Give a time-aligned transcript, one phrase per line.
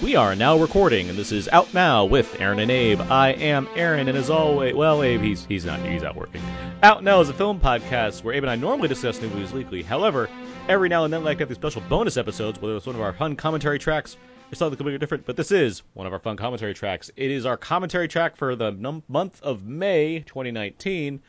[0.00, 3.00] We are now recording, and this is Out Now with Aaron and Abe.
[3.10, 6.40] I am Aaron, and as always, well, Abe, he's he's not he's out working.
[6.82, 9.82] Out Now is a film podcast where Abe and I normally discuss new movies weekly.
[9.82, 10.30] However,
[10.68, 12.94] every now and then, I like to have these special bonus episodes, whether it's one
[12.94, 14.16] of our fun commentary tracks
[14.52, 15.24] or something completely different.
[15.24, 17.10] But this is one of our fun commentary tracks.
[17.16, 21.20] It is our commentary track for the num- month of May 2019,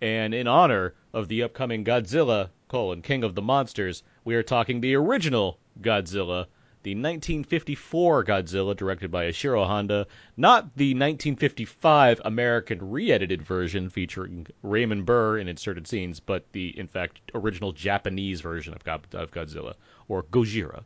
[0.00, 4.80] and in honor of the upcoming Godzilla: colon, King of the Monsters, we are talking
[4.80, 6.46] the original Godzilla
[6.82, 15.06] the 1954 Godzilla directed by Ishiro Honda, not the 1955 American re-edited version featuring Raymond
[15.06, 19.74] Burr in inserted scenes, but the in fact original Japanese version of, God- of Godzilla
[20.08, 20.82] or Gojira,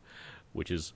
[0.53, 0.93] which is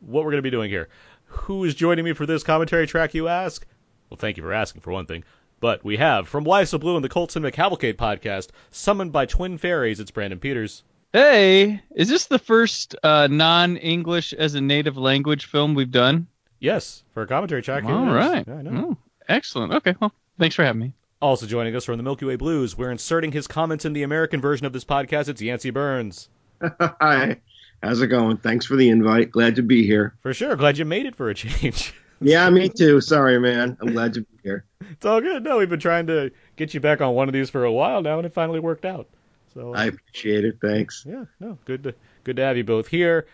[0.00, 0.88] what we're going to be doing here.
[1.26, 3.64] Who is joining me for this commentary track, you ask?
[4.08, 5.22] Well, thank you for asking for one thing.
[5.60, 9.26] But we have from Why So Blu and the Colts and McCavalcade podcast, summoned by
[9.26, 10.00] twin fairies.
[10.00, 10.82] It's Brandon Peters.
[11.12, 16.28] Hey, is this the first uh, non-English as a native language film we've done?
[16.60, 17.82] Yes, for a commentary track.
[17.82, 18.14] it All is.
[18.14, 18.44] right.
[18.46, 18.90] Yeah, I know.
[18.90, 18.96] Oh,
[19.28, 19.72] excellent.
[19.74, 20.92] Okay, well, thanks for having me.
[21.20, 24.40] Also joining us from the Milky Way Blues, we're inserting his comments in the American
[24.40, 25.28] version of this podcast.
[25.28, 26.28] It's Yancey Burns.
[26.80, 27.40] Hi,
[27.82, 28.36] how's it going?
[28.36, 29.32] Thanks for the invite.
[29.32, 30.14] Glad to be here.
[30.22, 30.54] For sure.
[30.54, 31.92] Glad you made it for a change.
[32.22, 33.00] Yeah, me too.
[33.00, 33.78] Sorry, man.
[33.80, 34.66] I'm glad to be here.
[34.90, 35.42] it's all good.
[35.42, 38.02] No, we've been trying to get you back on one of these for a while
[38.02, 39.08] now, and it finally worked out.
[39.54, 40.58] So I um, appreciate it.
[40.60, 41.04] Thanks.
[41.08, 43.26] yeah, no, good to good to have you both here.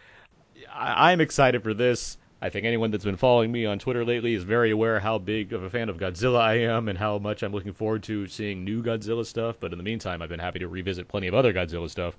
[0.72, 2.18] I, I'm excited for this.
[2.40, 5.54] I think anyone that's been following me on Twitter lately is very aware how big
[5.54, 8.62] of a fan of Godzilla I am and how much I'm looking forward to seeing
[8.62, 9.56] new Godzilla stuff.
[9.58, 12.18] But in the meantime, I've been happy to revisit plenty of other Godzilla stuff,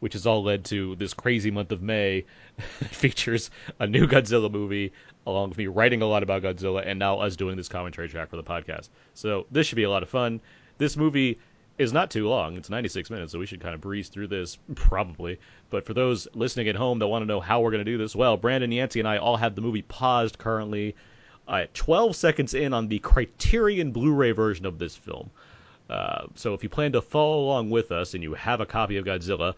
[0.00, 2.24] which has all led to this crazy month of May
[2.80, 4.92] that features a new Godzilla movie,
[5.26, 8.30] along with me writing a lot about Godzilla, and now us doing this commentary track
[8.30, 8.88] for the podcast.
[9.14, 10.40] So this should be a lot of fun.
[10.78, 11.38] This movie
[11.78, 12.56] is not too long.
[12.56, 15.38] It's 96 minutes, so we should kind of breeze through this probably.
[15.70, 17.98] But for those listening at home that want to know how we're going to do
[17.98, 20.94] this, well, Brandon Yancey and I all have the movie paused currently
[21.48, 25.30] at 12 seconds in on the Criterion Blu-ray version of this film.
[25.90, 28.96] Uh, so if you plan to follow along with us and you have a copy
[28.96, 29.54] of Godzilla,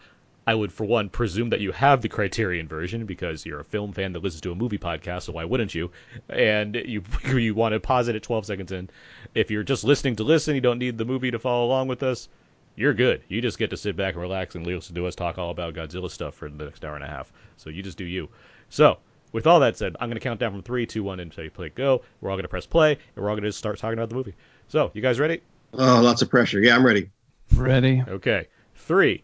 [0.47, 3.93] I would, for one, presume that you have the Criterion version because you're a film
[3.93, 5.91] fan that listens to a movie podcast, so why wouldn't you?
[6.29, 8.89] And you you want to pause it at 12 seconds in.
[9.33, 12.03] If you're just listening to listen, you don't need the movie to follow along with
[12.03, 12.29] us.
[12.75, 13.23] You're good.
[13.27, 15.73] You just get to sit back and relax and listen to us talk all about
[15.73, 17.31] Godzilla stuff for the next hour and a half.
[17.57, 18.29] So you just do you.
[18.69, 18.97] So
[19.31, 21.49] with all that said, I'm going to count down from three, two, one, and say
[21.49, 22.03] play go.
[22.21, 24.15] We're all going to press play, and we're all going to start talking about the
[24.15, 24.35] movie.
[24.67, 25.41] So you guys ready?
[25.73, 26.59] Oh, lots of pressure.
[26.59, 27.09] Yeah, I'm ready.
[27.53, 28.03] Ready?
[28.07, 28.47] Okay.
[28.75, 29.23] Three,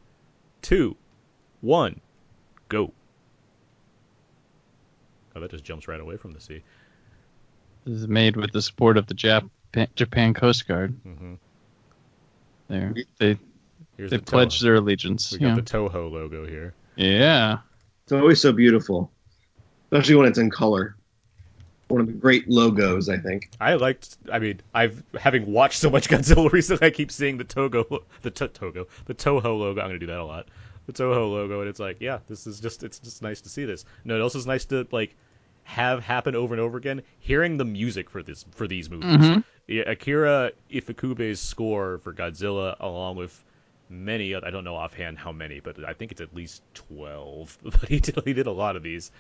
[0.62, 0.96] two,
[1.62, 2.00] one,
[2.70, 2.92] go.
[5.36, 6.62] Oh, that just jumps right away from the sea.
[7.86, 9.50] This is made with the support of the Jap-
[9.96, 10.92] Japan Coast Guard.
[11.04, 11.36] hmm
[12.68, 13.38] There, they
[13.98, 14.64] Here's they the pledged Toho.
[14.64, 15.32] their allegiance.
[15.32, 15.56] We Yeah.
[15.56, 16.74] got the Toho logo here.
[16.96, 17.60] yeah.
[18.04, 19.10] It's always so beautiful,
[19.86, 20.96] especially when it's in color.
[21.88, 23.50] One of the great logos, I think.
[23.60, 24.18] I liked.
[24.32, 28.32] I mean, I've having watched so much Godzilla recently, I keep seeing the Togo, the
[28.32, 29.80] to- Togo, the Toho logo.
[29.82, 30.48] I'm gonna do that a lot.
[30.91, 32.84] The Toho logo, and it's like, yeah, this is just.
[32.84, 33.85] It's just nice to see this.
[34.03, 35.16] No, it also is nice to like
[35.63, 37.03] have happen over and over again.
[37.19, 39.09] Hearing the music for this for these movies.
[39.18, 39.44] Mhm.
[39.68, 43.44] Yeah, Akira Ifukube's score for Godzilla, along with
[43.90, 44.35] many.
[44.35, 47.57] I don't know offhand how many, but I think it's at least twelve.
[47.63, 49.12] But he did he did a lot of these,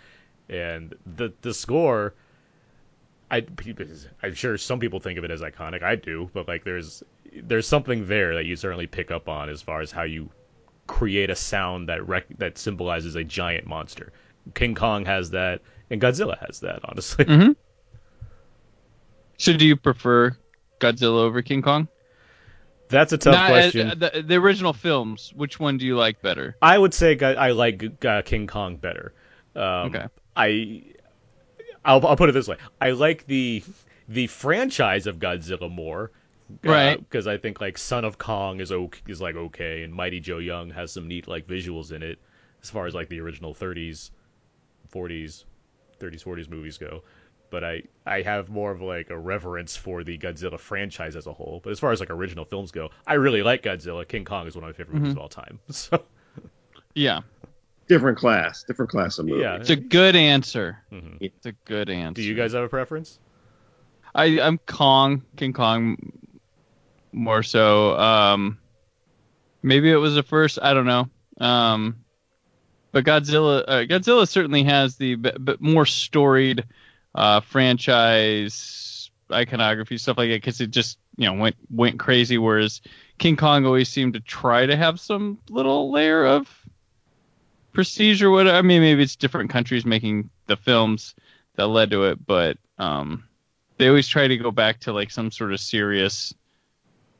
[0.49, 2.13] and the the score.
[3.29, 3.45] I,
[4.21, 5.83] I'm sure some people think of it as iconic.
[5.83, 7.01] I do, but like there's
[7.33, 10.29] there's something there that you certainly pick up on as far as how you
[10.91, 14.11] create a sound that rec- that symbolizes a giant monster.
[14.53, 16.81] King Kong has that, and Godzilla has that.
[16.83, 17.51] Honestly, hmm
[19.37, 20.35] So do you prefer
[20.79, 21.87] Godzilla over King Kong?
[22.89, 23.87] that's a tough Not- uh, question.
[23.99, 25.31] the, the original films.
[25.33, 26.57] Which one do you like better?
[26.61, 29.13] I would say I like uh, King Kong better.
[29.55, 29.63] Um,
[29.95, 30.05] Okay.
[30.35, 30.83] I
[31.85, 33.63] I'll, I'll put it this way: I like the
[34.09, 36.11] the franchise of Godzilla more,
[36.63, 36.97] Right.
[36.99, 40.37] Because I think like Son of Kong is okay, is like okay, and Mighty Joe
[40.39, 42.19] Young has some neat like visuals in it,
[42.63, 44.11] as far as like the original 30s,
[44.93, 45.45] 40s,
[45.99, 47.03] 30s, 40s movies go.
[47.49, 51.33] But I I have more of like a reverence for the Godzilla franchise as a
[51.33, 51.59] whole.
[51.63, 54.07] But as far as like original films go, I really like Godzilla.
[54.07, 55.59] King Kong is one of my favorite movies of all time.
[55.71, 56.03] So
[56.93, 57.21] Yeah,
[57.87, 59.41] Different class, different class of movie.
[59.41, 59.55] yeah.
[59.55, 60.77] it's a good answer.
[60.93, 61.17] Mhm.
[61.19, 62.21] It's a good answer.
[62.21, 63.19] Do you guys have a preference?
[64.15, 65.97] I I'm Kong, King Kong,
[67.11, 67.97] more so.
[67.97, 68.57] Um,
[69.61, 70.59] maybe it was the first.
[70.61, 71.09] I don't know.
[71.39, 72.03] Um,
[72.91, 76.65] but Godzilla uh, Godzilla certainly has the b- b- more storied
[77.15, 82.37] uh, franchise iconography stuff like that because it just you know went went crazy.
[82.37, 82.81] Whereas
[83.17, 86.49] King Kong always seemed to try to have some little layer of
[87.71, 88.57] prestige or whatever.
[88.57, 91.15] I mean, maybe it's different countries making the films
[91.55, 93.23] that led to it, but um,
[93.77, 96.33] they always try to go back to like some sort of serious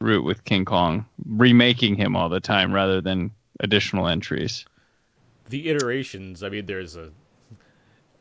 [0.01, 4.65] route with King Kong, remaking him all the time rather than additional entries.
[5.50, 7.09] The iterations, I mean, there's a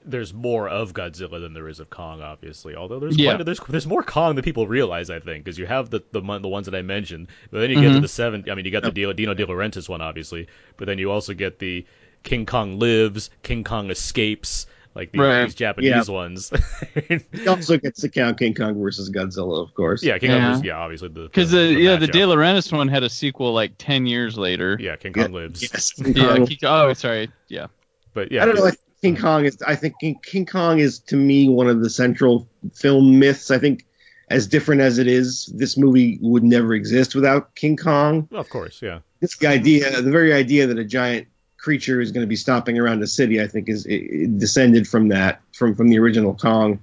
[0.02, 2.74] there's more of Godzilla than there is of Kong, obviously.
[2.74, 3.34] Although there's Yeah.
[3.36, 6.20] quite there's there's more Kong than people realize, I think, because you have the the
[6.20, 8.02] the ones that I mentioned, but then you get to Mhm.
[8.02, 8.44] the seven.
[8.50, 10.48] I mean, you got the Dino, Dino De Laurentiis one, obviously,
[10.78, 11.84] but then you also get the
[12.22, 15.44] King Kong Lives, King Kong Escapes, like these, Right.
[15.44, 16.50] these Japanese ones.
[17.32, 20.02] He also gets to count King Kong versus Godzilla, of course.
[20.02, 20.40] yeah, King Yeah.
[20.40, 22.06] Kong was yeah, obviously the Because the, the yeah, the.
[22.06, 24.76] De Laurentiis one had a sequel like ten years later.
[24.80, 25.62] yeah, King Yeah, Kong Lives.
[25.62, 25.92] Yes.
[25.92, 27.30] King Yeah, King- oh, sorry.
[27.48, 27.66] Yeah.
[28.14, 28.66] But yeah, I don't know.
[28.66, 29.62] I think King Kong is.
[29.66, 33.50] I think King, King Kong is to me one of the central film myths.
[33.50, 33.86] I think,
[34.28, 38.28] as different as it is, this movie would never exist without King Kong.
[38.32, 38.98] of course, yeah.
[39.20, 41.28] This idea, the very idea that a giant
[41.60, 45.40] creature is going to be stomping around a city, I think is descended from that,
[45.52, 46.80] from from the original Kong.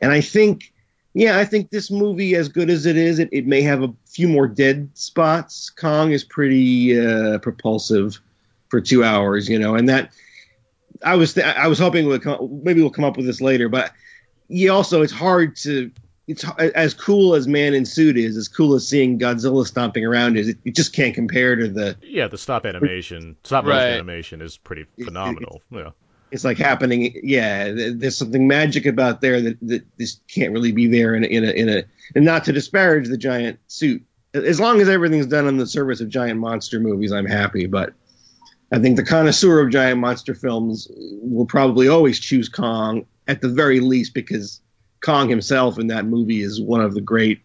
[0.00, 0.72] And I think,
[1.14, 3.92] yeah, I think this movie, as good as it is, it, it may have a
[4.06, 5.70] few more dead spots.
[5.70, 8.20] Kong is pretty uh, propulsive
[8.68, 10.12] for two hours, you know, and that
[11.02, 13.68] I was th- I was hoping we'll come, maybe we'll come up with this later,
[13.68, 13.92] but
[14.48, 15.90] yeah, also it's hard to
[16.28, 20.36] it's as cool as Man in Suit is, as cool as seeing Godzilla stomping around
[20.36, 20.48] is.
[20.48, 23.92] It, it just can't compare to the Yeah, the stop animation, stop motion Right.
[23.94, 25.62] animation is pretty it- phenomenal.
[25.70, 25.90] Yeah.
[26.30, 27.18] it's like happening.
[27.24, 31.26] Yeah, there's something magic about there that, that this can't really be there in a,
[31.26, 31.82] in a in a
[32.14, 34.04] and not to disparage the giant suit.
[34.34, 37.66] As long as everything's done in the service of giant monster movies, I'm happy.
[37.66, 37.94] But
[38.70, 43.48] I think the connoisseur of giant monster films will probably always choose Kong at the
[43.48, 44.60] very least because
[45.00, 47.42] Kong himself in that movie is one of the great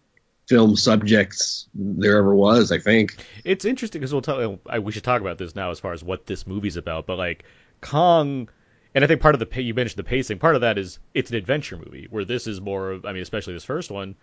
[0.48, 2.72] film subjects there ever was.
[2.72, 3.16] I think.
[3.44, 4.60] It's interesting because we'll talk.
[4.66, 7.06] I, we should talk about this now as far as what this movie's about.
[7.06, 7.44] But like
[7.80, 8.48] Kong,
[8.94, 10.38] and I think part of the you mentioned the pacing.
[10.38, 12.92] Part of that is it's an adventure movie where this is more.
[12.92, 14.16] of I mean, especially this first one,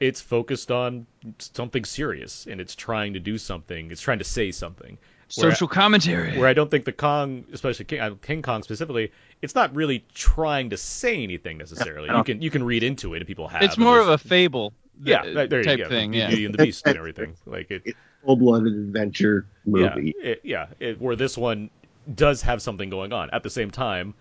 [0.00, 1.06] it's focused on
[1.38, 3.90] something serious and it's trying to do something.
[3.90, 4.98] It's trying to say something.
[5.36, 6.36] Where- Social commentary.
[6.38, 9.12] Where I don't think the Kong, especially King, uh, King Kong specifically,
[9.44, 12.08] it's not really trying to say anything necessarily.
[12.08, 13.62] You can you can read into it, and people have.
[13.62, 14.72] it's more of a fable.
[15.02, 15.88] yeah, th- that- there you go.
[15.88, 16.12] thing.
[16.14, 16.28] Yeah.
[16.28, 17.36] Beauty and the Beast and everything.
[17.46, 17.94] Like it,
[18.24, 20.14] Full blooded adventure movie.
[20.18, 20.66] yeah, it, yeah.
[20.80, 21.68] It, where this one
[22.12, 23.28] does have something going on.
[23.30, 24.14] At the same time,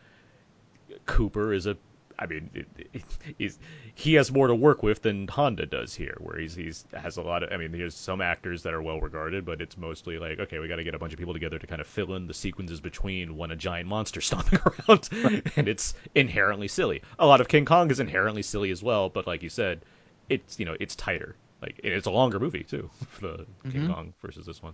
[1.06, 1.78] Cooper is a.
[2.20, 3.04] I mean, it, it,
[3.38, 3.58] he's
[3.96, 7.22] he has more to work with than Honda does here, where he's he's has a
[7.22, 7.52] lot of.
[7.52, 10.68] I mean, there's some actors that are well regarded, but it's mostly like, okay, we
[10.68, 12.82] got to get a bunch of people together to kind of fill in the sequences
[12.82, 15.10] between when a giant monster stomping around,
[15.56, 17.02] and it's inherently silly.
[17.20, 19.82] A lot of King Kong is inherently silly as well, but like you said,
[20.30, 21.36] it's you know it's tighter.
[21.62, 22.90] Like it's a longer movie too,
[23.22, 23.94] the King Mhm.
[23.94, 24.74] Kong versus this one.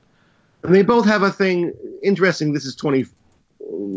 [0.64, 1.74] And they both have a thing
[2.04, 2.54] interesting.
[2.54, 3.06] This is 20,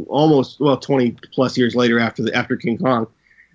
[0.09, 3.07] almost well, 20 plus years later after the after King Kong.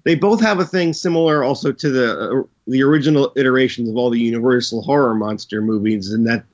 [0.08, 4.10] They both have a thing similar also to the uh, the original iterations of all
[4.10, 6.46] the Universal horror monster movies, in that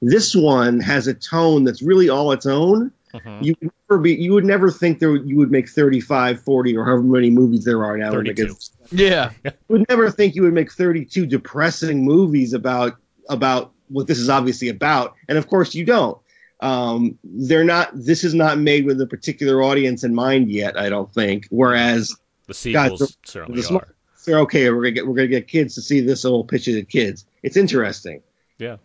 [0.00, 2.90] this one has a tone that's really all its own.
[3.14, 3.44] Mhm.
[3.44, 6.86] You would never be, you would never think there you would make 35, 40, or
[6.86, 8.10] however many movies there are now.
[8.12, 8.46] 32.
[8.46, 9.30] Because Yeah.
[9.44, 12.96] you would never think you would make 32 depressing movies about
[13.28, 16.16] about what this is obviously about and of course you don't
[16.60, 20.88] um, they're not this is not made with a particular audience in mind yet i
[20.88, 22.16] don't think whereas
[22.46, 23.94] The sequels the- certainly the smart- are.
[24.26, 26.64] they're okay we're gonna get we're gonna get kids to see this and we'll pitch
[26.66, 28.22] to kids it's interesting
[28.58, 28.76] Yeah.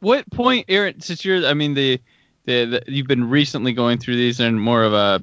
[0.00, 1.00] What point, Aaron?
[1.00, 1.98] Since you're, I mean, the,
[2.44, 5.22] the, the you've been recently going through these and more of a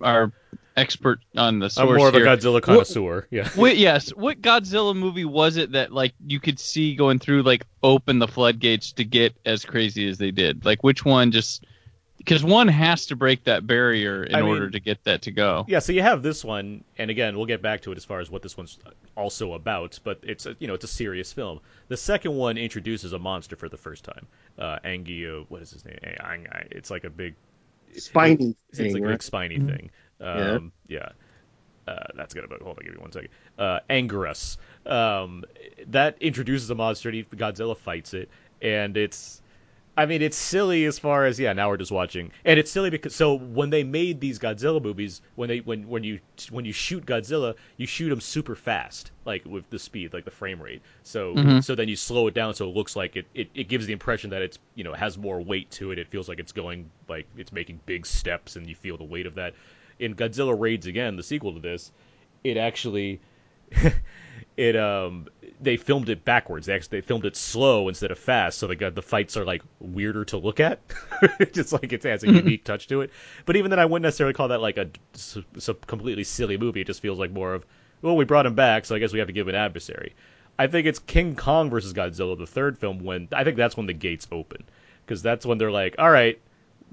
[0.00, 0.30] our
[0.76, 2.26] expert on the source I'm more of a here.
[2.26, 3.26] Godzilla connoisseur.
[3.32, 3.48] Yeah.
[3.56, 4.10] What, yes.
[4.10, 8.28] What Godzilla movie was it that like you could see going through like open the
[8.28, 10.64] floodgates to get as crazy as they did?
[10.64, 11.64] Like which one just
[12.26, 15.30] because one has to break that barrier in I mean- order to get that to
[15.30, 15.64] go.
[15.68, 18.18] Yeah, so you have this one, and again, we'll get back to it as far
[18.18, 18.78] as what this one's
[19.16, 20.00] also about.
[20.02, 21.60] But it's a, you know it's a serious film.
[21.88, 24.26] The second one introduces a monster for the first time.
[24.58, 25.98] Uh, Angie, uh, what is his name?
[26.02, 27.36] Ang- Ang- It's like a big
[27.96, 29.12] spiny It's thing like a right?
[29.12, 29.90] big spiny thing.
[30.20, 31.10] Um, yeah.
[31.86, 32.60] Uh, that's good about.
[32.62, 33.28] Hold on, give me one second.
[33.56, 34.56] Uh, Anguirus.
[34.84, 35.44] Um,
[35.86, 37.10] that introduces a monster.
[37.10, 38.28] And Godzilla fights it,
[38.60, 39.40] and it's
[39.98, 41.52] I mean, it's silly as far as yeah.
[41.54, 45.22] Now we're just watching, and it's silly because so when they made these Godzilla movies,
[45.36, 49.44] when they when when you when you shoot Godzilla, you shoot him super fast, like
[49.46, 50.82] with the speed, like the frame rate.
[51.02, 51.64] So Mhm.
[51.64, 53.92] so then you slow it down, so it looks like it, it it gives the
[53.94, 55.98] impression that it's you know has more weight to it.
[55.98, 59.26] It feels like it's going like it's making big steps, and you feel the weight
[59.26, 59.54] of that.
[59.98, 61.90] In Godzilla Raids Again, the sequel to this,
[62.44, 63.20] it actually
[64.56, 65.26] it um
[65.60, 66.66] they filmed it backwards.
[66.66, 69.62] They actually they filmed it slow instead of fast, so the the fights are like
[69.80, 70.80] weirder to look at.
[71.52, 73.10] Just like it has a unique touch to it.
[73.44, 76.80] But even then, I wouldn't necessarily call that like a, s- s- completely silly movie.
[76.82, 77.64] It just feels like more of
[78.02, 80.14] well, we brought him back, so I guess we have to give him an adversary.
[80.58, 83.00] I think it's King Kong versus Godzilla, the third film.
[83.04, 84.64] When I think that's when the gates open,
[85.04, 86.38] because that's when they're like, all right,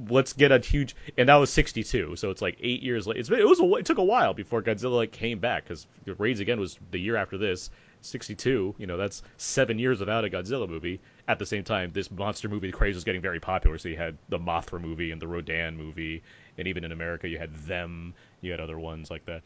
[0.09, 3.47] let's get a huge and that was 62 so it's like eight years been, it
[3.47, 5.85] was a, it took a while before godzilla like came back because
[6.17, 7.69] raids again was the year after this
[8.01, 12.09] 62 you know that's seven years without a godzilla movie at the same time this
[12.09, 15.27] monster movie craze was getting very popular so you had the mothra movie and the
[15.27, 16.23] rodan movie
[16.57, 19.43] and even in america you had them you had other ones like that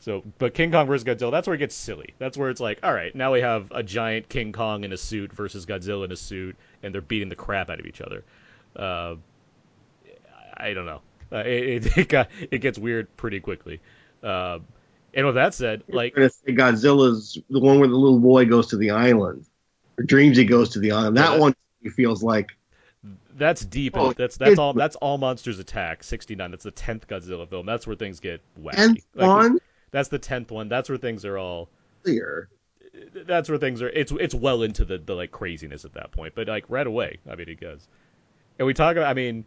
[0.00, 2.14] so, but King Kong versus Godzilla, that's where it gets silly.
[2.18, 4.96] That's where it's like, all right, now we have a giant King Kong in a
[4.96, 8.24] suit versus Godzilla in a suit, and they're beating the crap out of each other.
[8.74, 9.16] Uh,
[10.60, 11.00] I don't know.
[11.32, 13.80] Uh, it, it, it got it gets weird pretty quickly.
[14.22, 14.58] Uh,
[15.14, 18.44] and with that said, like I'm gonna say Godzilla's the one where the little boy
[18.44, 19.44] goes to the island,
[19.98, 21.16] or dreams he goes to the island.
[21.16, 21.54] That one
[21.96, 22.56] feels like
[23.36, 23.96] that's deep.
[23.96, 26.04] Oh, that's that's all that's all monsters attack.
[26.04, 26.50] Sixty nine.
[26.50, 27.66] That's the tenth Godzilla film.
[27.66, 28.74] That's where things get wacky.
[28.76, 29.58] and Like, fun.
[29.90, 30.68] That's the tenth one.
[30.68, 31.68] That's where things are all.
[32.04, 32.48] Clear.
[33.14, 33.88] That's where things are.
[33.88, 36.34] It's it's well into the, the like craziness at that point.
[36.34, 37.88] But like right away, I mean, it goes.
[38.58, 39.08] And we talk about.
[39.08, 39.44] I mean,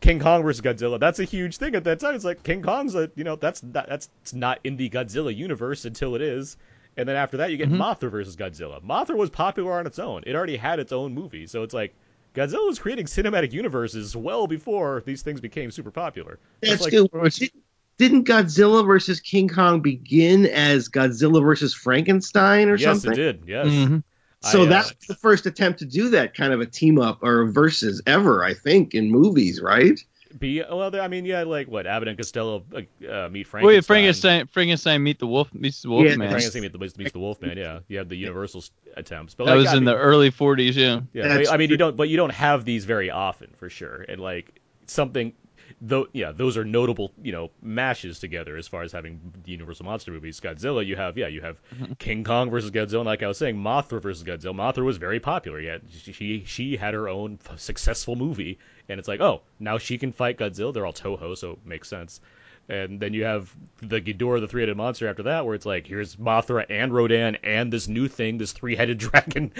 [0.00, 0.98] King Kong versus Godzilla.
[0.98, 2.14] That's a huge thing at that time.
[2.14, 5.34] It's like King Kong's a you know that's not, that's it's not in the Godzilla
[5.34, 6.56] universe until it is.
[6.96, 7.76] And then after that, you get Mhm.
[7.78, 8.82] Mothra versus Godzilla.
[8.82, 10.22] Mothra was popular on its own.
[10.26, 11.94] It already had its own movie, so it's like
[12.34, 16.38] Godzilla was creating cinematic universes well before these things became super popular.
[16.60, 17.10] That's like- good.
[17.32, 17.50] Did-
[17.98, 23.10] Didn't Godzilla versus King Kong begin as Godzilla versus Frankenstein or yes, something?
[23.10, 23.42] Yes, it did.
[23.46, 23.66] Yes.
[23.66, 24.02] Mhm.
[24.42, 27.22] So I, uh, that's the first attempt to do that kind of a team up
[27.22, 30.00] or a versus ever, I think, in movies, right?
[30.38, 30.94] Be well.
[30.98, 33.62] I mean, yeah, like what Abbott and Costello uh, uh, meet Frankenstein.
[33.62, 36.30] Well, yeah, Frankenstein, Frankenstein meet the wolf meets the wolf Yeah, man.
[36.30, 37.58] Frankenstein meets the, meets the Wolfman.
[37.58, 38.64] Yeah, you have the Universal
[38.96, 40.74] attempts, but That like, was I in mean, the early 40s.
[40.74, 41.00] Yeah.
[41.12, 43.68] Yeah, That's but, I mean, you don't, but you don't have these very often for
[43.68, 44.04] sure.
[44.08, 45.32] And like something,
[45.80, 49.86] though, yeah, those are notable, you know, mashes together as far as having the Universal
[49.86, 50.40] monster movies.
[50.40, 51.58] Godzilla, you have, yeah, you have
[51.98, 53.00] King Kong versus Godzilla.
[53.00, 54.54] And like I was saying, Mothra versus Godzilla.
[54.54, 55.60] Mothra was very popular.
[55.60, 58.58] Yet she she, she had her own successful movie,
[58.88, 60.72] and it's like, oh, now she can fight Godzilla.
[60.74, 62.20] They're all Toho, so it makes sense.
[62.68, 65.08] And then you have the Ghidorah, the three-headed monster.
[65.08, 68.98] After that, where it's like, here's Mothra and Rodan and this new thing, this three-headed
[68.98, 69.52] dragon,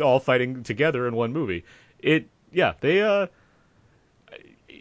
[0.00, 1.64] all fighting together in one movie.
[1.98, 3.26] It, yeah, they, uh,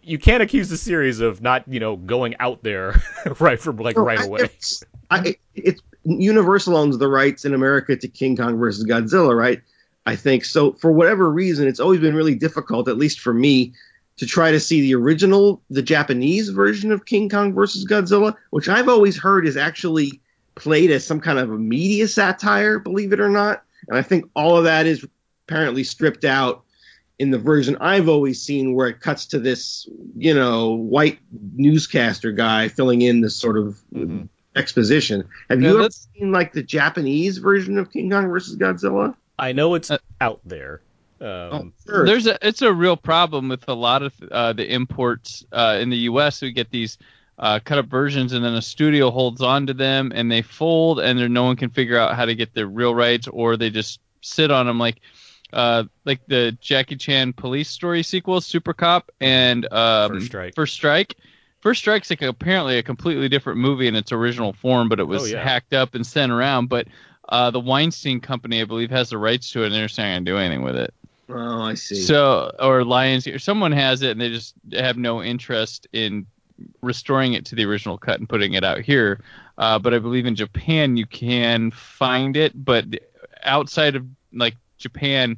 [0.03, 3.01] you can't accuse the series of not, you know, going out there
[3.39, 4.39] right from like No, right I- away.
[4.43, 9.61] It's, I, it's Universal owns the rights in America to King Kong versus Godzilla, right?
[10.05, 10.73] I think so.
[10.73, 13.73] For whatever reason, it's always been really difficult, at least for me,
[14.17, 18.67] to try to see the original, the Japanese version of King Kong versus Godzilla, which
[18.67, 20.19] I've always heard is actually
[20.55, 23.63] played as some kind of a media satire, believe it or not.
[23.87, 25.05] And I think all of that is
[25.47, 26.62] apparently stripped out
[27.23, 29.87] in the version I've always seen, where it cuts to this,
[30.17, 31.19] you know, white
[31.55, 34.27] newscaster guy filling in this sort of Mhm.
[34.57, 35.23] exposition.
[35.49, 39.15] Have Yeah, you ever seen like the Japanese version of King Kong versus Godzilla?
[39.39, 40.81] I know it's Uh, out there.
[41.21, 42.05] Um, Oh, sure.
[42.05, 45.89] There's a it's a real problem with a lot of uh, the imports uh, in
[45.89, 46.41] the U.S.
[46.41, 46.97] We get these
[47.39, 50.99] uh, cut up versions, and then a studio holds on to them, and they fold,
[50.99, 53.69] and there no one can figure out how to get the real rights, or they
[53.69, 54.99] just sit on them like.
[55.53, 60.55] Uh, like the Jackie Chan police story sequel, Super Cop, and um, First Strike.
[60.55, 61.15] First Strike.
[61.61, 65.23] First Strike's like apparently a completely different movie in its original form, but it was
[65.23, 65.43] Oh, yeah.
[65.43, 66.67] hacked up and sent around.
[66.67, 66.87] But
[67.29, 70.05] uh, the Weinstein Company, I believe, has the rights to it, and they're just not
[70.05, 70.93] going to do anything with it.
[71.29, 71.95] oh, I see.
[72.01, 76.25] So, or Lions, or someone has it, and they just have no interest in
[76.81, 79.21] restoring it to the original cut and putting it out here.
[79.57, 82.85] Uh, but I believe in Japan you can find it, but
[83.43, 85.37] outside of like Japan,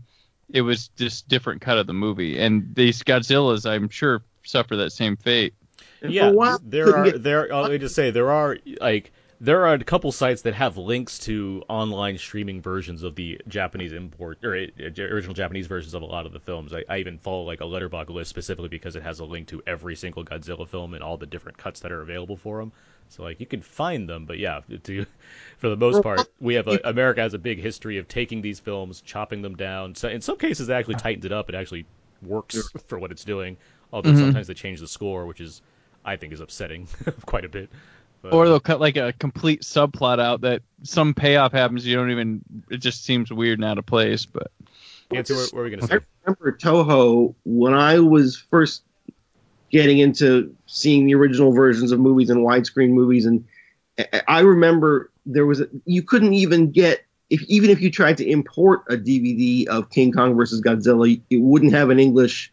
[0.51, 2.39] it was just different cut of the movie.
[2.39, 5.53] And these Godzillas, I'm sure, suffer that same fate.
[6.07, 7.47] Yeah, while, there are get- there.
[7.47, 9.11] Let me just say there are like
[9.41, 13.91] there are a couple sites that have links to online streaming versions of the Japanese
[13.91, 16.73] import or uh, original Japanese versions of a lot of the films.
[16.73, 19.61] I, I even follow like a Letterboxd list specifically because it has a link to
[19.67, 22.71] every single Godzilla film and all the different cuts that are available for them.
[23.09, 25.05] So like you can find them, but yeah, to
[25.57, 28.59] for the most part, we have a, America has a big history of taking these
[28.59, 29.95] films, chopping them down.
[29.95, 31.49] So in some cases, it actually tightens it up.
[31.49, 31.85] It actually
[32.21, 33.57] works for what it's doing.
[33.93, 34.19] Although Mhm.
[34.19, 35.61] sometimes they change the score, which is
[36.03, 36.87] I think is upsetting
[37.25, 37.69] quite a bit.
[38.21, 41.85] But, Or they'll cut like a complete subplot out that some payoff happens.
[41.85, 42.41] You don't even.
[42.69, 44.25] It just seems weird and out of place.
[44.25, 44.51] But
[45.11, 45.99] Yancey, what, what are we gonna I say?
[46.25, 48.83] remember Toho when I was first
[49.71, 53.45] getting into seeing the original versions of movies and widescreen movies, and
[54.27, 58.29] I- remember there was a, you couldn't even get if even if you tried to
[58.29, 62.51] import a DVD of King Kong versus Godzilla, it wouldn't have an English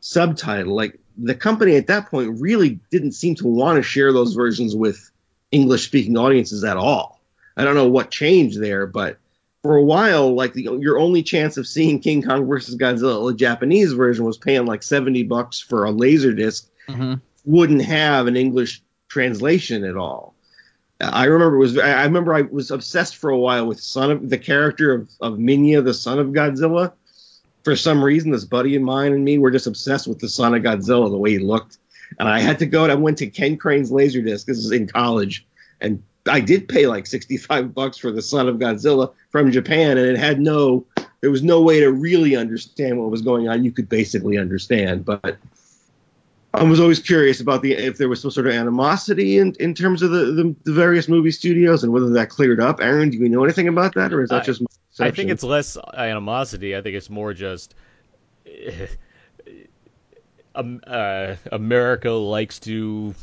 [0.00, 0.74] subtitle.
[0.74, 4.74] Like the company at that point really didn't seem to want to share those versions
[4.74, 5.10] with
[5.52, 7.20] English speaking audiences at all.
[7.58, 9.18] I don't know what changed there, but
[9.62, 13.36] for a while, like the, your only chance of seeing King Kong versus Godzilla, the
[13.36, 16.66] Japanese version, was paying like seventy bucks for a laser disc.
[16.88, 17.20] Mhm.
[17.44, 20.34] Wouldn't have an English translation at all.
[21.00, 21.76] I remember was.
[21.78, 25.34] I remember I was obsessed for a while with son of the character of, of
[25.34, 26.92] Minya, the son of Godzilla.
[27.64, 30.54] For some reason, this buddy of mine and me were just obsessed with the son
[30.54, 31.78] of Godzilla, the way he looked.
[32.18, 34.46] And I had to go and I went to Ken Crane's Laserdisc.
[34.46, 35.44] This is in college,
[35.80, 40.06] and I did pay like sixty-five bucks for the son of Godzilla from Japan, and
[40.06, 40.86] it had no.
[41.20, 43.64] There was no way to really understand what was going on.
[43.64, 45.36] You could basically understand, but
[46.56, 49.74] I was always curious about the if there was some sort of animosity in, in
[49.74, 52.80] terms of the, the, the various movie studios and whether that cleared up.
[52.80, 54.62] Aaron, do you know anything about that, or is that I- just
[54.98, 56.74] I think it's less animosity.
[56.74, 57.74] I think it's more just
[60.54, 63.14] um, uh, America likes to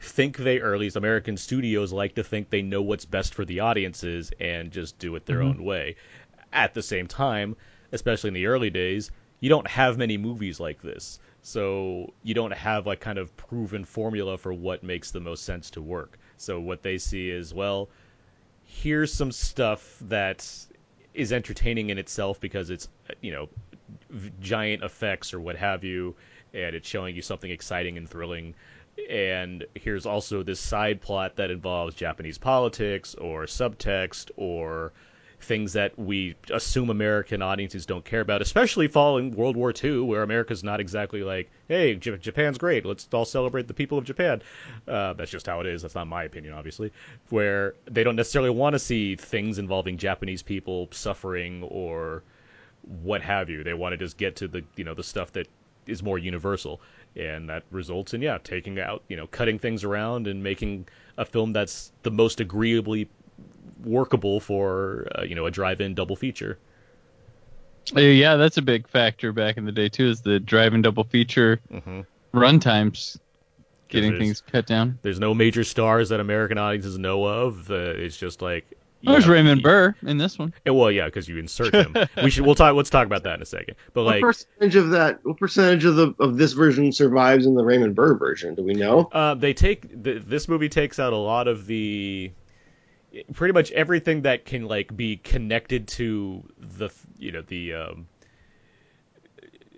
[0.00, 3.46] think they, or at least American studios like to think they know what's best for
[3.46, 5.48] the audiences and just do it their Mhm.
[5.48, 5.96] own way.
[6.52, 7.56] At the same time,
[7.90, 9.10] especially in the early days,
[9.40, 11.18] you don't have many movies like this.
[11.46, 15.70] So you don't have like kind of proven formula for what makes the most sense
[15.72, 16.18] to work.
[16.38, 17.90] So what they see is, well,
[18.64, 20.48] here's some stuff that
[21.12, 22.88] is entertaining in itself because it's
[23.20, 23.48] you know
[24.40, 26.16] giant effects or what have you
[26.54, 28.54] and it's showing you something exciting and thrilling
[29.10, 34.92] and here's also this side plot that involves Japanese politics or subtext or
[35.44, 40.22] things that we assume American audiences don't care about, especially following World War II, where
[40.22, 44.42] America's not exactly like, hey, J- Japan's great, let's all celebrate the people of Japan.
[44.88, 45.82] Uh, that's just how it is.
[45.82, 46.92] That's not my opinion, obviously.
[47.30, 52.22] Where they don't necessarily want to see things involving Japanese people suffering or
[53.02, 53.64] what have you.
[53.64, 55.48] They want to just get to the you know the stuff that
[55.86, 56.80] is more universal,
[57.16, 61.24] and that results in yeah taking out you know cutting things around and making a
[61.24, 63.08] film that's the most agreeably
[63.82, 66.58] workable for uh, you know a drive-in double feature.
[67.94, 70.06] Yeah, that's a big factor back in the day too.
[70.08, 72.00] Is the drive-in double feature hmm
[72.32, 73.16] run times
[73.88, 74.98] getting things cut down.
[75.02, 77.70] There's no major stars that American audiences know of.
[77.70, 78.64] Uh, it's just like
[79.02, 80.52] There's yeah, Raymond y- Burr in this one.
[80.66, 81.94] Well, yeah, because you insert him.
[82.22, 82.44] we should.
[82.44, 82.74] We'll talk.
[82.74, 83.76] Let's talk about that in a second.
[83.92, 85.20] But what like, percentage of that?
[85.24, 88.54] What percentage of the of this version survives in the Raymond Burr version?
[88.54, 89.08] Do we know?
[89.12, 92.32] Uh, they take th- this movie takes out a lot of the
[93.32, 98.06] pretty much everything that can like be connected to the you know the um,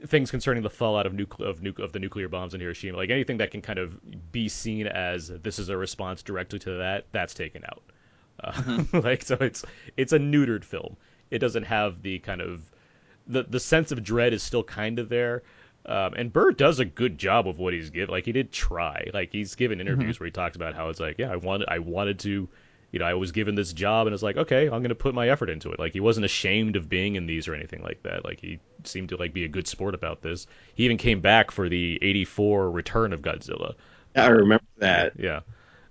[0.07, 2.97] things concerning the fallout of nucle- of, nuc- of the nuclear bombs in Hiroshima.
[2.97, 6.79] Like anything that can kind of be seen as this is a response directly to
[6.79, 7.83] that, that's taken out.
[8.43, 9.65] Uh, like so, it's
[9.97, 10.97] it's a neutered film.
[11.31, 12.63] It doesn't have the kind of
[13.27, 15.43] the the sense of dread is still kind of there.
[15.87, 18.11] Um, and Burr does a good job of what he's given.
[18.11, 19.09] Like he did try.
[19.15, 21.79] Like he's given interviews where he talks about how it's like, yeah, I wanted, I
[21.79, 22.49] wanted to,
[22.97, 25.29] you know, I was given this job, and it's like, okay, I'm gonna put my
[25.29, 25.79] effort into it.
[25.79, 28.25] Like he wasn't ashamed of being in these or anything like that.
[28.25, 30.47] Like he seemed to like be a good sport about this.
[30.75, 33.75] He even came back for the '84 Return of Godzilla.
[34.15, 35.13] I remember that.
[35.19, 35.41] Yeah,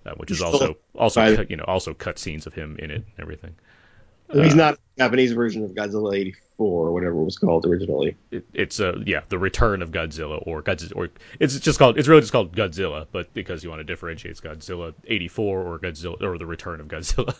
[0.03, 2.95] uh, which is also also cut, you know also cut scenes of him in it
[2.95, 3.53] and everything.
[4.33, 6.39] He's Uh, not the Japanese version of Godzilla '84
[6.87, 8.15] or whatever it was called originally.
[8.31, 11.09] it, it's uh yeah the return of Godzilla or Godzilla or
[11.39, 14.41] it's just called it's really just called Godzilla but because you want to differentiate it's
[14.41, 17.35] Godzilla 84 or Godzilla or the return of Godzilla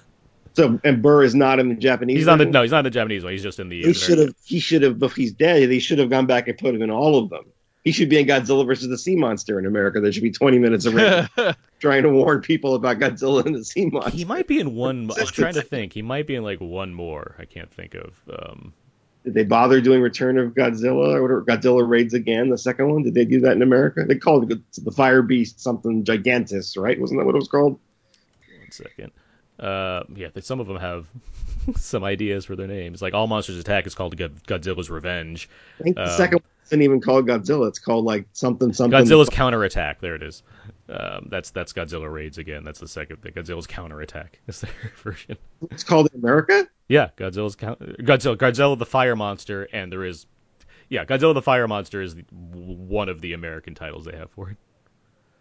[0.53, 2.17] So and Burr is not in the Japanese.
[2.17, 3.93] he's not the no he's not in the Japanese one he's just in the He
[3.93, 4.35] should have.
[4.45, 5.01] He should have.
[5.03, 7.45] If he's dead, they should have gone back and put him in all of them.
[7.85, 10.01] He should be in Godzilla versus the Sea Monster in America.
[10.01, 11.27] There should be 20 minutes of Ray
[11.79, 14.09] trying to warn people about Godzilla and the Sea Monster.
[14.17, 16.93] he might be in one I'm trying to think he might be in like one
[16.95, 18.73] more I can't think of um
[19.23, 21.43] Did they bother doing Return of Godzilla or whatever?
[21.43, 23.03] Godzilla raids again, the second one.
[23.03, 24.03] Did they do that in America?
[24.07, 26.99] They called it the Fire Beast something Gigantis, right?
[26.99, 27.79] Wasn't that what it was called?
[28.59, 29.11] one second
[29.59, 31.07] uh yeah some of them have
[31.77, 35.47] some ideas for their names like All Monsters Attack is called Godzilla's Revenge
[35.79, 37.67] I think the Um, second one isn't even called Godzilla.
[37.67, 38.99] It's called like something something.
[38.99, 39.99] Godzilla's counterattack.
[40.01, 40.43] There it is.
[40.89, 42.63] Um, that's that's Godzilla raids again.
[42.63, 43.31] That's the second thing.
[43.33, 44.71] Godzilla's counterattack is their
[45.03, 45.37] version.
[45.71, 46.67] It's called America.
[46.87, 50.25] Yeah, Godzilla's count- Godzilla Godzilla the fire monster, and there is
[50.89, 54.57] yeah, Godzilla the Fire Monster is one of the American titles they have for it.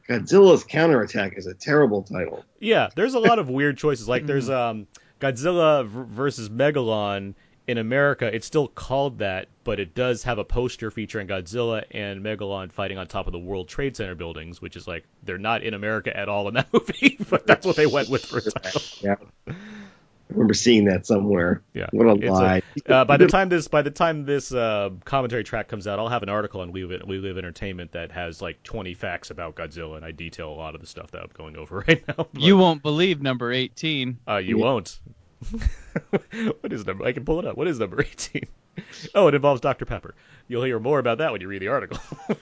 [0.08, 2.44] Godzilla's Counterattack is a terrible title.
[2.60, 4.08] Yeah, there's a lot of weird choices.
[4.08, 4.87] Like there's um
[5.20, 7.34] Godzilla v- versus Megalon
[7.66, 8.27] in America.
[8.35, 12.98] It's still called that, but it does have a poster featuring Godzilla and Megalon fighting
[12.98, 16.14] on top of the World Trade Center buildings, which is like they're not in America
[16.16, 18.83] at all in that movie, but that's what they went with for a title.
[19.00, 19.16] Yeah.
[19.48, 21.62] I remember seeing that somewhere.
[21.74, 22.62] Yeah, What a It's a- lie.
[22.87, 26.09] Uh, by the time this by the time this uh, commentary track comes out, I'll
[26.09, 29.55] have an article on We Live, We Live Entertainment that has like 20 facts about
[29.55, 32.14] Godzilla, and I detail a lot of the stuff that I'm going over right now.
[32.33, 34.18] But, You won't believe number 18.
[34.27, 34.64] uh, you Yeah.
[34.64, 34.98] won't.
[36.61, 37.04] what is number?
[37.04, 37.57] I can pull it up.
[37.57, 38.46] What is number 18?
[39.14, 39.85] Oh, it involves Dr.
[39.85, 40.16] Pepper.
[40.48, 41.96] You'll hear more about that when you read the article.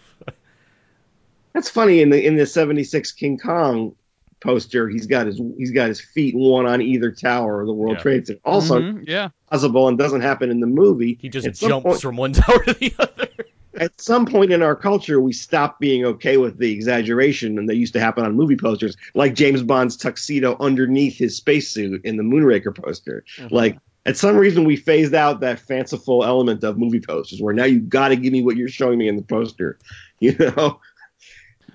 [1.52, 3.94] That's funny in the in the '76 King Kong
[4.40, 4.88] poster.
[4.88, 8.02] He's got his he's got his feet one on either tower of the World Yeah.
[8.02, 8.40] Trade Center.
[8.46, 9.28] Also Mhm, yeah.
[9.50, 11.18] possible and doesn't happen in the movie.
[11.20, 13.28] he just jumps point- from one tower to the other.
[13.76, 17.76] At some point in our culture, we stopped being okay with the exaggeration, and that
[17.76, 22.22] used to happen on movie posters, like James Bond's tuxedo underneath his spacesuit in the
[22.22, 23.24] Moonraker poster.
[23.38, 23.48] Uh-huh.
[23.50, 27.64] Like, at some reason, we phased out that fanciful element of movie posters, where now
[27.64, 29.78] you've got to give me what you're showing me in the poster.
[30.20, 30.80] You know?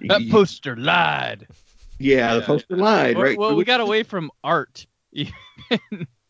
[0.08, 1.48] That poster lied.
[2.00, 2.46] yeah, the Yeah.
[2.46, 3.38] poster lied, Well, right?
[3.38, 4.86] well, we got away from art.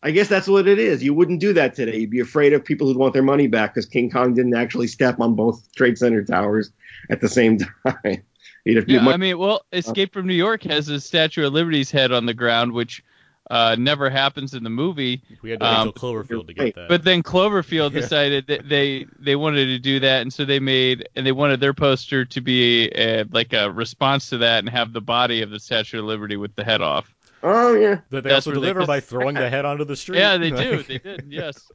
[0.03, 1.03] I guess that's what it is.
[1.03, 1.97] You wouldn't do that today.
[1.97, 4.87] You'd be afraid of people who'd want their money back because King Kong didn't actually
[4.87, 6.71] step on both Trade Center towers
[7.09, 7.57] at the same
[7.87, 8.23] time.
[8.63, 11.47] You'd have to Yeah, much I mean, well, Escape from New York has a Statue
[11.47, 13.03] of Liberty's head on the ground, which
[13.49, 15.23] uh, never happens in the movie.
[15.41, 16.89] We had to wait Um, till Cloverfield to get that.
[16.89, 18.01] But then Cloverfield Yeah.
[18.01, 21.59] decided that they they wanted to do that, and so they made and they wanted
[21.59, 25.49] their poster to be a, like a response to that and have the body of
[25.49, 27.15] the Statue of Liberty with the head off.
[27.49, 27.99] Oh yeah.
[28.09, 30.19] But they That's also where they- deliver by throwing the head onto the street.
[30.19, 30.83] Yeah, they do.
[30.83, 31.25] They did.
[31.29, 31.71] Yes.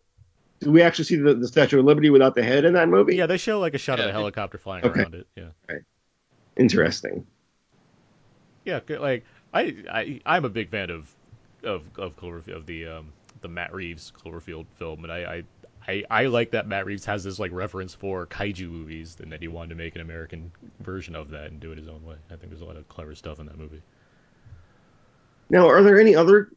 [0.61, 3.17] Did we actually see the, the Statue of Liberty without the head in that movie?
[3.17, 5.01] Yeah, they show like a shot Yeah, of a helicopter flying Okay.
[5.01, 5.27] around it.
[5.37, 5.49] Yeah.
[5.69, 5.81] Right.
[6.57, 7.27] Interesting.
[8.65, 11.11] Yeah, like I, I I'm a big fan of
[11.65, 15.43] of of Cloverfield of the um the Matt Reeves Cloverfield film, and I I.
[15.89, 19.43] I, I like that Matt Reeves has this like reference for kaiju movies, and that
[19.43, 22.15] he wanted to make an American version of that and do it his own way.
[22.31, 23.83] I think there's a lot of clever stuff in that movie.
[25.53, 26.51] Now, are there any other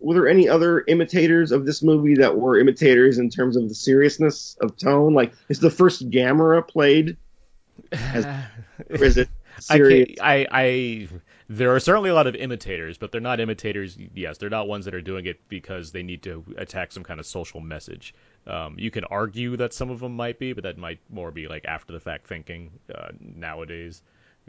[0.00, 3.74] were there any other imitators of this movie that were imitators in terms of the
[3.74, 5.14] seriousness of tone?
[5.14, 7.16] Like, is the first Gamera played,
[7.92, 10.08] or is it I, serious?
[10.08, 11.08] can't, I, I,
[11.48, 13.98] there are certainly a lot of imitators, but they're not imitators.
[14.14, 17.20] Yes, they're not ones that are doing it because they need to attack some kind
[17.20, 18.14] of social message.
[18.46, 21.48] Um, you can argue that some of them might be, but that might more be
[21.48, 24.02] like after the fact thinking uh, nowadays,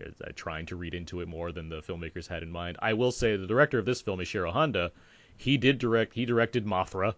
[0.03, 2.77] uh, trying to read into it more than the filmmakers had in mind.
[2.81, 4.91] I will say the director of this film is Shiro Honda.
[5.37, 6.13] He did direct.
[6.13, 7.13] He directed Mothra.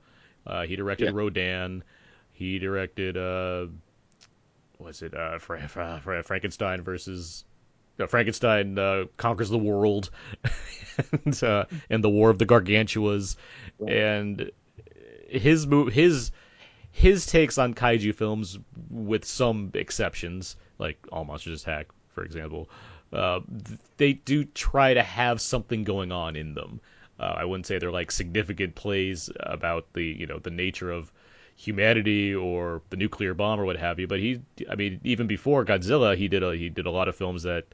[0.46, 1.12] Uh, he directed Yeah.
[1.14, 1.84] Rodan.
[2.34, 3.18] He directed.
[3.18, 3.68] Uh,
[4.78, 7.44] was it uh, Fra- Fra- Fra- Frankenstein versus
[8.00, 10.10] uh, Frankenstein uh, conquers the world,
[11.26, 13.36] and, uh, and the War of the Gargantuas,
[13.86, 14.52] and
[15.28, 16.32] his move, his
[16.92, 18.58] his takes on kaiju films,
[18.90, 21.88] with some exceptions, like All Monsters Attack,
[22.20, 22.70] for example,
[23.14, 23.40] uh,
[23.96, 26.82] they do try to have something going on in them.
[27.18, 31.10] Uh, I wouldn't say they're like significant plays about the you know the nature of
[31.56, 34.08] humanity or the nuclear bomb or what have you.
[34.08, 37.16] But he, I mean, even before Godzilla, he did a he did a lot of
[37.16, 37.68] films that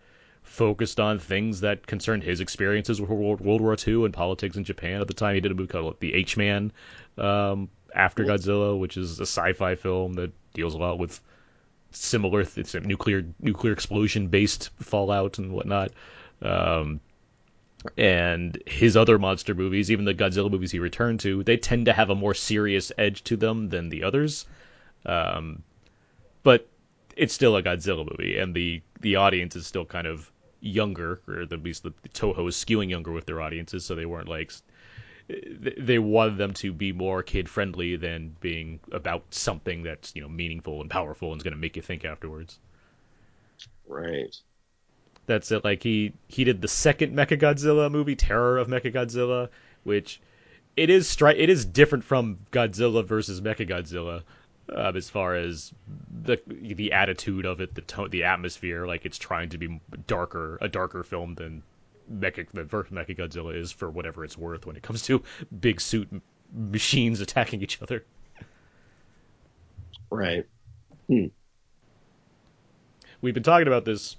[0.43, 4.63] focused on things that concerned his experiences with World, World War II and politics in
[4.63, 5.33] Japan at the time.
[5.33, 6.71] He did a movie called The H Man
[7.17, 11.19] um, after Godzilla, which is a sci-fi film that deals a lot with
[11.95, 15.91] similar th- nuclear nuclear explosion based fallout and whatnot.
[16.41, 16.99] Um,
[17.97, 21.93] and his other monster movies, even the Godzilla movies he returned to, they tend to
[21.93, 24.45] have a more serious edge to them than the others.
[25.05, 25.61] Um,
[26.41, 26.67] but
[27.15, 30.31] it's still a Godzilla movie, and the the audience is still kind of
[30.61, 34.05] younger, or at least the, the Toho is skewing younger with their audiences, so they
[34.05, 34.51] weren't like
[35.27, 40.29] they wanted them to be more kid friendly than being about something that's you know
[40.29, 42.59] meaningful and powerful and is going to make you think afterwards.
[43.87, 44.35] Right.
[45.25, 45.63] That's it.
[45.63, 49.49] Like he he did the second Mechagodzilla movie, Terror of Mechagodzilla,
[49.83, 50.21] which
[50.77, 54.21] it is stri- it is different from Godzilla versus Mechagodzilla,
[54.69, 55.73] um, as far as
[56.23, 58.85] the the attitude of it, the tone, the atmosphere.
[58.85, 61.63] Like it's trying to be darker, a darker film than
[62.11, 65.23] Mecha the first Mechagodzilla is for whatever it's worth when it comes to
[65.59, 66.21] big suit m-
[66.53, 68.03] machines attacking each other.
[70.09, 70.45] Right.
[73.21, 74.15] We've been talking about this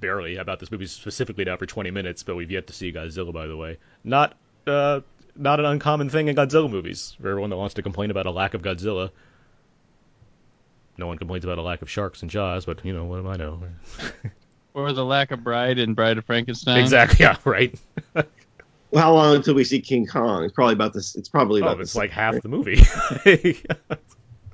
[0.00, 3.32] barely about this movie specifically now for 20 minutes, but we've yet to see Godzilla.
[3.32, 5.00] By the way, not uh,
[5.36, 8.30] not an uncommon thing in Godzilla movies for everyone that wants to complain about a
[8.30, 9.10] lack of Godzilla.
[10.96, 13.28] no one complains about a lack of sharks and Jaws, but you know what do
[13.28, 13.60] I know?
[14.74, 16.78] Or the lack of Bride in Bride of Frankenstein.
[16.80, 17.24] exactly.
[17.24, 17.36] Yeah.
[17.44, 17.78] Right.
[18.90, 20.44] Well, how long until we see King Kong?
[20.44, 21.16] It's probably about this.
[21.16, 21.96] It's probably Oh, about it's this.
[21.96, 22.80] like half the movie.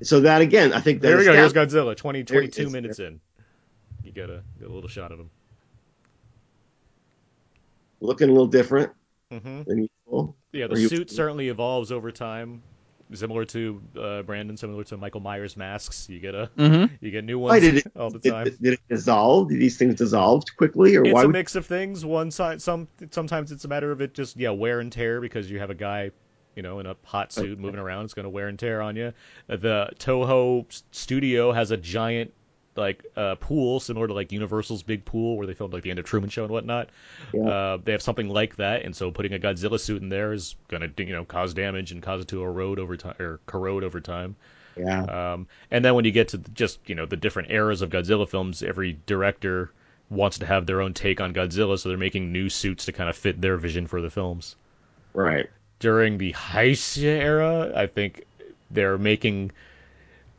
[0.01, 1.33] So that again, I think that there we go.
[1.33, 1.95] Here's Godzilla.
[1.95, 2.71] 20, There it 22 is.
[2.73, 3.19] minutes in.
[4.03, 5.29] You get a, get a little shot of him.
[7.99, 8.91] looking a little different
[9.31, 9.61] Mm-hmm.
[9.67, 10.35] than usual.
[10.51, 12.63] Yeah, Are the you- suit certainly evolves over time,
[13.13, 16.07] similar to uh, Brandon, similar to Michael Myers masks.
[16.09, 16.95] You get a Mm-hmm.
[17.05, 17.91] you get new Why ones did it?
[17.97, 18.45] all the time.
[18.45, 19.49] did it dissolve?
[19.49, 21.23] Did these things dissolve quickly, or it's why?
[21.23, 22.05] a mix of things.
[22.05, 25.49] One side, some sometimes it's a matter of it just yeah wear and tear because
[25.49, 26.11] you have a guy,
[26.55, 28.05] you know, in a hot suit moving around.
[28.05, 29.13] It's going to wear and tear on you.
[29.47, 32.33] The Toho studio has a giant
[32.75, 35.99] like uh, pool similar to like Universal's big pool where they filmed like the end
[35.99, 36.89] of Truman Show and whatnot.
[37.33, 37.47] Yeah.
[37.47, 40.55] Uh, they have something like that, and so putting a Godzilla suit in there is
[40.69, 43.83] going to you know cause damage and cause it to erode over time or corrode
[43.83, 44.35] over time.
[44.77, 47.89] yeah, Um, and then when you get to just you know the different eras of
[47.89, 49.71] Godzilla films, every director
[50.09, 53.09] wants to have their own take on Godzilla, so they're making new suits to kind
[53.09, 54.55] of fit their vision for the films.
[55.13, 55.49] right.
[55.79, 58.23] During the Heisei era, I think
[58.69, 59.51] they're making.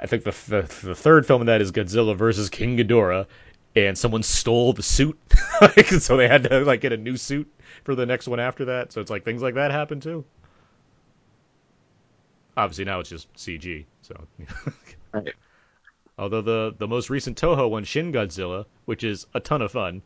[0.03, 3.27] I think the, the the third film of that is Godzilla versus King Ghidorah,
[3.77, 5.17] and someone stole the suit,
[5.61, 7.49] like, so they had to like get a new suit
[7.85, 8.93] for the next one after that.
[8.93, 10.25] So it's like things like that happen too.
[12.57, 14.27] Obviously now it's just CG, so.
[15.13, 15.33] Right.
[16.19, 20.03] Although the the most recent Toho one, Shin Godzilla, which is a ton of fun,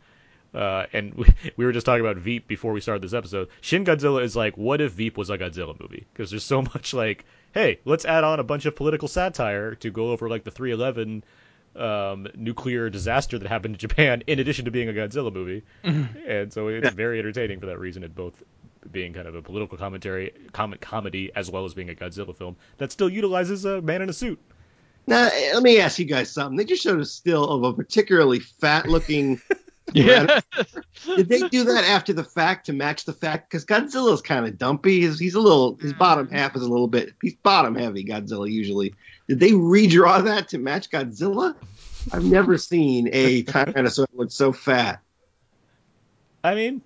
[0.57, 3.49] uh, and we, we were just talking about Veep before we started this episode.
[3.61, 6.07] Shin Godzilla is like, what if Veep was a Godzilla movie?
[6.13, 9.91] Because there's so much like, hey, let's add on a bunch of political satire to
[9.91, 11.23] go over like the 311
[11.77, 16.51] um, nuclear disaster that happened in Japan, in addition to being a Godzilla movie, and
[16.53, 16.91] so it's Yeah.
[16.91, 18.03] very entertaining for that reason.
[18.03, 18.43] It both
[18.91, 22.57] being kind of a political commentary, comic comedy, as well as being a Godzilla film
[22.79, 24.39] that still utilizes a man in a suit.
[25.09, 26.57] Now, let me ask you guys something.
[26.57, 29.41] They just showed a still of a particularly fat-looking.
[29.93, 30.41] Yeah.
[31.07, 33.51] Did they do that after the fact to match the fact?
[33.51, 35.01] Because Godzilla's kind of dumpy.
[35.01, 35.77] He's, he's a little.
[35.77, 35.99] His mm.
[35.99, 37.15] bottom half is a little bit.
[37.23, 38.05] He's bottom heavy.
[38.05, 38.95] Godzilla usually.
[39.29, 41.55] Did they redraw that to match Godzilla?
[42.13, 45.01] I've never seen a Tyrannosaurus look so fat.
[46.43, 46.83] I mean,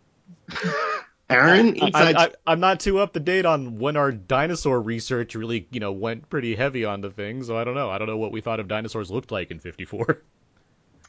[1.28, 2.16] Aaron, I, inside.
[2.16, 5.92] I, I'm not too up to date on when our dinosaur research really, you know,
[5.92, 7.42] went pretty heavy on the thing.
[7.44, 7.90] So I don't know.
[7.90, 10.22] I don't know what we thought of dinosaurs looked like in '54.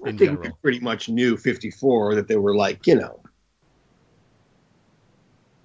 [0.05, 3.19] I in think we pretty much knew 54 that they were like, you know,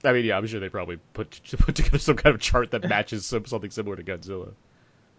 [0.04, 2.88] I mean, yeah, I'm sure they probably put put together some kind of chart that
[2.88, 4.54] matches some, something similar to Godzilla.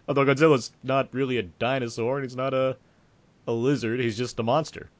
[0.08, 2.76] Although Godzilla's not really a dinosaur and he's not a
[3.46, 4.00] a lizard.
[4.00, 4.90] He's just a monster.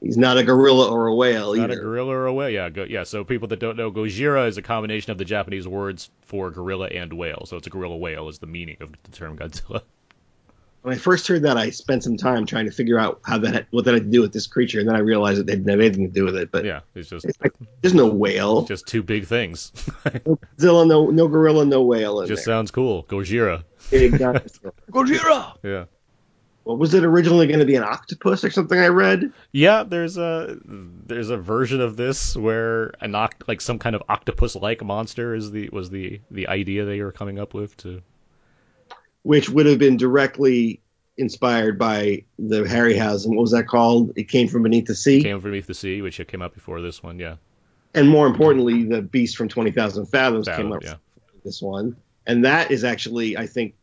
[0.00, 1.68] he's not a gorilla or a whale He's either.
[1.68, 2.50] not a gorilla or a whale.
[2.50, 3.04] Yeah, go, yeah.
[3.04, 6.88] So people that don't know, Gojira is a combination of the Japanese words for gorilla
[6.88, 7.44] and whale.
[7.46, 9.82] So it's a gorilla whale is the meaning of the term Godzilla.
[10.86, 13.52] when I first heard that, I spent some time trying to figure out how that
[13.52, 15.54] had, what that had to do with this creature, and then I realized that they
[15.56, 16.52] didn't have anything to do with it.
[16.52, 19.72] But Yeah, it's just it's like, there's no whale, just two big things.
[20.04, 22.54] no Godzilla, no no gorilla, no whale in just there.
[22.54, 23.02] sounds cool.
[23.08, 23.64] Gojira.
[23.90, 25.56] Gojira.
[25.64, 25.86] Yeah.
[26.62, 27.74] what was it originally going to be?
[27.74, 28.78] An octopus or something?
[28.78, 29.32] I read.
[29.50, 34.04] Yeah, there's a there's a version of this where an oct- like some kind of
[34.08, 38.02] octopus-like monster is the was the the idea they were coming up with to
[39.26, 40.80] which would have been directly
[41.16, 43.30] inspired by the Harryhausen.
[43.30, 44.12] What was that called?
[44.14, 46.80] It came from beneath the sea, came from beneath the sea, which came out before
[46.80, 47.18] this one.
[47.18, 47.34] Yeah,
[47.92, 50.94] and more importantly, the Beast from Twenty Thousand Fathoms came Fathom, up yeah.
[51.44, 51.96] this one,
[52.28, 53.74] and that is actually, I think,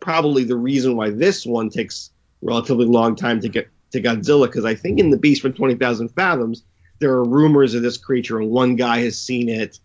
[0.00, 2.10] probably the reason why this one takes
[2.42, 5.76] relatively long time to get to Godzilla, because I think in the Beast from Twenty
[5.76, 6.62] Thousand Fathoms,
[6.98, 9.78] there are rumors of this creature, and one guy has seen it.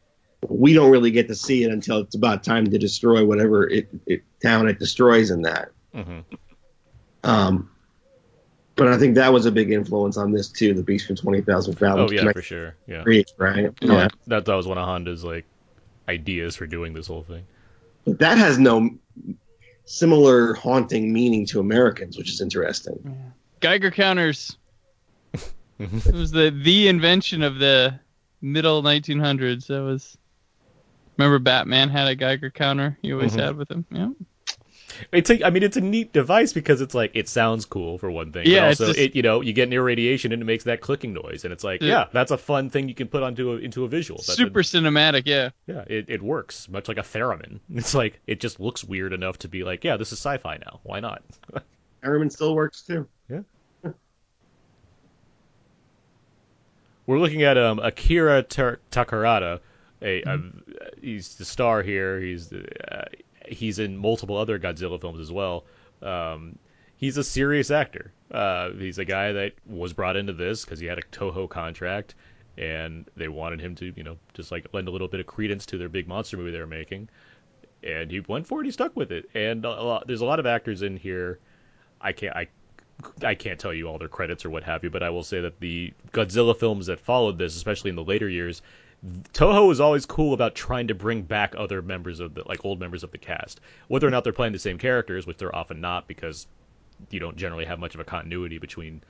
[0.50, 3.88] We don't really get to see it until it's about time to destroy whatever it,
[4.06, 5.70] it town it destroys in that.
[5.94, 6.20] hmm
[7.24, 7.70] Um,
[8.76, 10.74] but I think that was a big influence on this too.
[10.74, 12.12] The Beast from Twenty Thousand Fathoms.
[12.12, 12.76] Oh yeah, for sure.
[12.88, 13.72] Yeah, Creek, right?
[13.82, 14.08] No, Yeah.
[14.28, 15.46] that that was one of Honda's like
[16.10, 17.46] ideas for doing this whole thing.
[18.06, 18.90] But that has no
[19.86, 23.16] similar haunting meaning to Americans, which is interesting.
[23.60, 24.58] Geiger counters.
[25.80, 28.00] it was the the invention of the
[28.42, 29.68] middle 1900s.
[29.68, 30.18] That was.
[31.18, 32.98] Remember, Batman had a Geiger counter.
[33.04, 33.40] He always Mhm.
[33.40, 33.86] had with him.
[33.92, 34.10] Yeah.
[35.12, 38.10] It's a, I mean, it's a neat device because it's like it sounds cool for
[38.12, 38.46] one thing.
[38.48, 40.64] Yeah, but it's also just- it you know you get near radiation and it makes
[40.66, 41.88] that clicking noise, and it's like Yeah.
[41.88, 44.18] yeah, that's a fun thing you can put onto a, into a visual.
[44.20, 45.24] That's a- Super cinematic.
[45.26, 45.50] Yeah.
[45.68, 47.60] Yeah, it, it works much like a theremin.
[47.74, 50.80] It's like it just looks weird enough to be like, yeah, this is sci-fi now.
[50.84, 51.24] Why not?
[52.04, 53.08] Harriman still works too.
[53.30, 53.42] Yeah.
[57.06, 59.60] We're looking at um, Akira Tar- Takarada.
[60.02, 60.40] A, a
[61.02, 62.20] he's the star here.
[62.20, 63.06] He's uh,
[63.48, 65.66] he's in multiple other Godzilla films as well.
[66.02, 66.58] Um,
[66.98, 68.12] he's a serious actor.
[68.32, 72.16] Uh, he's a guy that was brought into this because he had a Toho contract,
[72.58, 75.66] and they wanted him to, you know, just like lend a little bit of credence
[75.68, 77.10] to their big monster movie they were making.
[77.84, 78.66] And he went for it.
[78.66, 79.30] He stuck with it.
[79.34, 81.40] And a lot, there's a lot of actors in here.
[82.00, 82.36] I can't.
[82.36, 82.48] I
[83.24, 85.42] I can't tell you all their credits or what have you, but I will say
[85.42, 88.62] that the Godzilla films that followed this, especially in the later years,
[89.34, 92.80] Toho is always cool about trying to bring back other members of the like old
[92.80, 95.82] members of the cast, whether or not they're playing the same characters, which they're often
[95.82, 96.48] not because
[97.10, 99.02] you don't generally have much of a continuity between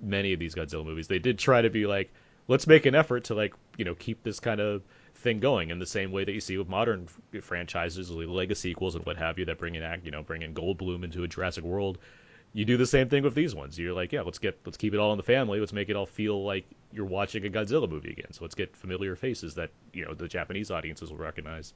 [0.00, 1.08] many of these Godzilla movies.
[1.08, 2.12] They did try to be like,
[2.46, 4.82] let's make an effort to like you know keep this kind of
[5.16, 7.08] thing going in the same way that you see with modern
[7.40, 11.02] franchises, Lego sequels and what have you, that bring in you know bring in Goldblum
[11.02, 11.98] into a Jurassic World
[12.52, 13.78] you do the same thing with these ones.
[13.78, 15.58] You're like, yeah, let's get let's keep it all in the family.
[15.60, 18.32] Let's make it all feel like you're watching a Godzilla movie again.
[18.32, 21.72] So let's get familiar faces that you know the Japanese audiences will recognize.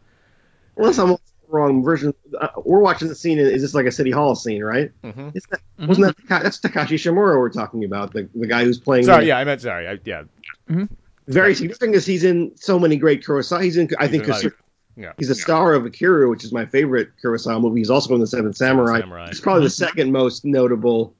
[0.76, 1.16] Unless I'm
[1.48, 3.38] wrong version, uh, we're watching the scene.
[3.38, 4.90] Is this like a city hall scene, right?
[5.02, 5.28] Mm-hmm.
[5.28, 5.86] That, mm-hmm.
[5.86, 9.04] Wasn't that that's Takashi Shimura we're talking about, the the guy who's playing?
[9.04, 10.24] Sorry, the, yeah, I meant sorry, I, yeah.
[10.68, 10.84] Mm-hmm.
[11.28, 13.62] Very significant because he's in so many great Kurosawa.
[13.62, 14.52] He's in, I He's think, in
[14.96, 15.12] yeah.
[15.18, 17.80] He's a star of Akira, which is my favorite Kurosawa movie.
[17.80, 19.00] He's also in The Seventh Samurai.
[19.00, 19.28] Samurai.
[19.28, 21.14] He's probably the second most notable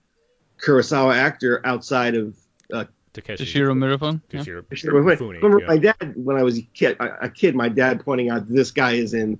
[0.59, 2.35] Kurosawa actor outside of
[2.73, 4.23] uh, Takeshi Toshiro Mifune.
[4.31, 4.41] Yeah.
[4.41, 5.67] Toshiro Toshiro Mifune, Remember yeah.
[5.67, 8.71] my dad when I was a kid, a a kid, my dad pointing out this
[8.71, 9.39] guy is in,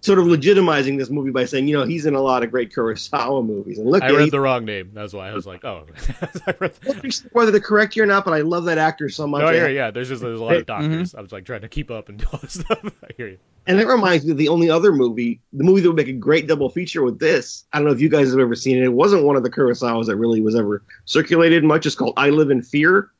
[0.00, 2.72] sort of legitimizing this movie by saying, you know, he's in a lot of great
[2.72, 3.78] Kurosawa movies.
[3.78, 4.90] And look, I at read the wrong name.
[4.94, 5.86] That's why I was like, oh.
[6.46, 8.78] I read I'm not sure whether they're correct here or not, but I love that
[8.78, 9.40] actor so much.
[9.40, 9.78] no, I hear and, you.
[9.78, 9.90] yeah.
[9.90, 10.88] There's just there's a lot of Mm-hmm.
[10.90, 11.14] doctors.
[11.14, 12.78] I was like trying to keep up and do all this stuff.
[12.84, 13.38] I hear you.
[13.66, 16.12] and that reminds me of the only other movie, the movie that would make a
[16.12, 17.64] great double feature with this.
[17.72, 18.84] I don't know if you guys have ever seen it.
[18.84, 21.86] It wasn't one of the Kurosawas that really was ever circulated much.
[21.86, 23.10] It's called I Live in Fear.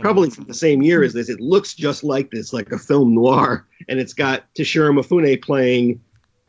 [0.00, 1.28] Probably from the same year as this.
[1.28, 6.00] It looks just like this, like a film noir, and it's got Toshiro Mifune playing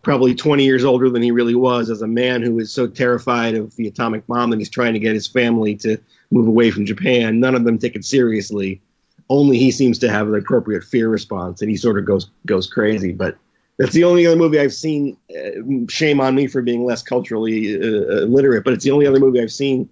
[0.01, 3.55] probably 20 years older than he really was as a man who is so terrified
[3.55, 5.97] of the atomic bomb that he's trying to get his family to
[6.31, 7.39] move away from Japan.
[7.39, 8.81] None of them take it seriously.
[9.29, 12.67] Only he seems to have an appropriate fear response, and he sort of goes goes
[12.67, 13.13] crazy.
[13.13, 13.37] But
[13.77, 15.17] that's the only other movie I've seen.
[15.29, 19.19] Uh, shame on me for being less culturally uh, literate, but it's the only other
[19.19, 19.87] movie I've seen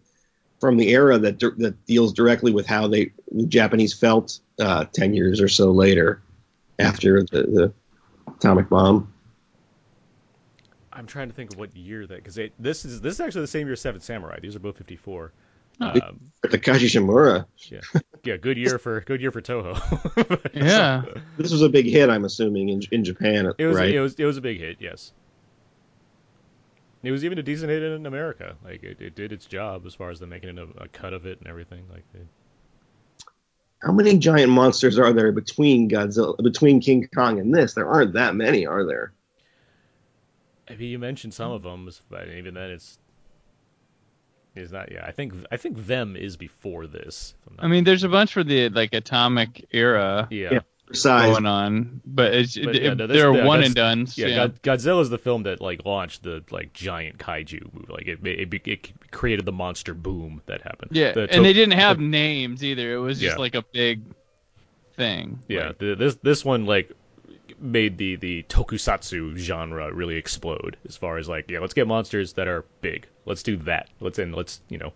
[0.60, 5.13] from the era that that deals directly with how they the Japanese felt uh, ten
[5.13, 6.22] years or so later
[6.80, 7.74] after the, the
[8.28, 9.13] atomic bomb.
[10.99, 13.47] I'm trying to think of what year that because this is this is actually the
[13.47, 14.39] same year as Seven Samurai.
[14.41, 15.31] These are both 54.
[15.81, 15.85] Oh.
[15.88, 17.45] Um, Takashi Shimura.
[17.71, 17.79] yeah,
[18.25, 19.79] yeah, good year for good year for Toho.
[20.53, 21.03] Yeah.
[21.38, 23.95] This was a big hit, I'm assuming, in in Japan, It was right?
[23.95, 25.13] it was it was a big hit, yes.
[27.01, 28.57] It was even a decent hit in America.
[28.62, 31.25] Like it, it did its job as far as them making a, a cut of
[31.25, 31.85] it and everything.
[31.89, 32.27] Like it,
[33.81, 37.73] How many giant monsters are there between Godzilla, between King Kong and this?
[37.73, 39.13] There aren't that many, are there?
[40.69, 42.97] I mean, you mentioned some of them, but even then, it's
[44.55, 44.91] it's not.
[44.91, 47.34] Yeah, I think I think them is before this.
[47.49, 50.60] I'm not- I mean, there's a bunch for the like atomic era yeah, yeah.
[50.91, 51.32] Size.
[51.34, 54.08] going on, but it's But, it, yeah, no, this- they're yeah, one and done.
[54.15, 54.27] yeah.
[54.27, 57.86] Yeah, God, Godzilla's the film that like launched the like giant kaiju movie.
[57.89, 60.91] Like it it, it, it created the monster boom that happened.
[60.93, 62.93] yeah, The and to- they didn't have names either.
[62.93, 63.39] It was just Yeah.
[63.41, 64.01] like a big
[64.95, 65.39] thing.
[65.47, 66.91] Yeah, Like, the, this this one like
[67.62, 72.34] made the the tokusatsu genre really explode as far as like yeah let's get monsters
[72.34, 74.93] that are big let's do that let's and let's you know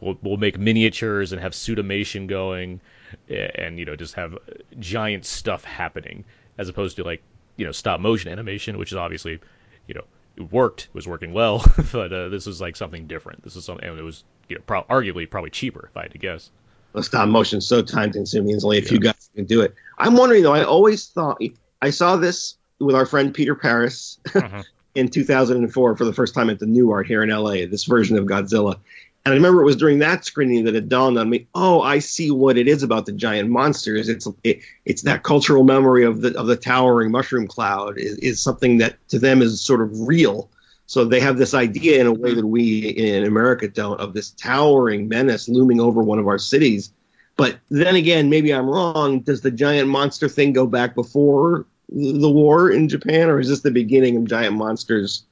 [0.00, 2.80] we'll we'll make miniatures and have suitmation going
[3.28, 4.36] and you know just have
[4.78, 6.24] giant stuff happening
[6.58, 7.22] as opposed to like
[7.56, 9.38] you know stop motion animation which is obviously
[9.86, 10.04] you know
[10.36, 13.64] it worked it was working well but uh, this was like something different this is
[13.64, 16.50] something and it was you know pro- arguably probably cheaper if I had to guess
[16.92, 18.52] Well, stop motion so time consuming.
[18.52, 19.74] There's only a few guys who can do it.
[19.98, 20.54] I'm wondering though.
[20.54, 21.40] I always thought
[21.82, 24.64] I saw this with our friend Peter Paris Mhm.
[24.94, 27.66] in 2004 for the first time at the Nuart here in LA.
[27.66, 28.76] This version of Godzilla,
[29.24, 31.46] and I remember it was during that screening that it dawned on me.
[31.54, 34.08] Oh, I see what it is about the giant monsters.
[34.08, 38.42] It's it, it's that cultural memory of the of the towering mushroom cloud is, is
[38.42, 40.48] something that to them is sort of real.
[40.86, 44.30] So they have this idea in a way that we in America don't of this
[44.30, 46.90] towering menace looming over one of our cities.
[47.36, 49.20] But then again, maybe I'm wrong.
[49.20, 53.60] Does the giant monster thing go back before the war in Japan, or is this
[53.60, 55.24] the beginning of giant monsters?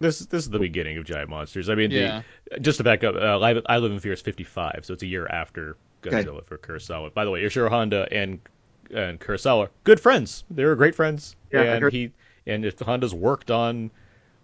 [0.00, 1.68] This this is the beginning of Giant Monsters.
[1.70, 2.24] I mean, the-
[2.60, 5.06] just to back up, uh, I, I Live in Fear is 55, so it's a
[5.06, 6.22] year after Okay.
[6.24, 7.14] Godzilla for Kurosawa.
[7.14, 8.40] By the way, Ishiro Honda and
[8.92, 10.44] and Kurosawa, good friends.
[10.50, 11.36] They were great friends.
[11.52, 12.10] Yeah, and heard- he
[12.46, 13.90] and if Honda's worked on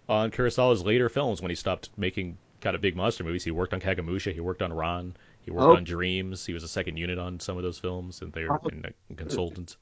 [0.09, 3.43] on Kurosawa's later films when he stopped making kind of big monster movies.
[3.43, 4.33] He worked on Kagemusha.
[4.33, 5.15] He worked on Ran.
[5.41, 5.75] He worked Oh.
[5.75, 6.45] on Dreams.
[6.45, 8.59] He was a second unit on some of those films, and they're Oh.
[8.71, 9.75] and, uh, consultants.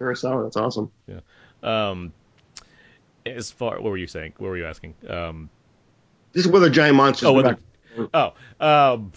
[0.00, 0.90] Kurosawa, that's awesome.
[1.62, 2.12] Um,
[3.24, 4.34] as far, what were you saying?
[4.38, 4.94] What were you asking?
[5.08, 5.48] Um,
[6.34, 7.26] Just whether giant monsters.
[7.28, 7.58] Oh, whether-
[8.12, 9.12] Oh, um,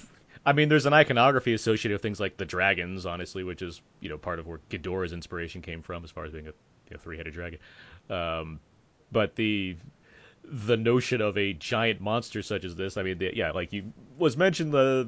[0.46, 4.10] I mean, there's an iconography associated with things like the dragons, honestly, which is you
[4.10, 6.98] know part of where Ghidorah's inspiration came from, as far as being a you know,
[7.00, 7.60] three-headed dragon.
[8.10, 8.60] Um,
[9.12, 9.78] but the
[10.44, 13.92] the notion of a giant monster such as this, I mean, the, yeah, like you
[14.18, 15.04] was mentioned, the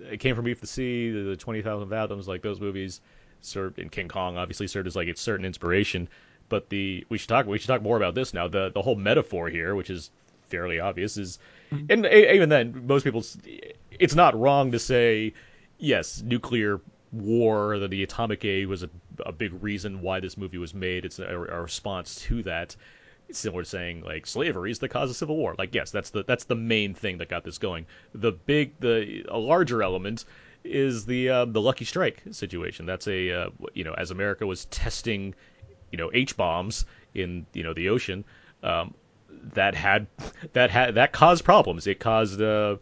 [0.00, 3.00] the it came from Beneath the Sea, the, the Twenty Thousand Fathoms, like those movies
[3.42, 6.08] served, in King Kong obviously served as like its certain inspiration.
[6.48, 8.48] But the we should talk we should talk more about this now.
[8.48, 10.10] The the whole metaphor here, which is
[10.48, 11.38] fairly obvious, is
[11.72, 11.86] mm-hmm.
[11.88, 13.24] and e- even then, most people,
[13.90, 15.32] it's not wrong to say,
[15.78, 16.80] yes, nuclear
[17.12, 18.90] war, the, the atomic age was a,
[19.24, 21.04] a big reason why this movie was made.
[21.04, 22.76] It's a, a response to that.
[23.28, 25.54] It's similar to saying like slavery is the cause of civil war.
[25.56, 27.86] Like yes, that's the that's the main thing that got this going.
[28.14, 30.24] The big the a larger element
[30.64, 32.86] is the uh, the Lucky Strike situation.
[32.86, 35.34] That's a uh, you know as America was testing
[35.90, 36.84] you know H bombs
[37.14, 38.24] in you know the ocean.
[38.62, 38.94] Um,
[39.54, 40.06] that had
[40.52, 41.86] that had that caused problems.
[41.86, 42.76] It caused uh,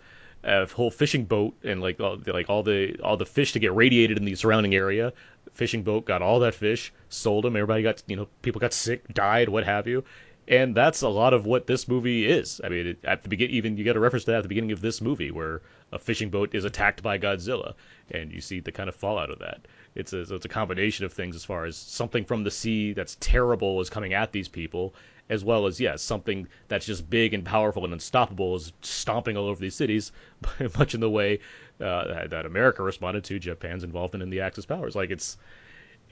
[0.45, 3.75] a whole fishing boat and like all, like all the all the fish to get
[3.75, 5.13] radiated in the surrounding area.
[5.53, 7.57] Fishing boat got all that fish, sold them.
[7.57, 10.05] Everybody got you know people got sick, died, what have you.
[10.51, 12.61] And that's a lot of what this movie is.
[12.65, 14.49] I mean, it, at the beginning, even you get a reference to that at the
[14.49, 17.75] beginning of this movie, where a fishing boat is attacked by Godzilla,
[18.11, 19.61] and you see the kind of fallout of that.
[19.95, 23.17] It's a, it's a combination of things as far as something from the sea that's
[23.21, 24.93] terrible is coming at these people,
[25.29, 29.47] as well as yes, something that's just big and powerful and unstoppable is stomping all
[29.47, 30.11] over these cities,
[30.77, 31.39] much in the way
[31.81, 34.97] uh, that America responded to Japan's involvement in the Axis powers.
[34.97, 35.37] Like it's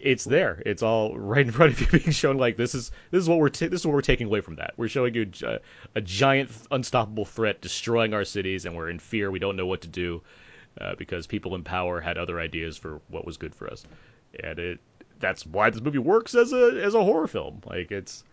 [0.01, 0.63] it's there.
[0.65, 2.37] It's all right in front of you, being shown.
[2.37, 4.57] Like this is this is what we're ta- this is what we're taking away from
[4.57, 4.75] that.
[4.77, 5.59] We're showing you a,
[5.95, 9.31] a giant, unstoppable threat destroying our cities, and we're in fear.
[9.31, 10.23] We don't know what to do
[10.81, 13.85] uh, because people in power had other ideas for what was good for us,
[14.43, 14.81] and it
[15.21, 17.61] that's why this movie works as a as a horror film.
[17.67, 18.25] Like it's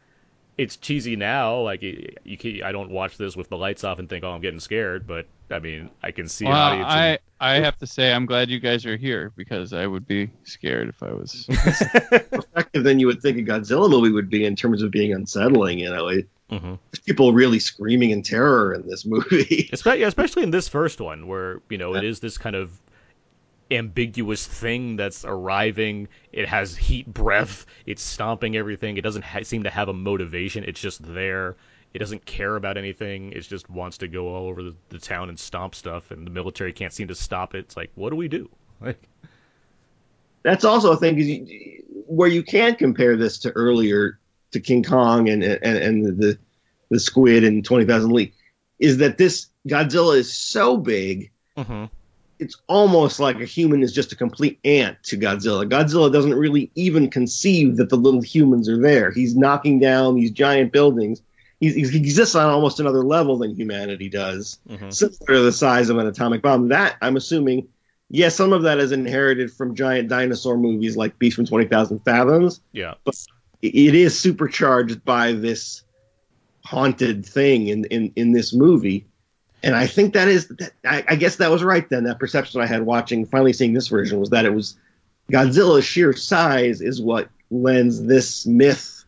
[0.58, 1.60] it's cheesy now.
[1.60, 4.32] Like it, you can, I don't watch this with the lights off and think, oh,
[4.32, 5.06] I'm getting scared.
[5.08, 6.94] But I mean, I can see Well, an audience.
[6.94, 10.08] in- I I have to say I'm glad you guys are here because I would
[10.08, 11.46] be scared if I was.
[11.50, 15.80] effective than you would think a Godzilla movie would be in terms of being unsettling.
[15.80, 16.78] You know, it, Mhm.
[16.92, 19.68] there's people really screaming in terror in this movie.
[19.74, 22.72] Espe- yeah, especially in this first one, where you know it is this kind of
[23.72, 26.08] ambiguous thing that's arriving.
[26.32, 27.66] It has heat breath.
[27.86, 28.98] It's stomping everything.
[28.98, 30.64] It doesn't ha- seem to have a motivation.
[30.64, 31.56] It's just there.
[31.94, 33.32] It doesn't care about anything.
[33.32, 36.32] It just wants to go all over the, the town and stomp stuff, and the
[36.32, 37.60] military can't seem to stop it.
[37.60, 38.50] It's like, what do we do?
[38.82, 39.02] Like,
[40.44, 44.20] That's also a thing you, where you can compare this to earlier
[44.52, 46.38] to King Kong and and, and the
[46.90, 48.34] the squid and Twenty Thousand League
[48.78, 51.86] is that this Godzilla is so big mm-hmm.
[52.40, 55.68] It's almost like a human is just a complete ant to Godzilla.
[55.70, 59.12] Godzilla doesn't really even conceive that the little humans are there.
[59.12, 61.22] He's knocking down these giant buildings.
[61.62, 64.94] He's, he exists on almost another level than humanity does, Mhm.
[64.94, 66.68] similar to the size of an atomic bomb.
[66.68, 67.70] That I'm assuming,
[68.10, 72.00] yes, some of that is inherited from giant dinosaur movies like Beast from Twenty Thousand
[72.04, 72.60] Fathoms.
[72.74, 73.16] yeah, but
[73.62, 75.84] It is supercharged by this
[76.64, 79.06] haunted thing in in, in this movie.
[79.66, 82.04] And I think that is, that, I, I guess that was right then.
[82.04, 84.78] That perception I had watching, finally seeing this version, was that it was
[85.32, 89.06] Godzilla's sheer size is what lends this myth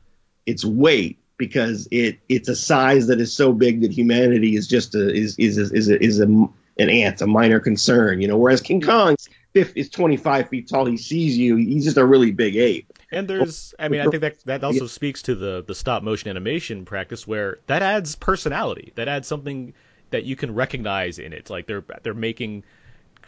[0.47, 4.95] its weight because it it's a size that is so big that humanity is just
[4.95, 8.19] a is is is, is, a, is a, an ant, a minor concern.
[8.19, 9.15] You know, whereas King Kong
[9.53, 10.85] is 25 feet tall.
[10.85, 11.55] He sees you.
[11.55, 12.91] He's just a really big ape.
[13.11, 16.29] And there's, I mean, I think that that also speaks to the the stop motion
[16.29, 18.93] animation practice where that adds personality.
[18.95, 19.73] That adds something
[20.09, 21.49] that you can recognize in it.
[21.49, 22.63] Like they're they're making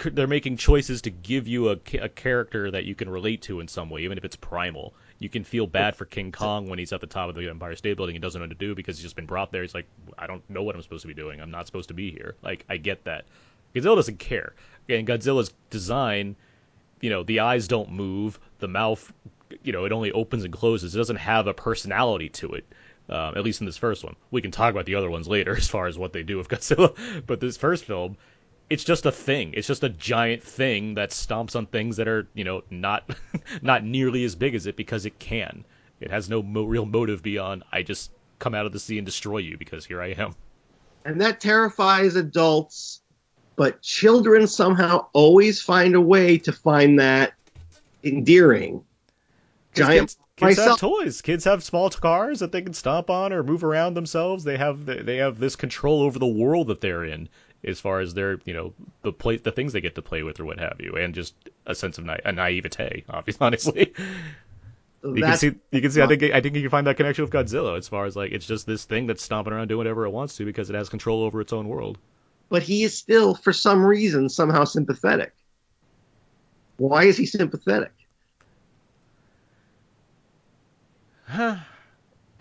[0.05, 3.67] they're making choices to give you a, a character that you can relate to in
[3.67, 4.93] some way, even if it's primal.
[5.19, 7.75] You can feel bad for King Kong when he's at the top of the Empire
[7.75, 9.61] State Building and doesn't know what to do because he's just been brought there.
[9.61, 11.41] He's like, I don't know what I'm supposed to be doing.
[11.41, 12.35] I'm not supposed to be here.
[12.41, 13.25] Like, I get that.
[13.75, 14.53] Godzilla doesn't care.
[14.87, 16.37] And Godzilla's design,
[17.01, 19.11] you know, the eyes don't move, the mouth,
[19.63, 20.95] you know, it only opens and closes.
[20.95, 22.65] It doesn't have a personality to it.
[23.09, 24.15] Um, at least in this first one.
[24.29, 26.47] We can talk about the other ones later as far as what they do with
[26.47, 26.95] Godzilla.
[27.25, 28.17] But this first film,
[28.69, 29.53] it's just a thing.
[29.55, 33.09] It's just a giant thing that stomps on things that are, you know, not
[33.61, 35.65] not nearly as big as it because it can.
[35.99, 39.05] It has no mo- real motive beyond I just come out of the sea and
[39.05, 40.35] destroy you because here I am.
[41.03, 43.01] and that terrifies adults
[43.55, 47.33] but children somehow always find a way to find that
[48.05, 48.85] endearing.
[49.75, 51.21] giant kids, kids have toys.
[51.21, 54.43] Kids have small cars that they can stomp on or move around themselves.
[54.43, 57.29] They have they have this control over the world that they're in,
[57.63, 58.73] as far as their you know
[59.03, 61.33] the play the things they get to play with or what have you, and just
[61.65, 63.45] a sense of na- a naivete, obviously.
[63.45, 63.93] Honestly,
[65.01, 66.01] So You can see, you can see.
[66.01, 68.31] I think, I think you can find that connection with Godzilla as far as like
[68.31, 70.89] it's just this thing that's stomping around doing whatever it wants to because it has
[70.89, 71.97] control over its own world.
[72.49, 75.33] but he is still, for some reason, somehow sympathetic.
[76.77, 77.91] Why is he sympathetic?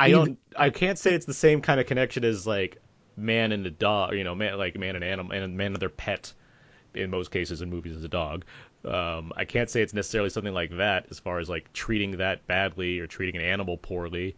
[0.01, 0.39] I don't.
[0.57, 2.81] I can't say it's the same kind of connection as like
[3.17, 4.15] man and a dog.
[4.15, 6.33] You know, man like man and animal and man and their pet.
[6.95, 8.45] In most cases, in movies, is a dog.
[8.85, 12.47] Um, I can't say it's necessarily something like that as far as like treating that
[12.47, 14.37] badly or treating an animal poorly.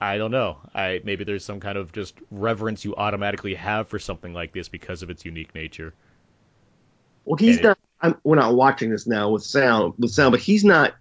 [0.00, 0.58] I don't know.
[0.74, 4.68] I maybe there's some kind of just reverence you automatically have for something like this
[4.68, 5.94] because of its unique nature.
[7.24, 7.62] Well, he's Yeah.
[7.62, 7.78] not.
[8.00, 10.94] I'm, we're not watching this now with sound, with sound, but he's not.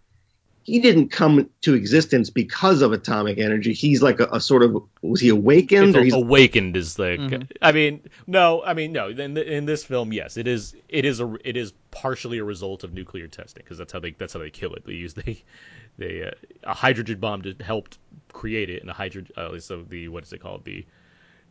[0.68, 3.72] He didn't come to existence because of atomic energy.
[3.72, 7.22] He's like a, a sort of was he awakened It's or he's awakened is like
[7.22, 7.50] Mhm.
[7.62, 11.06] I mean no I mean no in, the, in this film yes it is it
[11.06, 14.34] is a it is partially a result of nuclear testing because that's how they that's
[14.34, 15.42] how they kill it they use they
[15.98, 16.32] they uh,
[16.64, 17.98] a hydrogen bomb to helped
[18.34, 20.86] create it and a hydrogen At uh, so the what is it called the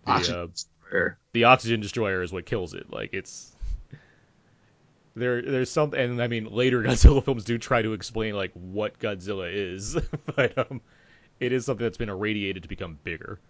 [0.05, 1.19] the, uh, oxygen destroyer.
[1.33, 3.56] the oxygen destroyer is what kills it like it's
[5.17, 8.99] there there's something and I mean later Godzilla films do try to explain like what
[8.99, 9.97] Godzilla is
[10.37, 10.81] but um
[11.41, 13.41] it is something that's been irradiated to become bigger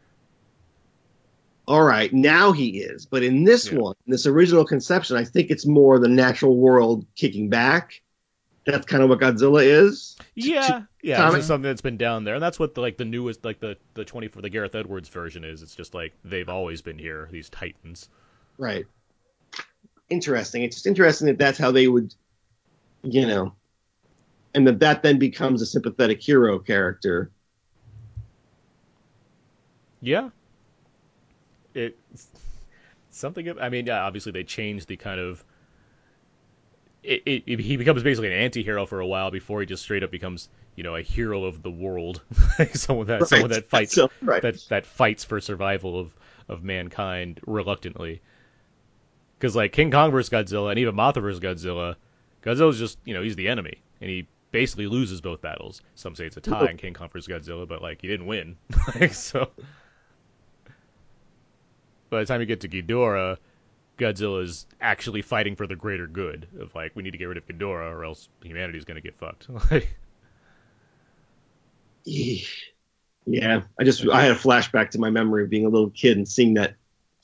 [1.68, 3.78] All right, now he is, but in this Yeah.
[3.78, 8.02] one, this original conception, I think it's more the natural world kicking back.
[8.66, 10.16] That's kind of what Godzilla is.
[10.34, 13.44] Yeah, yeah, it's something that's been down there, and that's what the, like the newest,
[13.44, 15.62] like the the twenty for the Gareth Edwards version is.
[15.62, 18.08] It's just like they've always been here, these titans.
[18.58, 18.86] Right.
[20.09, 20.62] Interesting.
[20.62, 22.14] It's just interesting that that's how they would,
[23.02, 23.54] you know,
[24.54, 27.30] and that that then becomes a sympathetic hero character.
[30.00, 30.30] Yeah,
[31.74, 31.96] it
[33.11, 33.59] something.
[33.59, 35.42] I mean, yeah, obviously they changed the kind of.
[37.02, 40.02] It, it, it- he becomes basically an anti-hero for a while before he just straight
[40.02, 42.22] up becomes, you know, a hero of the world,
[42.74, 44.42] someone that someone that fights So- right.
[44.42, 46.14] that that fights for survival of
[46.48, 48.20] of mankind reluctantly.
[49.39, 51.97] Because like King Kong versus Godzilla and even Mothra versus Godzilla,
[52.43, 55.82] Godzilla's just you know he's the enemy and he basically loses both battles.
[55.95, 58.57] Some say it's a tie in King Kong versus Godzilla, but like he didn't win.
[59.01, 59.51] like so.
[62.09, 63.37] By the time you get to Ghidorah,
[63.99, 67.47] Godzilla's actually fighting for the greater good of like we need to get rid of
[67.47, 69.49] Ghidorah or else humanity's gonna get fucked.
[69.70, 69.97] Like,
[73.26, 76.16] Yeah, I just I had a flashback to my memory of being a little kid
[76.16, 76.76] and seeing that,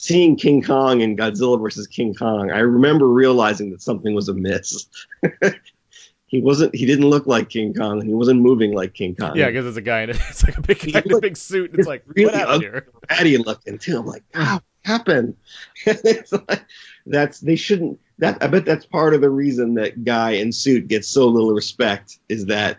[0.03, 2.51] seeing King Kong and Godzilla versus King Kong.
[2.51, 4.89] I remember realizing that something was amiss.
[6.27, 6.75] he wasn't.
[6.75, 9.37] He didn't look like King Kong, and he wasn't moving like King Kong.
[9.37, 11.37] yeah, because it's a guy in a, it's like a big guy in a big
[11.37, 11.71] suit.
[11.71, 12.67] And it's like really what ugly.
[12.67, 12.89] here?
[13.09, 13.97] ratty looking too.
[13.97, 15.37] I'm like, ah, what happened?
[15.87, 16.67] It's like-
[17.07, 18.01] that's they shouldn't.
[18.19, 21.53] That I bet that's part of the reason that guy in suit gets so little
[21.53, 22.79] respect is that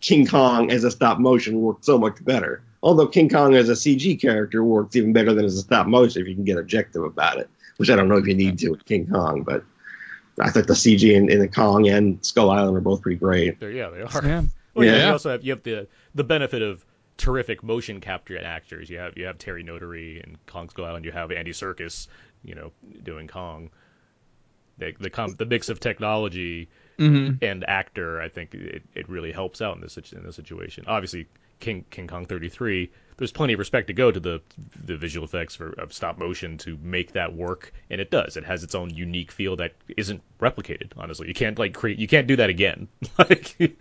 [0.00, 2.64] King Kong as a stop motion worked so much better.
[2.82, 6.22] Although King Kong as a CG character works even better than as a stop motion
[6.22, 8.70] if you can get objective about it, which I don't know if you need to
[8.70, 9.64] with King Kong, but
[10.40, 13.60] I think the CG in, in the Kong and Skull Island are both pretty great.
[13.60, 14.26] They're, yeah, they are.
[14.26, 14.42] Yeah.
[14.74, 14.96] Well, yeah.
[14.96, 15.06] Yeah.
[15.06, 16.82] You also have you have the the benefit of
[17.18, 18.88] terrific motion capture actors.
[18.88, 21.04] You have you have Terry Notary and Kong Skull Island.
[21.04, 22.08] You have Andy Serkis,
[22.42, 22.72] you know,
[23.02, 23.68] doing Kong.
[24.78, 26.68] The the com- the mix of technology
[26.98, 30.84] hmm and actor, I think it, it really helps out in this in this situation.
[30.86, 31.26] Obviously,
[31.62, 34.42] King King Kong 33, there's plenty of respect to go to the
[34.84, 38.36] the visual effects for of stop motion to make that work, and it does.
[38.36, 40.90] It has its own unique feel that isn't replicated.
[40.98, 42.88] Honestly, you can't like create you can't do that again.
[43.18, 43.78] like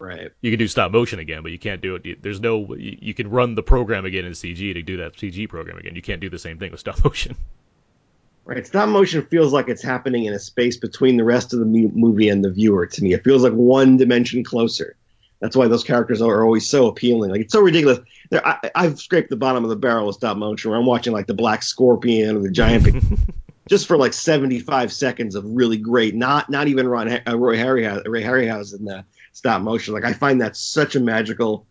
[0.00, 0.30] Right.
[0.40, 2.22] you can do stop motion again, but you can't do it.
[2.22, 5.48] There's no you, you can run the program again in CG to do that CG
[5.48, 5.94] program again.
[5.94, 7.36] You can't do the same thing with stop motion.
[8.44, 8.66] Right.
[8.66, 12.28] Stop motion feels like it's happening in a space between the rest of the movie
[12.28, 13.12] and the viewer to me.
[13.12, 14.96] It feels like one dimension closer.
[15.40, 17.30] That's why those characters are always so appealing.
[17.30, 18.00] Like it's so ridiculous.
[18.30, 21.12] There, I, I've scraped the bottom of the barrel of stop motion where I'm watching
[21.12, 23.04] like the Black Scorpion or the Giant,
[23.68, 26.14] just for like 75 seconds of really great.
[26.14, 29.94] Not not even Ron, uh, Roy Harryhausen, Ray Harryhausen in the stop motion.
[29.94, 31.66] Like I find that such a magical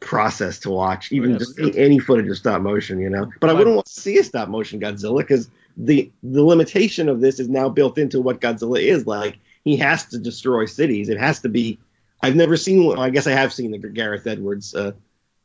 [0.00, 3.30] process to watch, even yeah, just any footage of stop motion, you know.
[3.40, 7.20] But I wouldn't want to see a stop motion Godzilla because the the limitation of
[7.20, 9.06] this is now built into what Godzilla is.
[9.06, 11.08] Like he has to destroy cities.
[11.08, 11.78] It has to be.
[12.20, 12.98] I've never seen one.
[12.98, 14.92] I guess I have seen the Gareth Edwards uh,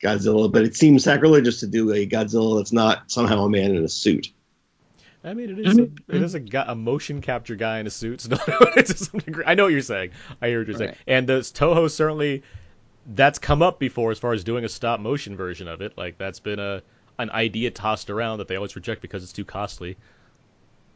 [0.01, 3.83] Godzilla, but it seems sacrilegious to do a Godzilla that's not somehow a man in
[3.83, 4.31] a suit.
[5.23, 8.21] I mean, it is a, it is a, a motion capture guy in a suit.
[8.21, 8.37] So
[8.75, 9.45] it's to some degree.
[9.47, 10.11] I know what you're saying.
[10.41, 10.89] I hear what you're saying.
[10.91, 10.97] Right.
[11.07, 12.43] And the Toho certainly
[13.05, 15.97] that's come up before as far as doing a stop motion version of it.
[15.97, 16.81] Like that's been a
[17.19, 19.97] an idea tossed around that they always reject because it's too costly.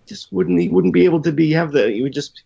[0.06, 1.92] Just wouldn't he wouldn't be able to be have the.
[1.92, 2.44] You would just.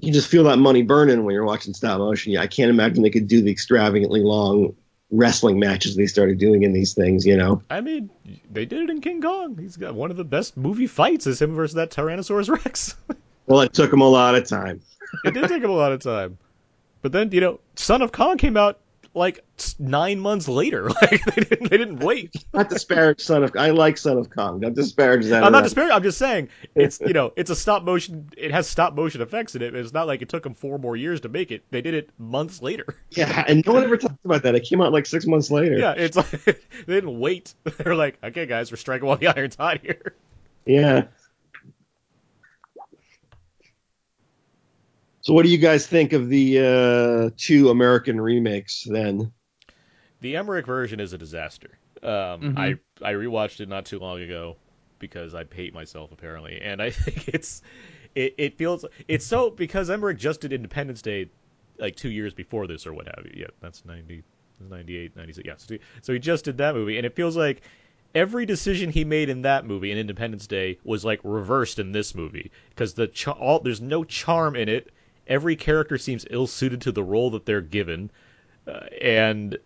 [0.00, 2.32] You just feel that money burning when you're watching stop motion.
[2.32, 4.74] Yeah, I can't imagine they could do the extravagantly long
[5.10, 7.26] wrestling matches they started doing in these things.
[7.26, 8.10] You know, I mean,
[8.50, 9.56] they did it in King Kong.
[9.58, 12.96] He's got one of the best movie fights is him versus that Tyrannosaurus Rex.
[13.46, 14.80] well, it took him a lot of time.
[15.24, 16.38] it did take him a lot of time.
[17.02, 18.80] But then, you know, Son of Kong came out
[19.14, 19.44] like
[19.78, 20.90] nine months later.
[21.04, 22.32] Like they didn't, they didn't wait.
[22.54, 24.60] Not disparage Son of I like Son of Kong.
[24.60, 25.44] Don't disparage that.
[25.44, 25.94] I'm not disparaging.
[25.94, 28.30] I'm just saying it's you know it's a stop motion.
[28.36, 29.74] It has stop motion effects in it.
[29.74, 31.62] It's not like it took them four more years to make it.
[31.70, 32.86] They did it months later.
[33.10, 34.54] Yeah, and no one ever talks about that.
[34.54, 35.76] It came out like six months later.
[35.78, 36.54] Yeah, it's like they
[36.86, 37.54] didn't wait.
[37.64, 40.14] They're like, okay, guys, we're striking while the iron's hot here.
[40.64, 41.04] Yeah.
[45.24, 49.32] So, what do you guys think of the uh, two American remakes then?
[50.20, 51.78] The Emmerich version is a disaster.
[52.02, 52.54] Um, Mhm.
[52.56, 54.56] I I rewatched it not too long ago
[54.98, 57.62] because I hate myself apparently, and I think it's
[58.16, 61.30] it, it feels it's so because Emmerich just did Independence Day
[61.78, 63.32] like two years before this or what have you.
[63.36, 64.22] Yeah, that's 90,
[64.60, 65.46] 98, 96.
[65.46, 67.62] Yeah, so, so he just did that movie, and it feels like
[68.14, 72.14] every decision he made in that movie in Independence Day was like reversed in this
[72.14, 74.90] movie because the char- all there's no charm in it.
[75.26, 78.10] Every character seems ill suited to the role that they're given,
[78.66, 79.58] uh, and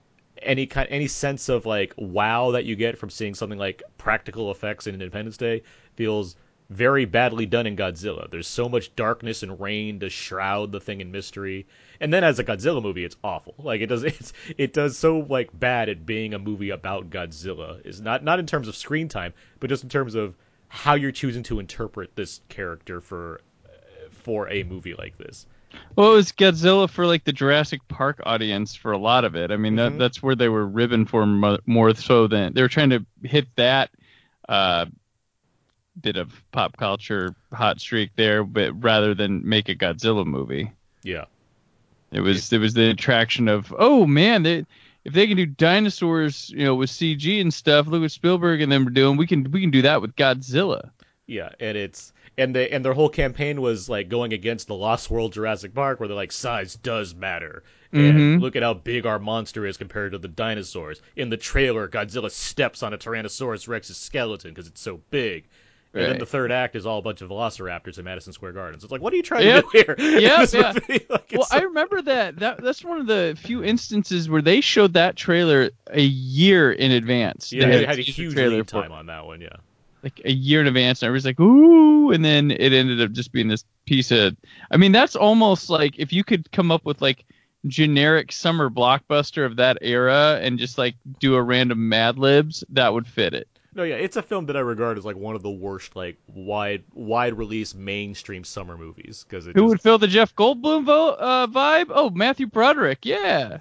[0.43, 4.51] any kind any sense of like wow that you get from seeing something like practical
[4.51, 5.63] effects in Independence Day
[5.97, 6.37] feels
[6.71, 8.31] very badly done in Godzilla.
[8.31, 11.67] There's so much darkness and rain to shroud the thing in mystery.
[11.99, 13.55] And then as a Godzilla movie, it's awful.
[13.59, 17.85] Like it does it's, it does so like bad at being a movie about Godzilla.
[17.87, 20.37] Is not not in terms of screen time, but just in terms of
[20.69, 23.41] how you're choosing to interpret this character for
[24.29, 25.47] for a movie like this.
[25.97, 29.51] Well, it was Godzilla for like the Jurassic Park audience for a lot of it.
[29.51, 29.77] I mean, Mhm.
[29.93, 33.07] that that's where they were ribbing for mo- more so than they were trying to
[33.23, 33.89] hit that
[34.51, 34.85] uh,
[36.03, 40.71] bit of pop culture hot streak there, but rather than make a Godzilla movie,
[41.03, 41.25] Yeah.
[42.13, 44.67] it was it was the attraction of oh man, they,
[45.07, 48.71] if they can do dinosaurs, you know, with CG and stuff, look what Spielberg and
[48.71, 49.17] them are doing.
[49.17, 50.91] We can we can do that with Godzilla.
[51.29, 55.11] Yeah, and it's and they and their whole campaign was like going against the Lost
[55.11, 57.63] World Jurassic Park, where they're like size does matter,
[57.93, 58.41] and Mhm.
[58.41, 61.03] look at how big our monster is compared to the dinosaurs.
[61.17, 65.45] In the trailer, Godzilla steps on a Tyrannosaurus Rex's skeleton because it's so big.
[65.95, 68.85] And then the third act is all a bunch of velociraptors in Madison Square Gardens.
[68.85, 69.65] It's like, what are you trying Yep.
[69.65, 69.97] to do here?
[70.21, 70.73] Yep, this yeah.
[71.09, 72.37] Like, Well, so- I remember that.
[72.37, 76.93] That that's one of the few instances where they showed that trailer a year in
[76.93, 77.53] advance.
[77.53, 79.41] yeah, They it had a huge trailer lead for time on that one.
[79.41, 79.49] Yeah.
[80.03, 83.33] Like a year in advance, and everybody's like, "Ooh!" And then it ended up just
[83.33, 84.37] being this piece of.
[84.71, 87.25] I mean, that's almost like if you could come up with like
[87.67, 92.93] generic summer blockbuster of that era and just like do a random Mad Libs, that
[92.93, 93.49] would fit it.
[93.75, 96.17] No, yeah, it's a film that I regard as like one of the worst, like
[96.27, 100.85] wide, wide release mainstream summer movies because it Who just- would fill the Jeff Goldblum
[100.85, 101.87] vo- uh, vibe?
[101.91, 103.05] Oh, Matthew Broderick.
[103.05, 103.59] Yeah,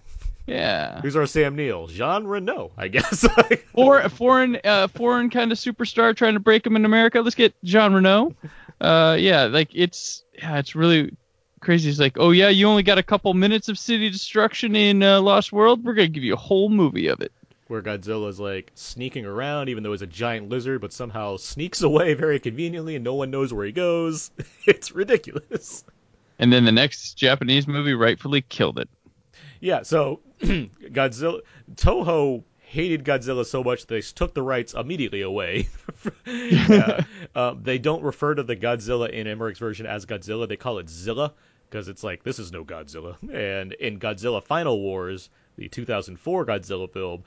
[0.48, 1.02] yeah.
[1.02, 1.88] Who's our Sam Neill?
[1.88, 3.28] Jean Reno, I guess.
[3.74, 7.22] or a foreign uh, foreign kind of superstar trying to break him in America.
[7.22, 8.34] Let's get Jean Reno.
[8.80, 11.14] Uh, yeah, like it's yeah, it's really
[11.60, 11.90] crazy.
[11.90, 15.20] It's like, oh yeah, you only got a couple minutes of city destruction in uh,
[15.22, 15.84] Lost World.
[15.84, 17.34] We're gonna give you a whole movie of it.
[17.68, 22.14] Where Godzilla's like sneaking around, even though he's a giant lizard, but somehow sneaks away
[22.14, 24.32] very conveniently, and no one knows where he goes.
[24.66, 25.84] It's ridiculous.
[26.40, 28.90] And then the next Japanese movie rightfully killed it.
[29.62, 31.42] Yeah, so Godzilla,
[31.76, 35.68] Toho hated Godzilla so much they took the rights immediately away.
[36.26, 37.02] Yeah.
[37.36, 40.90] Um, they don't refer to the Godzilla in Emmerich's version as Godzilla; they call it
[40.90, 41.34] Zilla
[41.70, 43.16] because it's like this is no Godzilla.
[43.34, 47.24] And in Godzilla Final Wars, the 2004 Godzilla film,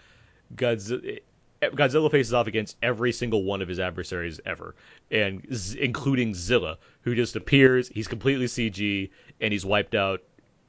[0.54, 1.20] Godzilla.
[1.62, 4.74] Godzilla faces off against every single one of his adversaries ever,
[5.10, 7.88] and Z- including Zilla, who just appears.
[7.88, 9.10] He's completely CG,
[9.42, 10.22] and he's wiped out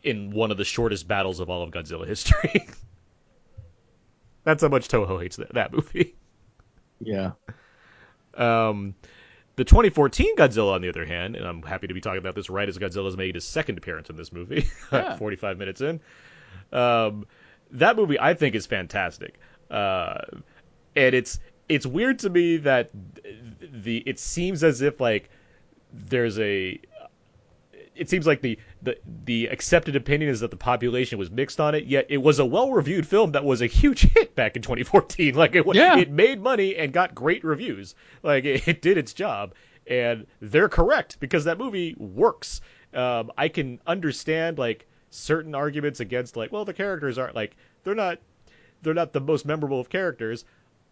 [0.04, 2.68] in one of the shortest battles of all of Godzilla history.
[4.43, 6.16] That's how much Toho hates that, that movie.
[6.99, 7.32] Yeah.
[8.34, 8.95] Um,
[9.56, 12.49] the 2014 Godzilla, on the other hand, and I'm happy to be talking about this
[12.49, 15.18] right as Godzilla's made his second appearance in this movie, Yeah.
[15.18, 15.99] 45 minutes in.
[16.72, 17.26] Um,
[17.72, 19.39] that movie I think is fantastic,
[19.70, 20.22] uh,
[20.95, 21.39] and it's
[21.70, 22.91] it's weird to me that
[23.62, 25.30] the it seems as if like
[25.93, 26.80] there's a
[27.95, 31.75] it seems like the, the the accepted opinion is that the population was mixed on
[31.75, 31.85] it.
[31.85, 35.35] Yet it was a well reviewed film that was a huge hit back in 2014.
[35.41, 35.97] Like it Yeah.
[35.97, 37.95] it made money and got great reviews.
[38.23, 39.53] Like it, it did its job,
[39.87, 42.61] and they're correct because that movie works.
[42.93, 47.95] Um, I can understand like certain arguments against like well the characters aren't like they're
[47.95, 48.19] not
[48.81, 50.45] they're not the most memorable of characters.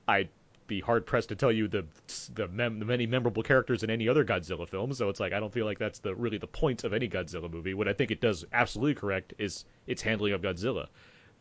[0.07, 0.29] I
[0.69, 1.85] be hard pressed to tell you the
[2.33, 4.93] the, mem- the many memorable characters in any other Godzilla film.
[4.93, 7.51] So it's like I don't feel like that's the really the point of any Godzilla
[7.51, 7.73] movie.
[7.73, 10.87] What I think it does absolutely correct is its handling of Godzilla,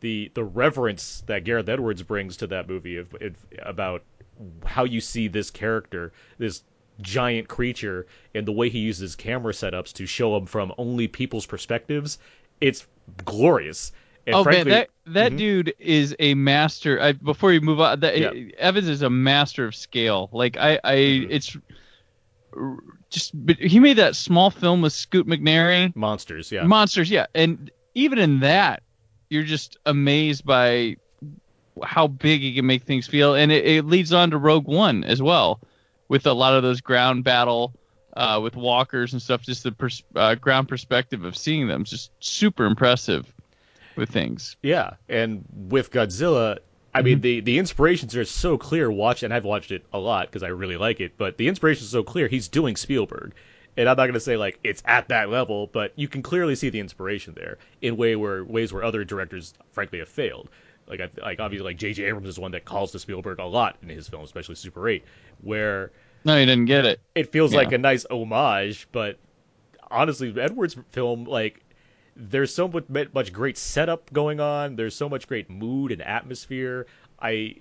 [0.01, 4.03] the the reverence that Gareth Edwards brings to that movie of, of about
[4.65, 6.63] how you see this character, this
[7.01, 11.45] giant creature, and the way he uses camera setups to show him from only people's
[11.45, 12.17] perspectives.
[12.59, 12.85] It's
[13.23, 13.91] glorious.
[14.29, 15.37] And oh frankly, man, that that Mhm.
[15.37, 17.01] dude is a master.
[17.01, 18.31] I, before you move on, that, Yeah.
[18.59, 20.29] Evans is a master of scale.
[20.31, 21.27] Like I, I Mhm.
[21.31, 21.57] it's
[23.09, 26.63] just but he made that small film with Scoot McNairy, monsters, yeah.
[26.63, 28.83] Monsters, yeah, and even in that,
[29.31, 30.95] you're just amazed by
[31.83, 35.03] how big he can make things feel, and it, it leads on to Rogue One
[35.05, 35.59] as well,
[36.07, 37.73] with a lot of those ground battle.
[38.17, 42.11] Uh, with walkers and stuff, just the pers- uh, ground perspective of seeing them, just
[42.19, 43.31] super impressive
[43.99, 44.57] with things.
[44.61, 46.59] Yeah, and with Godzilla,
[46.93, 47.21] I mean mm-hmm.
[47.21, 48.89] the the inspirations are so clear.
[48.89, 51.17] Watch, and I've watched it a lot because I really like it.
[51.17, 52.27] But the inspiration is so clear.
[52.27, 53.33] He's doing Spielberg,
[53.77, 56.69] and I'm not gonna say like it's at that level, but you can clearly see
[56.69, 60.49] the inspiration there in way where ways where other directors, frankly, have failed.
[60.87, 62.03] Like I, like obviously like J.J.
[62.05, 65.03] Abrams is one that calls to Spielberg a lot in his films, especially Super 8,
[65.43, 65.91] where
[66.25, 66.99] No, he didn't get it.
[67.13, 69.19] it feels like a nice homage, but
[69.91, 71.61] honestly, Edwards' film, like,
[72.19, 74.75] there's so much, much great setup going on.
[74.75, 76.85] There's so much great mood and atmosphere.
[77.19, 77.55] I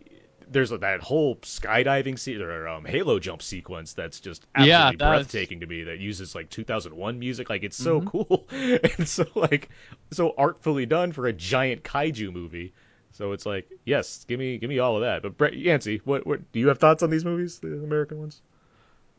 [0.50, 5.18] there's that whole skydiving se- or um, Halo jump sequence that's just absolutely Yeah, that's-
[5.26, 5.84] breathtaking to me.
[5.84, 7.50] That uses like 2001 music.
[7.50, 8.06] Like it's so Mhm.
[8.06, 8.46] cool
[8.98, 9.68] and so like
[10.10, 12.72] so artfully done for a giant kaiju movie.
[13.12, 15.22] So it's like, yes, give me give me all of that.
[15.22, 18.40] But Brett Yancey, what what do you have thoughts on these movies, the American ones?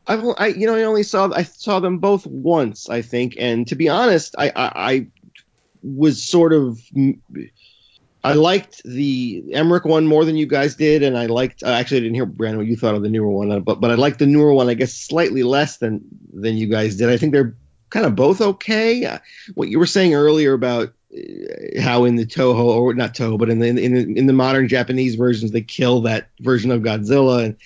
[0.06, 3.68] I've, I, you know, I only saw I saw them both once, I think, and
[3.68, 5.06] to be honest, I, I, I
[5.82, 6.80] was sort of
[8.22, 11.62] I liked the Emmerich one more than you guys did, and I liked.
[11.62, 13.94] Actually, I didn't hear Brandon what you thought of the newer one, but but I
[13.94, 16.02] liked the newer one, I guess, slightly less than
[16.32, 17.08] than you guys did.
[17.08, 17.56] I think they're
[17.88, 19.04] kind of both okay.
[19.04, 19.18] Uh,
[19.54, 23.48] what you were saying earlier about uh, how in the Toho or not Toho, but
[23.48, 27.44] in the in the, in the modern Japanese versions they kill that version of Godzilla
[27.44, 27.56] and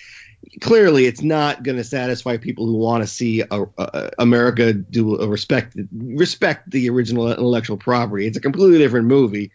[0.61, 5.19] clearly it's not going to satisfy people who want to see a, a, America do
[5.19, 8.27] a respect respect the original intellectual property.
[8.27, 9.51] It's a completely different movie.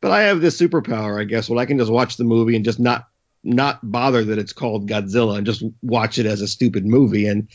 [0.00, 1.48] But I have this superpower, I guess.
[1.48, 3.08] Well, I can just watch the movie and just not
[3.42, 7.26] not bother that it's called Godzilla and just watch it as a stupid movie.
[7.26, 7.48] And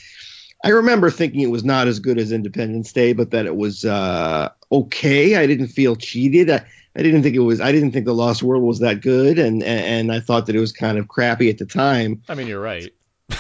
[0.64, 3.86] I remember thinking it was not as good as Independence Day, but that it was
[3.86, 5.36] uh, okay.
[5.36, 6.50] I didn't feel cheated.
[6.50, 6.66] I,
[6.96, 7.60] I didn't think it was.
[7.60, 10.60] I didn't think the Lost World was that good, and and I thought that it
[10.60, 12.22] was kind of crappy at the time.
[12.30, 12.92] I mean, you're right.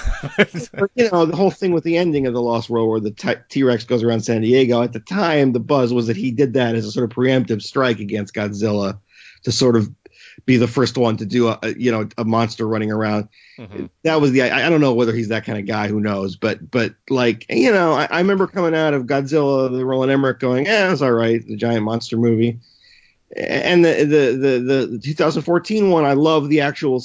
[0.95, 3.64] You know, the whole thing with the ending of the Lost World, where the T
[3.64, 4.82] Rex goes around San Diego.
[4.82, 7.62] At the time, the buzz was that he did that as a sort of preemptive
[7.62, 8.99] strike against Godzilla,
[9.43, 9.89] to sort of
[10.45, 13.30] be the first one to do a, a you know a monster running around.
[13.58, 13.89] Mhm.
[14.03, 14.41] That was the.
[14.41, 15.88] I, I don't know whether he's that kind of guy.
[15.88, 16.36] Who knows?
[16.36, 20.39] But but like you know, I, I remember coming out of Godzilla, the Roland Emmerich,
[20.39, 22.60] going, "Yeah, it's all right." The giant monster movie,
[23.36, 27.04] and the the the, the 2014 one, I love the actual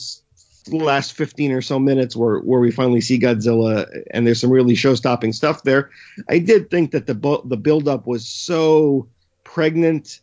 [0.69, 4.75] last 15 or so minutes where where we finally see Godzilla, and there's some really
[4.75, 5.91] show-stopping stuff there.
[6.29, 9.09] I did think that the the build-up was so
[9.45, 10.21] pregnant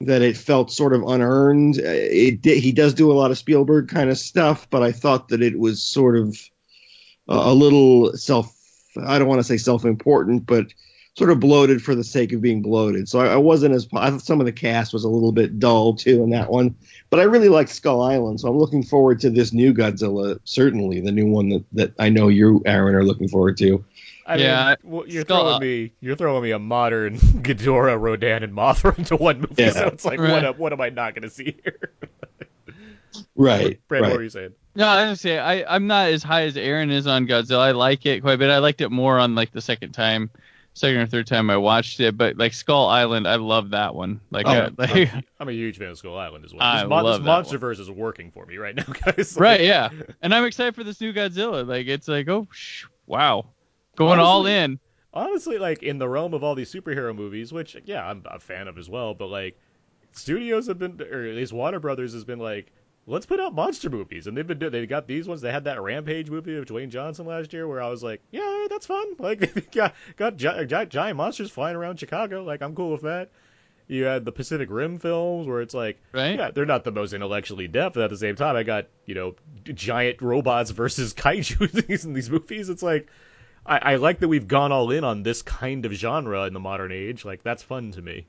[0.00, 1.78] that it felt sort of unearned.
[1.78, 4.92] Uh, It did, he does do a lot of Spielberg kind of stuff, but I
[4.92, 6.38] thought that it was sort of
[7.28, 8.54] a, a little self.
[9.04, 10.66] I don't want to say self-important, but
[11.18, 13.08] sort of bloated for the sake of being bloated.
[13.08, 13.88] So I, I wasn't as.
[13.92, 16.74] I thought some of the cast was a little bit dull too in that one,
[17.10, 18.40] but I really liked Skull Island.
[18.40, 20.38] So I'm looking forward to this new Godzilla.
[20.44, 23.84] Certainly, the new one that, that I know you, Aaron, are looking forward to.
[24.26, 28.42] I Yeah, mean, well, you're Skull- throwing me, you're throwing me a modern Ghidorah, Rodan,
[28.44, 29.54] and Mothra into one movie.
[29.62, 29.70] Yeah.
[29.72, 30.30] So it's like, Right.
[30.32, 31.90] what, am- what am I not going to see here?
[33.34, 33.80] Right.
[33.88, 34.08] Brad, right.
[34.10, 34.52] what were you saying?
[34.76, 37.58] No, I was gonna say I I'm not as high as Aaron is on Godzilla.
[37.60, 38.50] I like it quite a bit.
[38.50, 40.30] I liked it more on like the second time,
[40.78, 42.16] second or third time I watched it.
[42.16, 44.20] But like Skull Island, I love that one.
[44.30, 46.62] Like, Oh, uh, like I'm, I'm a huge fan of Skull Island as well.
[46.62, 49.36] I this, love this that MonsterVerse is working for me right now, guys.
[49.36, 49.90] Like, right, yeah.
[50.22, 51.66] And I'm excited for this new Godzilla.
[51.66, 53.46] Like, it's like, oh, sh- wow,
[53.96, 54.78] going all in.
[55.14, 58.68] honestly, like in the realm of all these superhero movies, which yeah, I'm a fan
[58.68, 59.58] of as well, but like
[60.12, 62.72] studios have been, or at least Warner Brothers has been like,
[63.08, 64.72] let's put out monster movies, and they've been doing.
[64.72, 65.40] They got these ones.
[65.40, 68.66] They had that Rampage movie with Dwayne Johnson last year, where I was like, yeah,
[68.70, 69.06] that's fun.
[69.18, 72.44] Like, got got gi- gi- giant monsters flying around Chicago.
[72.44, 73.30] Like, I'm cool with that.
[73.88, 76.38] You had the Pacific Rim films, where it's like, Right?
[76.38, 79.14] yeah, they're not the most intellectually depth, but at the same time, I got you
[79.14, 79.34] know
[79.64, 82.68] giant robots versus kaiju in these movies.
[82.68, 83.08] It's like.
[83.66, 86.60] I, I like that we've gone all in on this kind of genre in the
[86.60, 87.26] modern age.
[87.26, 88.26] Like that's fun to me.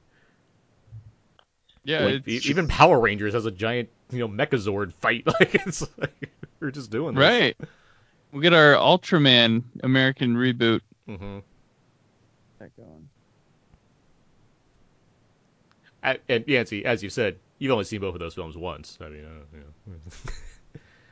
[1.84, 5.26] Yeah, Like, it's even Power Rangers has a giant, you know, Megazord fight.
[5.40, 7.22] Like it's like we're just doing this.
[7.22, 7.58] right.
[8.32, 10.82] We get our Ultraman American reboot.
[11.08, 11.40] hmm
[12.60, 13.10] That going.
[16.02, 18.98] And Yancey, as you said, you've only seen both of those films once.
[19.02, 20.00] I mean, uh, you know.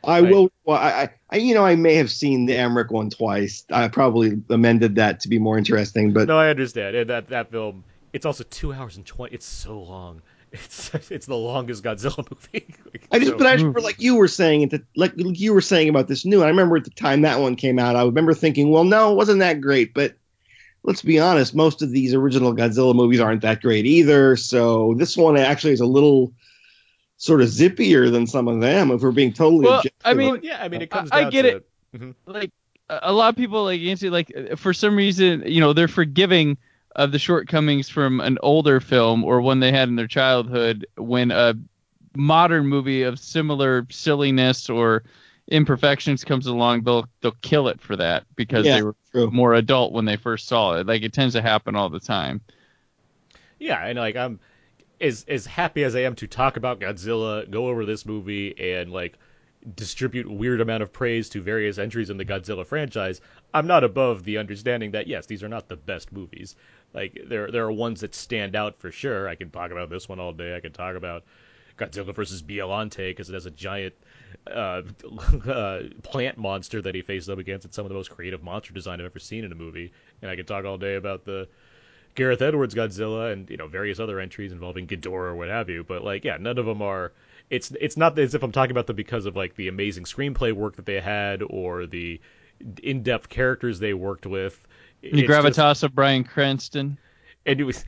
[0.03, 0.49] I will.
[0.63, 3.65] Well, I, I, you know, I may have seen the Emmerich one twice.
[3.71, 6.95] I probably amended that to be more interesting, but no, I understand.
[6.95, 9.35] And that that film, it's also two hours and twenty.
[9.35, 10.21] It's so long.
[10.51, 12.73] It's it's the longest Godzilla movie.
[12.93, 15.53] Like, I just, so- but I just remember, like you were saying it, like you
[15.53, 16.41] were saying about this new.
[16.43, 19.15] I remember at the time that one came out, I remember thinking, well, no, it
[19.15, 19.93] wasn't that great.
[19.93, 20.15] But
[20.83, 24.35] let's be honest, most of these original Godzilla movies aren't that great either.
[24.37, 26.33] So this one actually is a little
[27.17, 28.91] sort of zippier than some of them.
[28.91, 30.01] If we're being totally Well, objective.
[30.05, 32.15] I mean, yeah, I mean, it comes I- I get to it.
[32.25, 32.51] like
[32.89, 35.89] a a lot of people like Yancey like uh, for some reason you know they're
[35.89, 36.57] forgiving
[36.97, 41.31] of the shortcomings from an older film or one they had in their childhood when
[41.31, 41.55] a
[42.15, 45.03] modern movie of similar silliness or
[45.49, 49.33] imperfections comes along they'll they'll kill it for that because Yeah, they were true.
[49.33, 52.41] more adult when they first saw it like it tends to happen all the time
[53.59, 54.39] Yeah, and like I'm
[55.01, 58.91] as as happy as I am to talk about Godzilla, go over this movie and
[58.91, 59.17] like
[59.75, 63.21] distribute weird amount of praise to various entries in the Godzilla franchise.
[63.53, 66.55] I'm not above the understanding that yes, these are not the best movies.
[66.97, 69.29] Like there there are ones that stand out for sure.
[69.29, 70.55] I can talk about this one all day.
[70.55, 71.25] I can talk about
[71.77, 73.93] Godzilla versus Biollante because it has a giant
[74.51, 74.81] uh,
[75.47, 77.67] uh, plant monster that he faces up against.
[77.67, 79.91] It's some of the most creative monster design I've ever seen in a movie.
[80.23, 81.47] And I could talk all day about the
[82.15, 85.83] Gareth Edwards Godzilla and you know various other entries involving Ghidorah or what have you.
[85.83, 87.13] But like, yeah, none of them are.
[87.51, 90.51] It's it's not as if I'm talking about them because of like the amazing screenplay
[90.51, 92.19] work that they had or the
[92.81, 94.59] in-depth characters they worked with.
[95.01, 96.97] The gravitas just- of Bryan Cranston?
[97.45, 97.85] And it was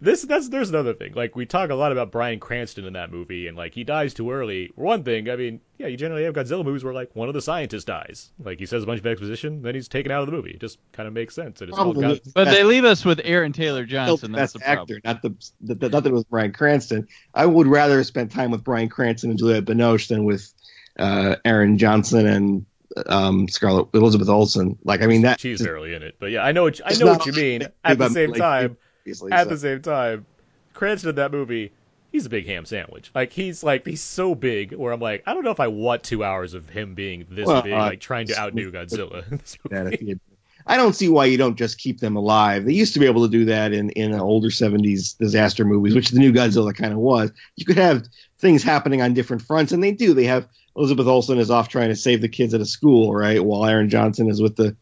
[0.00, 1.12] this that's there's another thing.
[1.14, 4.14] Like we talk a lot about Bryan Cranston in that movie and like he dies
[4.14, 4.72] too early.
[4.74, 7.42] One thing I mean yeah you generally have Godzilla movies where like one of the
[7.42, 8.30] scientists dies.
[8.42, 10.50] Like he says a bunch of exposition then he's taken out of the movie.
[10.50, 12.18] It just kind of makes sense and it's called Probably.
[12.18, 14.96] God- but they leave us with Aaron Taylor Johnson the that's best the problem.
[14.96, 17.06] actor, not the, the, the not that it was Bryan Cranston.
[17.34, 20.52] I would rather spend time with Bryan Cranston and Juliette Binoche than with
[20.98, 22.66] uh, Aaron Johnson and
[23.06, 24.78] um, Scarlett Elizabeth Olsen.
[24.84, 27.06] Like, I mean, that she's barely in it but yeah I know what, I know
[27.06, 28.76] what you mean at the same time
[29.06, 29.26] at so.
[29.50, 30.26] the same time,
[30.74, 31.72] Cranston in that movie,
[32.12, 33.10] he's a big ham sandwich.
[33.14, 36.02] Like he's like he's so big where I'm like, I don't know if I want
[36.02, 39.30] two hours of him being this Well, big, uh, like trying to outdo Godzilla.
[39.30, 39.94] in this that movie.
[39.94, 40.20] if he had-
[40.66, 42.66] I don't see why you don't just keep them alive.
[42.66, 46.10] They used to be able to do that in in older '70s disaster movies, which
[46.10, 47.32] the new Godzilla kind of was.
[47.56, 48.04] You could have
[48.38, 50.12] things happening on different fronts, and they do.
[50.12, 50.46] They have
[50.80, 53.44] Elizabeth Olsen is off trying to save the kids at a school, right?
[53.44, 54.74] While Aaron Johnson is with the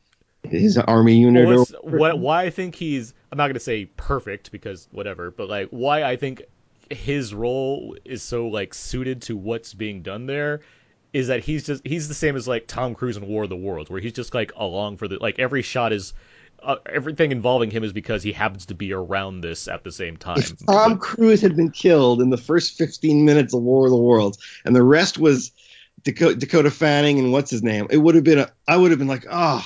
[0.44, 1.48] his army unit.
[1.48, 5.48] Well, or what why I think he's I'm not gonna say perfect because whatever, but
[5.48, 6.42] like why I think
[6.88, 10.60] his role is so like suited to what's being done there
[11.12, 13.56] is that he's just he's the same as like Tom Cruise in War of the
[13.56, 16.14] Worlds, where he's just like along for the like every shot is
[16.62, 20.16] uh, everything involving him is because he happens to be around this at the same
[20.16, 20.38] time.
[20.38, 23.96] if Tom Cruise had been killed in the first 15 minutes of War of the
[23.96, 25.50] Worlds, and the rest was
[26.08, 28.50] Dakota, Dakota Fanning and what's his name, it would have been a.
[28.66, 29.62] I would have been like, oh,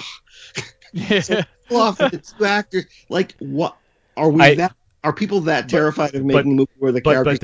[0.93, 1.18] yeah
[1.70, 2.86] with the two actors.
[3.09, 3.76] Like, what
[4.16, 4.74] are we I- that?
[5.05, 7.38] Are people that But- terrified of making a movie where the but- characters?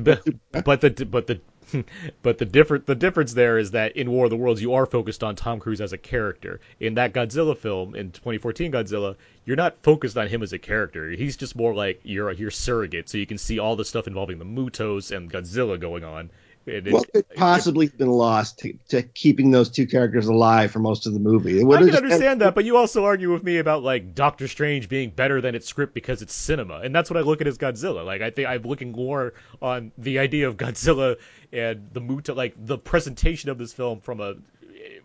[0.52, 1.40] but- but the but the
[2.22, 4.86] but the different the difference there is that in War of the Worlds you are
[4.86, 6.60] focused on Tom Cruise as a character.
[6.80, 11.10] In that Godzilla film in 2014 Godzilla, you're not focused on him as a character.
[11.10, 14.38] He's just more like you're your surrogate, so you can see all the stuff involving
[14.38, 16.30] the Mutos and Godzilla going on.
[16.68, 20.70] And it- what could possibly have been lost to, to keeping those two characters alive
[20.70, 21.60] for most of the movie?
[21.60, 24.88] I can just- understand that, but you also argue with me about like Doctor Strange
[24.88, 27.58] being better than its script because it's cinema, and that's what I look at as
[27.58, 28.04] Godzilla.
[28.04, 31.16] Like I think I'm looking more on the idea of Godzilla
[31.52, 34.34] and the Muta, like the presentation of this film from a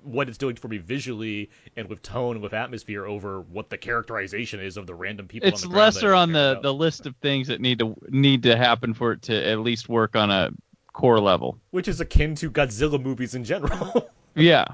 [0.04, 3.78] what it's doing for me visually and with tone and with atmosphere over what the
[3.78, 5.48] characterization is of the random people.
[5.48, 6.62] it's on the ground that lesser on the about.
[6.64, 9.88] the list of things that need to need to happen for it to at least
[9.88, 10.52] work on a
[10.94, 11.60] core level.
[11.72, 14.10] which is akin to Godzilla movies in general.
[14.36, 14.66] Yeah.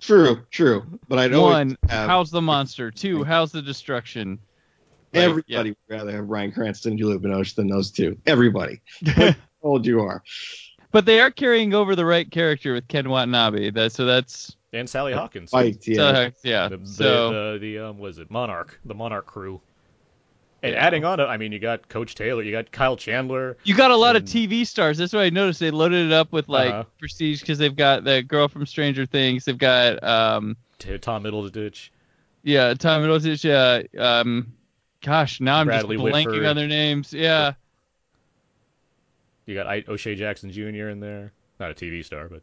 [0.00, 0.84] True, true.
[1.06, 2.90] But I'd always One, have how's the monster?
[2.90, 4.40] Two, how's the destruction?
[5.12, 8.18] Like, everybody would rather have Bryan Cranston and Juliette Binoche than those two.
[8.26, 8.80] Everybody.
[9.06, 10.24] How old you are?
[10.90, 13.70] But they are carrying over the right character with Ken Watanabe.
[13.70, 15.50] That so that's and Sally Hawkins.
[15.50, 15.96] Fight, yeah.
[15.96, 16.68] so, yeah.
[16.68, 19.60] The, the, so the, the um, was it Monarch, the Monarch crew.
[20.64, 23.56] And adding on I mean, you got Coach Taylor, you got Kyle Chandler.
[23.64, 24.98] you got a lot of TV stars.
[24.98, 25.60] That's what I noticed.
[25.60, 26.84] They loaded it up with like Uh-huh.
[26.98, 29.44] prestige because they've got the girl from Stranger Things.
[29.44, 30.56] They've got um
[31.00, 31.90] Tom Middleditch.
[32.42, 33.44] yeah Tom Middleditch.
[33.44, 34.52] Yeah um
[35.02, 36.46] gosh now I'm Bradley just blanking Whitford.
[36.46, 37.12] on their names.
[37.12, 37.52] Yeah.
[39.46, 40.88] You got I- O'Shea Jackson Jr.
[40.88, 42.42] in there, not a TV star, but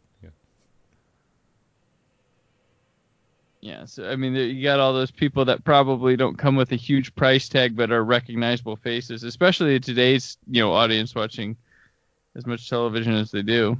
[3.61, 3.85] yeah.
[3.85, 7.15] So I mean, you got all those people that probably don't come with a huge
[7.15, 11.55] price tag, but are recognizable faces, especially today's you know audience watching
[12.35, 13.77] as much television as they do.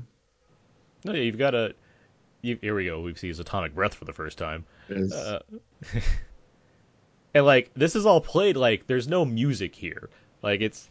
[1.04, 1.74] No, yeah, you've got a.
[2.44, 3.02] You, here we go.
[3.02, 4.66] We see his atomic breath for the first time.
[4.90, 5.40] Uh,
[7.34, 10.10] and like this is all played like there's no music here.
[10.44, 10.90] Like it's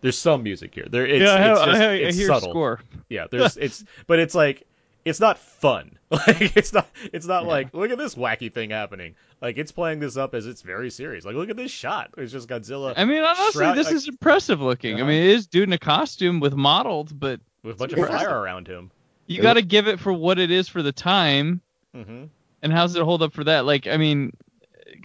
[0.00, 0.86] there's some music here.
[0.90, 2.50] There it's, yeah, I, it's just, I, I it's hear subtle.
[2.50, 2.80] score.
[3.08, 4.66] Yeah, there's it's but it's like
[5.04, 5.96] it's not fun.
[6.10, 7.48] Like it's not it's not Yeah.
[7.50, 9.14] like look at this wacky thing happening.
[9.40, 11.24] Like it's playing this up as it's very serious.
[11.24, 12.10] Like look at this shot.
[12.18, 14.94] It's just Godzilla I mean, honestly, Shroud- this like- is impressive looking.
[14.96, 15.04] Uh-huh.
[15.04, 18.08] I mean, it is dude in a costume with modeled, but with a bunch of
[18.08, 18.90] fire around him.
[19.28, 21.60] you got to give it for what it is for the time.
[21.94, 22.24] hmm
[22.62, 23.64] And how's it hold up for that?
[23.64, 24.32] Like, I mean,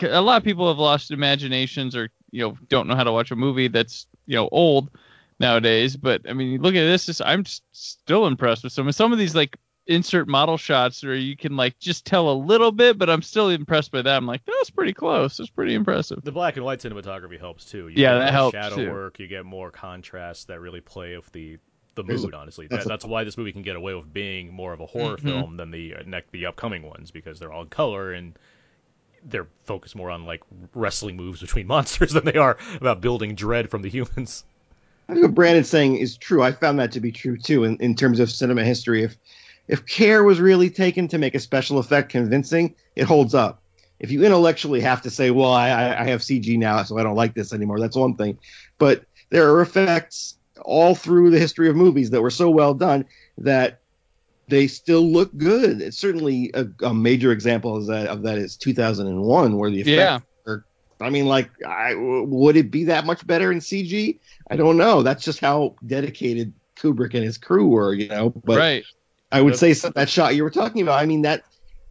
[0.02, 3.30] a lot of people have lost imaginations or you know don't know how to watch
[3.30, 4.90] a movie that's you know old
[5.40, 5.96] nowadays.
[5.96, 7.22] But I mean, look at this.
[7.24, 7.44] I'm
[7.74, 9.56] still impressed with some some of these like
[9.88, 13.50] insert model shots where you can like just tell a little bit, but I'm still
[13.50, 14.16] impressed by that.
[14.18, 15.38] I'm like, that's pretty close.
[15.38, 16.24] That's pretty impressive.
[16.24, 17.88] The black and white cinematography helps too.
[17.90, 18.92] You Yeah, get that more helps, Shadow too.
[18.92, 19.20] work.
[19.20, 21.58] You get more contrast that really play with the
[21.96, 22.34] the mood.
[22.34, 24.74] a- honestly, that's that, a- that's why this movie can get away with being more
[24.74, 25.22] of a horror Mhm.
[25.22, 28.34] film than the uh, neck the upcoming ones because they're all in color and
[29.28, 30.42] they're focused more on like
[30.74, 34.44] wrestling moves between monsters than they are about building dread from the humans.
[35.08, 36.42] I think what Brandon's saying is true.
[36.44, 39.04] I found that to be true too in, in terms of cinema history.
[39.04, 39.16] If
[39.68, 43.62] if care was really taken to make a special effect convincing, it holds up.
[44.00, 47.16] If you intellectually have to say, "Well, I, I have CG now, so I don't
[47.16, 48.38] like this anymore," that's one thing.
[48.78, 53.06] But there are effects all through the history of movies that were so well done
[53.38, 53.80] that
[54.48, 55.82] they still look good.
[55.82, 59.90] It's certainly a, a major example of that, of that is 2001, where the effects
[59.90, 60.20] Yeah.
[60.48, 60.66] are.
[61.02, 64.20] I mean, like, I, would it be that much better in CG?
[64.50, 65.02] I don't know.
[65.04, 68.30] That's just how dedicated Kubrick and his crew were, you know.
[68.30, 68.84] But right.
[69.32, 71.02] I would say that shot you were talking about.
[71.02, 71.44] I mean, that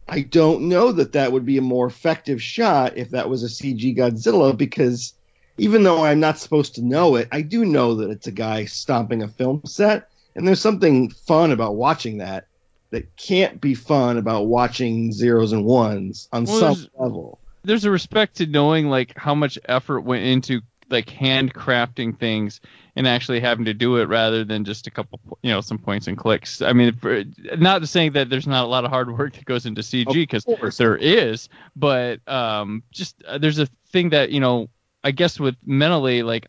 [0.07, 3.47] I don't know that that would be a more effective shot if that was a
[3.47, 5.13] CG Godzilla because
[5.57, 8.65] even though I'm not supposed to know it, I do know that it's a guy
[8.65, 12.47] stomping a film set, and there's something fun about watching that
[12.91, 17.39] that can't be fun about watching zeros and ones on Well, some there's- level.
[17.63, 22.61] there's a respect to knowing like how much effort went into like handcrafting things
[22.95, 26.07] and actually having to do it rather than just a couple you know some points
[26.07, 26.61] and clicks.
[26.61, 27.23] I mean for,
[27.57, 30.13] not to saying that there's not a lot of hard work that goes into cg
[30.13, 30.45] because
[30.77, 34.69] there is but um just uh, there's a thing that you know
[35.03, 36.47] i guess with mentally like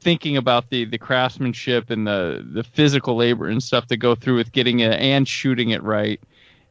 [0.00, 4.36] thinking about the the craftsmanship and the the physical labor and stuff to go through
[4.36, 6.20] with getting it and shooting it right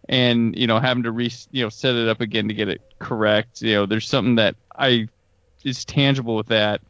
[0.07, 2.81] and you know having to re you know set it up again to get it
[2.99, 5.07] correct you know there's something that i
[5.63, 6.81] is tangible with that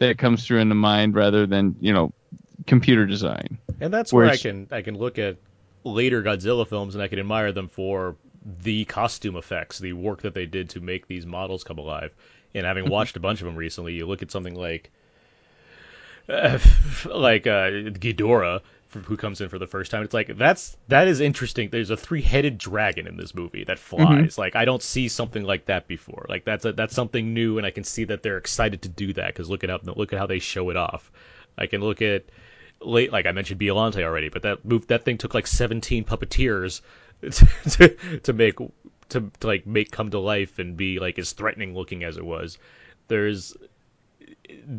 [0.00, 2.12] that comes through in the mind rather than you know
[2.66, 5.36] computer design And that's where I can I can look at
[5.84, 8.16] later Godzilla films and I can admire them for
[8.62, 12.12] the costume effects, the work that they did to make these models come alive.
[12.54, 14.90] And having watched a bunch of them recently, you look at something like
[16.28, 16.58] uh,
[17.04, 18.60] like uh, Ghidorah,
[18.92, 20.02] who comes in for the first time.
[20.02, 21.70] It's like that's that is interesting.
[21.70, 24.04] There's a three-headed dragon in this movie that mm-hmm.
[24.04, 24.38] flies.
[24.38, 26.26] Like I don't see something like that before.
[26.28, 29.12] Like that's a, that's something new, and I can see that they're excited to do
[29.14, 31.10] that because look at how look at how they show it off.
[31.56, 32.24] I can look at
[32.80, 36.80] late like I mentioned Biolante already, but that move that thing took like 17 puppeteers
[37.20, 38.56] to, to, to make
[39.10, 42.24] to, to like make come to life and be like as threatening looking as it
[42.24, 42.58] was.
[43.08, 43.56] There's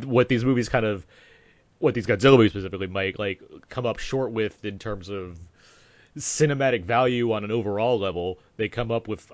[0.03, 1.05] what these movies kind of
[1.81, 5.39] what these Godzilla movies specifically might like come up short with in terms of
[6.17, 8.39] cinematic value on an overall level.
[8.57, 9.31] They come up with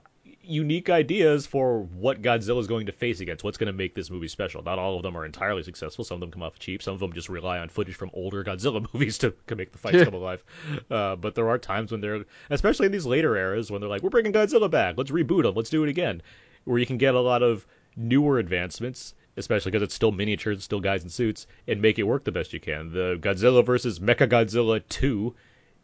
[0.48, 3.44] unique ideas for what Godzilla is going to face against.
[3.44, 4.64] What's going to make this movie special?
[4.64, 6.06] Not all of them are entirely successful.
[6.06, 6.82] Some of them come off cheap.
[6.82, 9.78] Some of them just rely on footage from older Godzilla movies to, to make the
[9.78, 10.44] fights come alive.
[10.90, 14.04] Uh, but there are times when they're, especially in these later eras, when they're like,
[14.04, 14.96] "We're bringing Godzilla back.
[14.98, 15.54] Let's reboot him.
[15.54, 16.22] Let's do it again,"
[16.64, 19.14] where you can get a lot of newer advancements.
[19.38, 22.54] Especially because it's still miniatures, still guys in suits, and make it work the best
[22.54, 22.92] you can.
[22.92, 25.36] The Godzilla versus Mecha Godzilla 2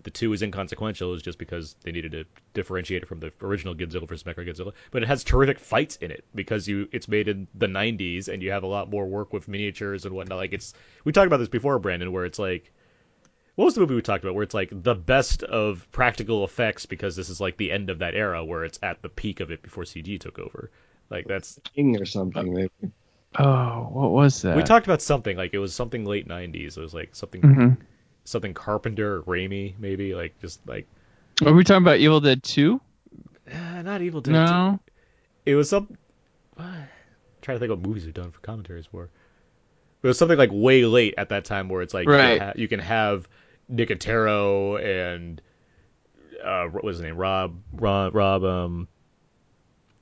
[0.03, 3.73] the two is inconsequential is just because they needed to differentiate it from the original
[3.73, 4.23] Godzilla vs.
[4.23, 4.73] Mechagodzilla.
[4.91, 8.43] But it has terrific fights in it because you it's made in the 90s and
[8.43, 10.37] you have a lot more work with miniatures and whatnot.
[10.37, 10.73] Like it's
[11.03, 12.71] we talked about this before, Brandon, where it's like
[13.55, 16.85] what was the movie we talked about where it's like the best of practical effects
[16.85, 19.51] because this is like the end of that era where it's at the peak of
[19.51, 20.71] it before CG took over.
[21.09, 22.49] Like that's King or something.
[22.49, 22.93] Uh, maybe.
[23.39, 26.77] Oh what was that we talked about something like it was something late 90s.
[26.77, 27.77] It was like something Mhm.
[28.25, 30.87] something Carpenter or Raimi maybe like just like
[31.45, 32.79] are we talking about evil dead 2
[33.51, 34.31] uh, not Evil Dead.
[34.33, 34.79] no
[35.45, 35.97] it was some.
[36.55, 36.67] What?
[37.41, 39.09] trying to think what movies we've done for commentaries for.
[40.01, 42.33] It was something like way late at that time where it's like Right.
[42.35, 43.27] you, ha- you can have
[43.69, 45.41] Nicotero and
[46.43, 47.17] uh, what was his name?
[47.17, 48.87] Rob Rob, Rob um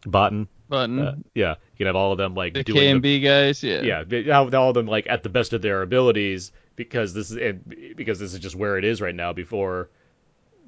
[0.05, 0.47] Bottin.
[0.71, 1.05] Bottin.
[1.07, 3.19] Uh, yeah, you can have all of them like the doing K the- and B
[3.19, 3.81] guys, yeah.
[3.81, 7.37] yeah, have all of them like at the best of their abilities because this is
[7.37, 9.33] and because this is just where it is right now.
[9.33, 9.89] Before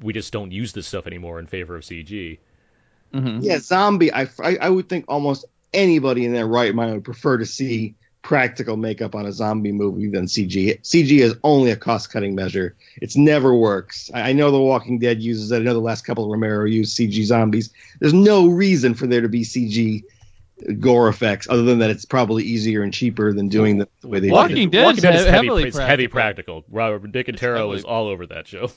[0.02, 2.40] we just don't use this stuff anymore in favor of CG.
[3.14, 4.12] hmm Yeah, zombie.
[4.14, 7.96] I, I I would think almost anybody in their right mind would prefer to see
[8.24, 10.80] practical makeup on a zombie movie than CG.
[10.82, 12.76] CG is only a cost cutting measure.
[12.96, 14.10] It's never works.
[14.14, 15.58] I, I know The Walking Dead uses it.
[15.58, 17.70] I know the last couple of Romero used CG zombies.
[18.00, 20.04] There's no reason for there to be CG
[20.80, 24.20] gore effects other than that it's probably easier and cheaper than doing the, the way
[24.20, 24.72] they Walking did it.
[24.72, 26.62] Dead Walking Dead is is heavy, heavily it's heavy practical.
[26.62, 26.76] practical.
[26.76, 28.72] Robert Nicotero is all over that show.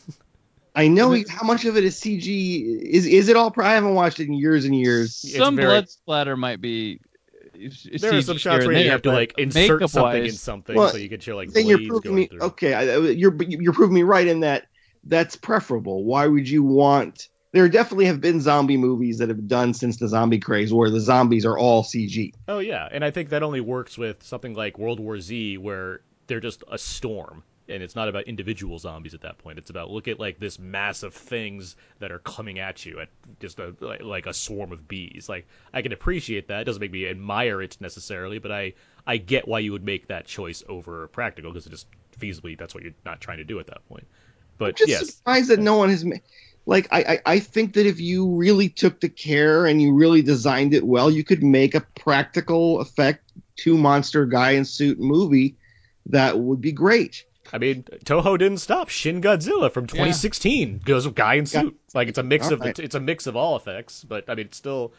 [0.75, 2.83] I know he- how much of it is CG.
[2.83, 3.55] Is is it all?
[3.59, 5.15] I haven't watched it in years and years.
[5.15, 7.01] Some very- blood splatter might be.
[7.59, 10.31] Is- is there are some shots here where you have to like insert something in
[10.33, 12.41] something Well, so you can show like then you're proving going me through.
[12.43, 12.75] okay.
[12.75, 14.67] I- You're you're proving me right in that
[15.05, 16.05] that's preferable.
[16.05, 17.29] Why would you want?
[17.53, 21.01] There definitely have been zombie movies that have done since the zombie craze where the
[21.01, 22.33] zombies are all CG.
[22.49, 26.01] Oh yeah, and I think that only works with something like World War Z, where
[26.27, 29.59] they're just a storm, and it's not about individual zombies at that point.
[29.59, 33.09] It's about look at like this mass of things that are coming at you at
[33.41, 35.29] just a like, like a swarm of bees.
[35.29, 36.61] Like I can appreciate that.
[36.61, 38.75] It doesn't make me admire it necessarily, but I
[39.07, 41.87] I get why you would make that choice over practical because it just
[42.19, 44.07] feasibly that's what you're not trying to do at that point.
[44.65, 46.23] I'm But just yes, surprised that no one has made.
[46.67, 50.23] Like I, I, I think that if you really took the care and you really
[50.23, 53.23] designed it well, you could make a practical effect
[53.57, 55.57] two monster guy in suit movie
[56.07, 57.25] that would be great.
[57.53, 58.89] I mean, Toho didn't stop.
[58.89, 61.79] Shin Godzilla from 2016 goes with guy in suit.
[61.95, 64.47] Like it's a mix of the, it's a mix of all effects, but I mean,
[64.47, 64.93] it's still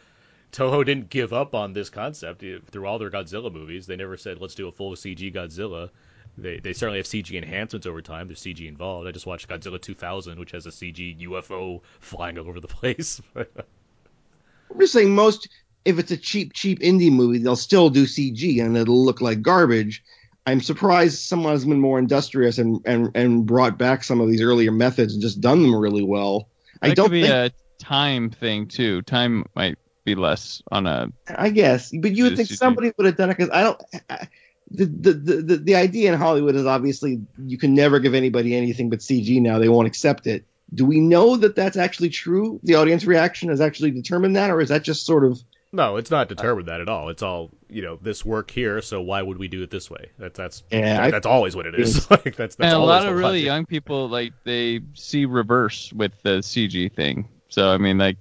[0.52, 3.86] Toho didn't give up on this concept through all their Godzilla movies.
[3.86, 5.90] They never said let's do a full CG Godzilla.
[6.38, 8.28] They they certainly have CG enhancements over time.
[8.28, 9.08] There's CG involved.
[9.08, 13.22] I just watched Godzilla 2000, which has a CG UFO flying all over the place.
[13.36, 15.48] I'm just saying most
[15.88, 19.42] if it's a cheap, cheap indie movie, they'll still do CG and it'll look like
[19.42, 20.04] garbage.
[20.48, 24.42] I'm surprised someone has been more industrious and, and, and brought back some of these
[24.42, 26.48] earlier methods and just done them really well.
[26.82, 29.02] I don't could be think, a time thing too.
[29.02, 31.10] Time might be less on a.
[31.28, 33.82] I guess, but you would think somebody would have done it because I don't.
[34.10, 34.28] I,
[34.72, 38.90] the, the, the, the idea in Hollywood is obviously you can never give anybody anything
[38.90, 39.60] but CG now.
[39.60, 40.46] They won't accept it.
[40.74, 42.62] Do we know that that's actually true?
[42.64, 45.42] The audience reaction has actually determined that, or is that just sort of
[45.78, 47.10] no, it's not determined that at all.
[47.10, 47.98] It's all you know.
[48.02, 50.10] This work here, so why would we do it this way?
[50.20, 52.10] That's that's Yeah, I- that's always what it is.
[52.12, 53.46] like that's that's and a lot of really logic.
[53.46, 57.30] young people like they see reverse with the CG thing.
[57.50, 58.18] So I mean, like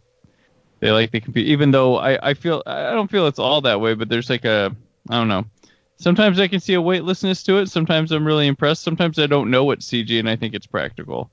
[0.80, 1.46] they like the compete.
[1.48, 4.44] Even though I I feel I don't feel it's all that way, but there's like
[4.44, 4.74] a
[5.08, 5.44] I don't know.
[5.98, 7.70] Sometimes I can see a weightlessness to it.
[7.70, 8.82] Sometimes I'm really impressed.
[8.82, 11.30] Sometimes I don't know what CG and I think it's practical.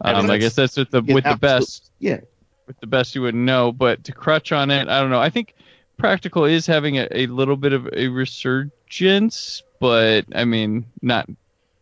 [0.00, 2.20] I mean, Um, I guess that's with the Yeah, with the best yeah?
[2.66, 5.20] with the best you would know, but to crutch on it, I don't know.
[5.20, 5.54] I think
[5.96, 11.28] practical is having a, a little bit of a resurgence, but I mean, not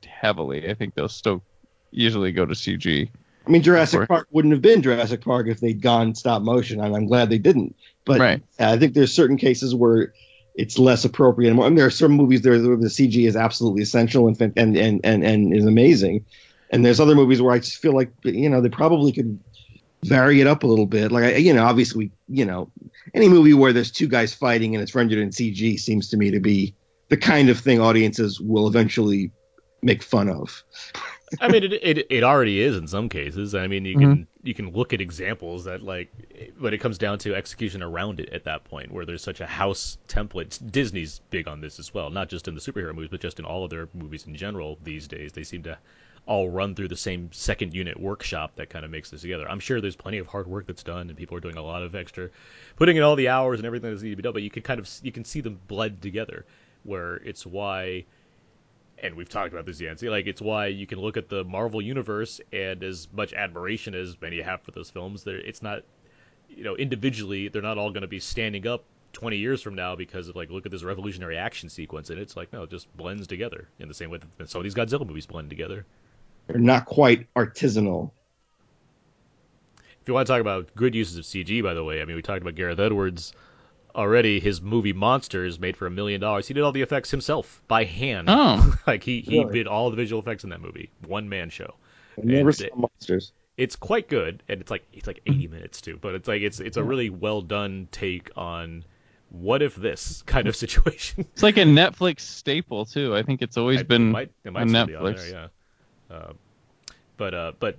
[0.07, 0.69] heavily.
[0.69, 1.43] I think they'll still
[1.91, 3.09] usually go to CG.
[3.47, 4.07] I mean, Jurassic Sure.
[4.07, 7.39] Park wouldn't have been Jurassic Park if they'd gone stop motion, and I'm glad they
[7.39, 7.77] didn't.
[8.05, 8.43] But Right.
[8.59, 10.12] I think there's certain cases where
[10.55, 11.51] it's less appropriate.
[11.51, 14.41] And I mean, there are some movies there where the CG is absolutely essential and
[14.41, 16.25] and and and, and is amazing.
[16.71, 19.39] And there's other movies where I just feel like you know they probably could
[20.05, 21.11] vary it up a little bit.
[21.11, 22.71] Like I, you know, obviously, you know,
[23.15, 26.31] any movie where there's two guys fighting and it's rendered in CG seems to me
[26.31, 26.75] to be
[27.09, 29.31] the kind of thing audiences will eventually
[29.83, 30.63] make fun of.
[31.41, 33.55] I mean, it, it it already is in some cases.
[33.55, 34.47] I mean, you can mm-hmm.
[34.47, 36.13] you can look at examples that like,
[36.61, 39.47] but it comes down to execution around it at that point, where there's such a
[39.47, 40.71] house template.
[40.71, 43.45] Disney's big on this as well, not just in the superhero movies, but just in
[43.45, 45.33] all of their movies in general these days.
[45.33, 45.77] They seem to
[46.27, 49.49] all run through the same second unit workshop that kind of makes this together.
[49.49, 51.83] I'm sure there's plenty of hard work that's done, and people are doing a lot
[51.83, 52.31] of extra,
[52.77, 54.33] putting in all the hours and everything that's needed to be done.
[54.33, 56.47] But you can kind of you can see them bled together,
[56.83, 58.05] where it's why
[59.03, 60.09] and we've talked about this, Yancey.
[60.09, 64.17] Like, it's why you can look at the Marvel universe and as much admiration as
[64.21, 65.25] many have for those films.
[65.25, 65.83] There, it's not,
[66.49, 69.97] you know, individually they're not all going to be standing up 20 years from now
[69.97, 72.95] because of like, look at this revolutionary action sequence, and it's like, no, it just
[72.97, 75.85] blends together in the same way that some of these Godzilla movies blend together.
[76.47, 78.11] They're not quite artisanal.
[80.03, 82.16] If you want to talk about good uses of CG, by the way, I mean,
[82.16, 83.33] we talked about Gareth Edwards
[83.95, 84.39] already.
[84.41, 86.47] His movie Monsters made for a million dollars.
[86.47, 88.29] He did all the effects himself by hand.
[88.29, 88.75] Oh.
[88.87, 89.53] like he he Really?
[89.53, 91.75] did all the visual effects in that movie, one man show.
[92.19, 93.33] I never And saw it- monsters.
[93.57, 96.61] it's quite good and it's like it's like 80 minutes too but it's like it's
[96.61, 98.85] it's a really well done take on
[99.31, 101.25] what if this kind of situation.
[101.33, 103.16] It's like a Netflix staple too.
[103.16, 105.16] I think it's always I- been it might, it might on still be on Netflix.
[105.16, 105.47] there, yeah.
[106.15, 106.32] Uh,
[107.16, 107.78] but uh, but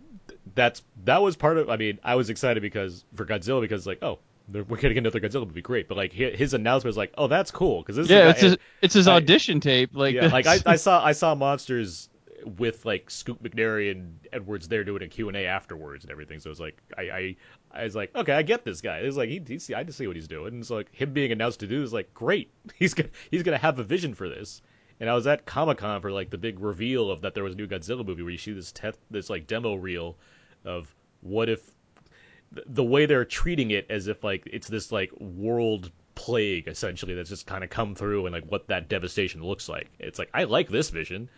[0.53, 1.69] that's that was part of.
[1.69, 4.19] I mean, I was excited because for Godzilla because like oh.
[4.47, 5.87] We're getting another Godzilla movie, great.
[5.87, 8.57] But like his announcement was like, "Oh, that's cool," because this yeah, is it's his,
[8.79, 9.95] it's his I- audition tape.
[9.95, 12.09] Like yeah, like I, I saw I saw monsters
[12.45, 16.39] with like Scoot McNairy and Edwards there doing a Q and A afterwards and everything.
[16.39, 17.35] So it was like I, I
[17.71, 18.99] I was like, okay, I get this guy.
[18.99, 20.53] It's like he, he's I just see what he's doing.
[20.53, 22.51] And so like him being announced to do is like great.
[22.75, 24.61] He's gonna he's gonna have a vision for this.
[24.99, 27.53] And I was at Comic Con for like the big reveal of that there was
[27.53, 30.17] a new Godzilla movie where you see this te- this like demo reel
[30.63, 31.61] of what if
[32.53, 37.13] th- the way they're treating it as if like it's this like world plague essentially
[37.13, 39.89] that's just kind of come through and like what that devastation looks like.
[39.99, 41.29] It's like I like this vision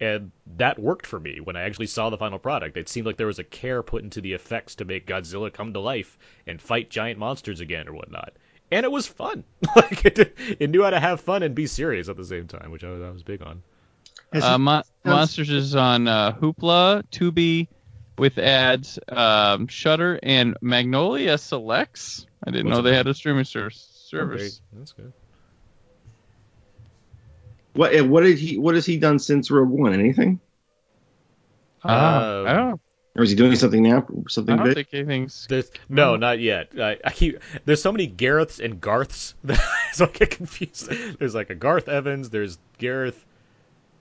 [0.00, 2.76] and that worked for me when I actually saw the final product.
[2.76, 5.72] It seemed like there was a care put into the effects to make Godzilla come
[5.72, 8.34] to life and fight giant monsters again or whatnot.
[8.72, 9.44] And it was fun.
[9.76, 12.70] like it, it knew how to have fun and be serious at the same time,
[12.72, 13.62] which I was, I was big on.
[14.34, 17.68] Uh, he- Mon- Monsters is on uh, Hoopla, Tubi,
[18.18, 22.26] with ads, um, Shudder, and Magnolia Selects.
[22.44, 22.96] I didn't What's know they called?
[22.96, 24.60] had a streaming ser- service.
[24.72, 25.12] Okay, that's good.
[27.74, 29.92] what what did he what has he done since Rogue One?
[29.92, 30.40] Anything?
[31.84, 32.80] Ah, Um, I don't,
[33.16, 34.06] Or is he doing something now?
[34.08, 34.74] I Something don't big?
[34.74, 35.46] think anything's.
[35.48, 36.72] There's, no, not yet.
[36.78, 39.58] I, I keep there's so many Gareths and Garths that
[39.92, 40.90] so I get confused.
[41.18, 42.28] There's like a Garth Evans.
[42.30, 43.24] There's Gareth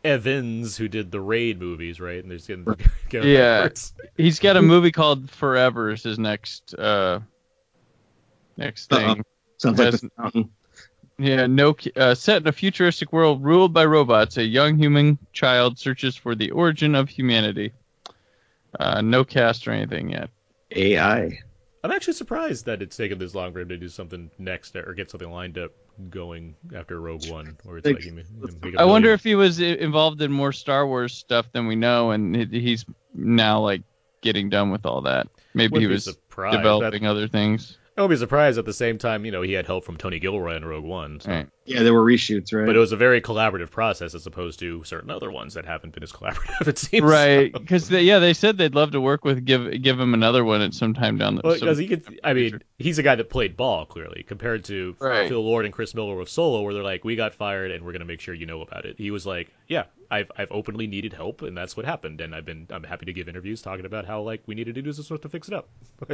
[0.04, 2.22] Evans who did the Raid movies, right?
[2.22, 2.48] And there's
[3.10, 3.58] Gareth Yeah.
[3.62, 3.94] Edwards.
[4.18, 5.92] He's got a movie called Forever.
[5.92, 7.22] Is his next uh,
[8.58, 9.10] next thing.
[9.10, 9.22] Uh-oh.
[9.58, 10.50] Sounds like Has- the fountain.
[11.18, 11.78] Yeah, no.
[11.96, 16.36] Uh, set in a futuristic world ruled by robots, a young human child searches for
[16.36, 17.72] the origin of humanity.
[18.80, 20.30] Uh, no cast or anything yet.
[20.72, 21.40] AI.
[21.84, 24.94] I'm actually surprised that it's taken this long for him to do something next or
[24.96, 25.72] get something lined up
[26.10, 29.60] going after Rogue One, where it's Like, like, he, he make wonder if he was
[29.60, 33.84] involved in more Star Wars stuff than we know, and he's now like
[34.22, 35.28] getting done with all that.
[35.54, 36.58] Maybe Wouldn't he was surprised.
[36.58, 37.78] developing other things.
[37.98, 39.24] I won't be surprised at the same time.
[39.24, 41.32] You know, he had help from Tony Gilroy in Rogue One, so.
[41.32, 41.48] Right.
[41.68, 42.66] Yeah, there were reshoots, right?
[42.66, 45.94] but it was a very collaborative process as opposed to certain other ones that haven't
[45.94, 46.68] been as collaborative.
[46.68, 47.60] It seems Right, So.
[47.60, 50.74] because yeah, they said they'd love to work with give give him another one at
[50.74, 51.42] some time down the.
[51.44, 54.66] Well, some- because he could, I mean, he's a guy that played ball clearly, compared
[54.66, 55.30] to Right.
[55.30, 57.94] Phil Lord and Chris Miller with Solo, where they're like, "We got fired, and we're
[57.94, 61.14] gonna make sure you know about it." He was like, "Yeah, I've I've openly needed
[61.14, 64.06] help, and that's what happened, and I've been I'm happy to give interviews talking about
[64.06, 65.70] how like we needed to do this sort to fix it up."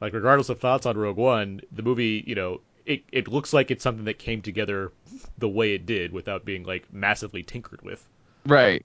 [0.00, 3.70] like, regardless of thoughts on Rogue One, the movie, you know, it it looks like
[3.70, 4.92] it's something that came together
[5.38, 8.06] the way it did without being like massively tinkered with.
[8.46, 8.84] right.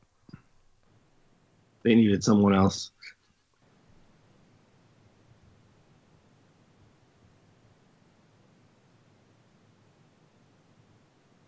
[1.83, 2.91] they needed someone else.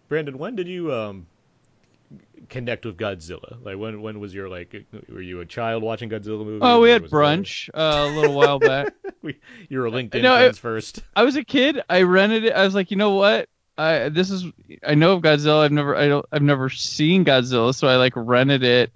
[0.09, 1.25] Brandon, when did you um
[2.49, 3.63] connect with Godzilla?
[3.63, 4.75] Like when when was your like
[5.09, 6.61] were you a child watching Godzilla movies?
[6.61, 8.93] Oh, we had brunch uh, a little while back.
[9.23, 9.39] We,
[9.69, 11.01] you were a LinkedIn No, friends first.
[11.15, 11.81] I was a kid.
[11.89, 12.51] I rented it.
[12.51, 13.47] I was like, you know what?
[13.77, 14.43] I this is
[14.85, 15.63] I know of Godzilla.
[15.63, 18.91] I've never I don't I've never seen Godzilla, so I like rented it,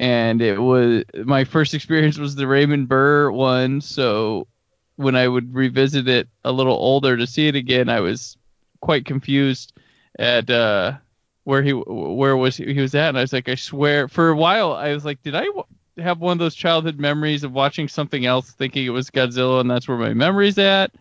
[0.00, 3.80] and it was my first experience was the Raymond Burr one.
[3.80, 4.48] So
[4.96, 8.36] when I would revisit it a little older to see it again, I was
[8.80, 9.72] quite confused
[10.18, 10.94] at uh
[11.44, 14.28] where he where was he, he was at, and I was like, I swear, for
[14.28, 15.64] a while I was like, did I w-
[15.98, 19.70] have one of those childhood memories of watching something else, thinking it was Godzilla, and
[19.70, 20.92] that's where my memory's at?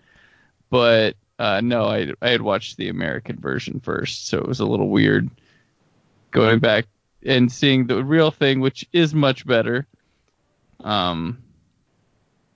[0.70, 4.66] But uh, no, I I had watched the American version first, so it was a
[4.66, 5.30] little weird
[6.32, 6.86] going back
[7.26, 9.86] and seeing the real thing, which is much better.
[10.84, 11.38] Um,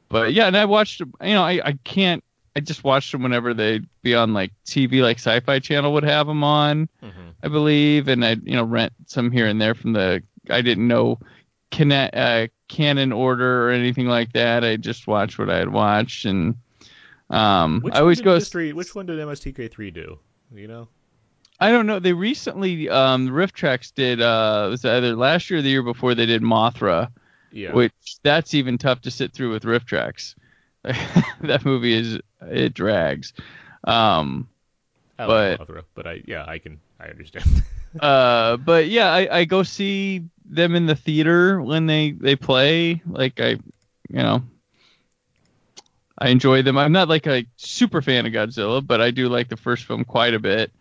[0.10, 2.24] but yeah, and I watched, you know, I I can't.
[2.56, 6.26] I just watched them whenever they'd be on like TV, like Sci-Fi Channel would have
[6.28, 6.88] them on.
[7.04, 7.12] Mhm.
[7.44, 10.24] I believe, and I'd you know rent some here and there from the.
[10.50, 11.20] I didn't know
[11.72, 14.64] cana- uh, canon order or anything like that.
[14.64, 16.56] I just watched what I had watched, and
[17.30, 18.36] um, Which I always go.
[18.36, 20.20] Mystery, which one did MST3K do?
[20.54, 20.88] You know?
[21.60, 22.00] I don't know.
[22.00, 24.22] They recently, um, RiffTrax did.
[24.22, 27.10] Uh, it was either last year or the year before they did Mothra,
[27.52, 27.74] Yeah.
[27.74, 30.36] which that's even tough to sit through with RiffTrax.
[31.42, 33.34] that movie is it drags.
[33.84, 34.48] Um,
[35.18, 37.64] I but- Mothra, but I yeah I can I understand.
[38.00, 43.02] uh but yeah I, I go see them in the theater when they they play
[43.06, 43.60] like i you
[44.10, 44.44] know
[46.18, 49.48] i enjoy them i'm not like a super fan of godzilla but i do like
[49.48, 50.72] the first film quite a bit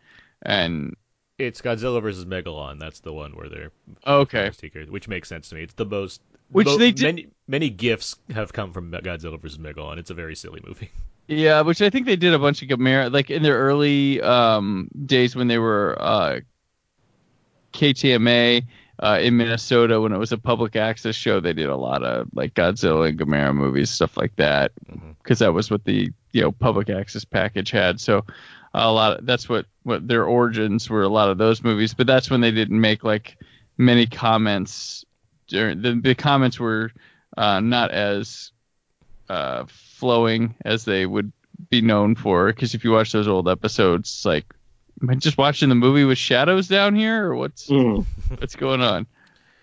[0.42, 0.96] and
[1.38, 2.78] it's Godzilla versus Megalon.
[2.78, 3.72] That's the one where they're
[4.06, 4.52] okay
[4.88, 5.62] which makes sense to me.
[5.62, 6.20] It's the most
[6.54, 9.98] Which mo- they did- many many gifts have come from Godzilla versus Megalon.
[9.98, 10.90] It's a very silly movie.
[11.26, 14.90] Yeah, which I think they did a bunch of Gamera, like in their early um,
[15.06, 16.40] days when they were uh,
[17.72, 18.62] KTMA
[19.02, 21.40] uh, in Minnesota when it was a public access show.
[21.40, 24.72] They did a lot of like Godzilla and Gamera movies, stuff like that,
[25.22, 28.00] because that was what the you know public access package had.
[28.00, 28.24] So
[28.74, 31.02] a lot of, that's what what their origins were.
[31.02, 33.38] A lot of those movies, but that's when they didn't make like
[33.78, 35.04] many comments.
[35.54, 36.92] The, the comments were
[37.36, 38.52] uh, not as
[39.28, 41.32] uh, flowing as they would
[41.70, 42.46] be known for.
[42.46, 44.44] Because if you watch those old episodes, it's like,
[45.02, 48.04] am I just watching the movie with shadows down here, or what's Mm.
[48.38, 49.06] what's going on?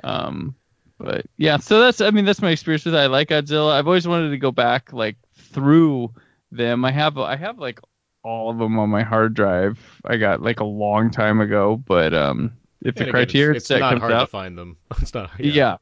[0.04, 0.56] Um,
[0.98, 3.00] but yeah, so that's I mean that's my experience with it.
[3.00, 3.74] I like Godzilla.
[3.74, 6.12] I've always wanted to go back like through
[6.52, 6.86] them.
[6.86, 7.80] I have I have like
[8.24, 9.80] all of them on my hard drive.
[10.06, 13.80] I got like a long time ago, but um, if the And criteria it's, it's
[13.80, 14.78] not hard to find them.
[15.02, 15.32] It's not.
[15.40, 15.78] yeah.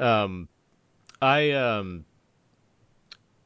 [0.00, 0.48] Um,
[1.22, 2.04] I um,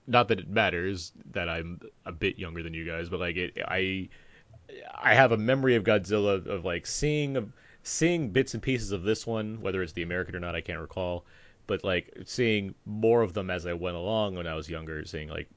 [0.07, 3.59] not that it matters that I'm a bit younger than you guys, but like it,
[3.67, 4.09] I,
[4.95, 9.27] I have a memory of Godzilla of like seeing seeing bits and pieces of this
[9.27, 11.25] one, whether it's the American or not, I can't recall,
[11.67, 15.29] but like seeing more of them as I went along when I was younger, seeing
[15.29, 15.49] like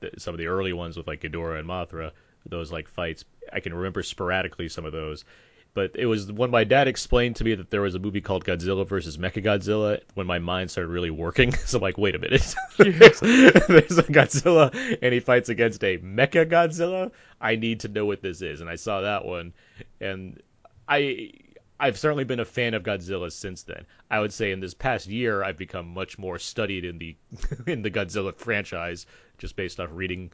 [0.00, 2.12] the, some of the early ones with like Ghidorah and Mothra,
[2.46, 3.24] those like fights.
[3.52, 5.24] I can remember sporadically some of those,
[5.74, 8.44] but it was when my dad explained to me that there was a movie called
[8.44, 11.52] Godzilla versus Mechagodzilla when my mind started really working.
[11.68, 15.98] So I'm like, wait a minute, there's, there's a Godzilla and he fights against a
[15.98, 17.12] Mecha Godzilla.
[17.40, 19.52] I need to know what this is, and I saw that one,
[20.00, 20.40] and
[20.88, 21.32] I.
[21.80, 23.86] I've certainly been a fan of Godzilla since then.
[24.10, 27.16] I would say in this past year I've become much more studied in the
[27.68, 29.06] in the Godzilla franchise
[29.38, 30.32] just based off reading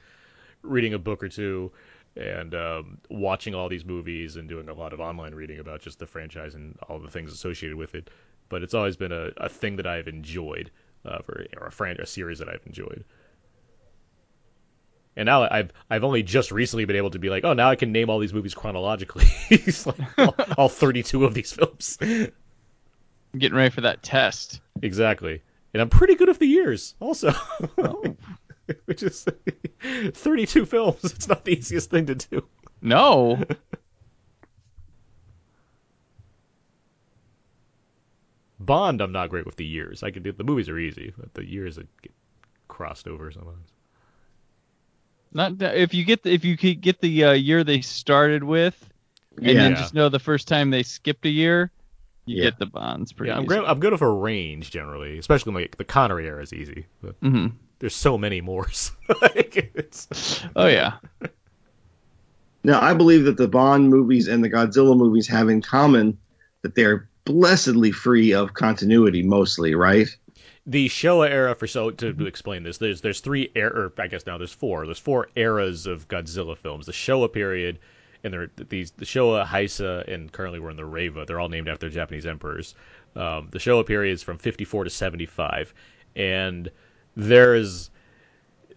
[0.62, 1.70] reading a book or two
[2.16, 5.98] and um, watching all these movies and doing a lot of online reading about just
[5.98, 8.10] the franchise and all the things associated with it.
[8.48, 10.70] But it's always been a, a thing that I've enjoyed,
[11.04, 13.04] uh, for, or a, fran- a series that I've enjoyed.
[15.16, 17.76] And now I've I've only just recently been able to be like, oh, now I
[17.76, 19.26] can name all these movies chronologically.
[19.86, 21.98] Like all, all 32 of these films.
[22.00, 24.60] I'm getting ready for that test.
[24.82, 25.42] exactly.
[25.72, 27.32] And I'm pretty good with the years, also.
[27.78, 28.16] Oh.
[28.86, 29.24] Which is
[30.12, 31.04] 32 films.
[31.04, 32.46] It's not the easiest thing to do.
[32.82, 33.42] No,
[38.60, 40.02] Bond, I'm not great with the years.
[40.02, 42.12] I could do the movies are easy, but the years that get
[42.68, 43.68] crossed over sometimes.
[45.32, 48.76] not if you get the, if you get the uh, year they started with,
[49.36, 49.54] and Yeah.
[49.54, 51.70] then just know the first time they skipped a year,
[52.26, 52.44] you Yeah.
[52.50, 53.30] get the bonds pretty.
[53.30, 53.56] Yeah, I'm easy.
[53.56, 53.64] good.
[53.64, 56.86] I'm good with a range generally, especially like the Connery era is easy.
[57.02, 57.48] But hmm
[57.78, 58.66] there's so many more.
[59.22, 60.94] like, it's, Oh yeah.
[62.62, 66.18] Now, I believe that the Bond movies and the Godzilla movies have in common
[66.62, 70.08] that they're blessedly free of continuity, mostly, right?
[70.66, 74.26] the Showa era for so to explain this, there's there's three er, or I guess
[74.26, 74.86] now there's four.
[74.86, 76.86] There's four eras of Godzilla films.
[76.86, 77.78] The Showa period,
[78.22, 81.26] and there these the Showa, Heisei, and currently we're in the Reiwa.
[81.26, 82.74] They're all named after Japanese emperors.
[83.14, 85.74] Um, the Showa period is from 54 to 75,
[86.16, 86.70] and
[87.16, 87.90] there's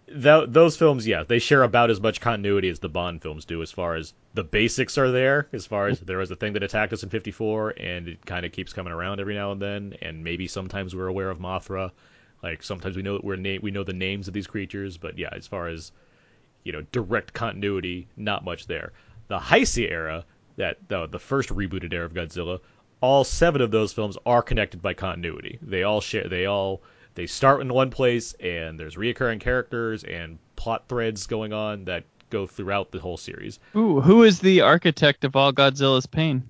[0.06, 1.06] th- those films.
[1.06, 4.14] Yeah, they share about as much continuity as the Bond films do, as far as
[4.34, 5.48] the basics are there.
[5.52, 8.46] As far as there was a thing that attacked us in 54, and it kind
[8.46, 11.90] of keeps coming around every now and then, and maybe sometimes we're aware of Mothra.
[12.42, 15.18] Like sometimes we know that we're na- we know the names of these creatures, but
[15.18, 15.92] yeah, as far as
[16.64, 18.92] you know, direct continuity, not much there.
[19.28, 20.24] The Heisei era,
[20.56, 22.60] that the, the first rebooted era of Godzilla,
[23.00, 25.58] all seven of those films are connected by continuity.
[25.62, 26.28] They all share.
[26.28, 26.82] They all
[27.18, 32.04] they start in one place, and there's reoccurring characters and plot threads going on that
[32.30, 33.58] go throughout the whole series.
[33.74, 36.48] Ooh, who is the architect of all Godzilla's pain?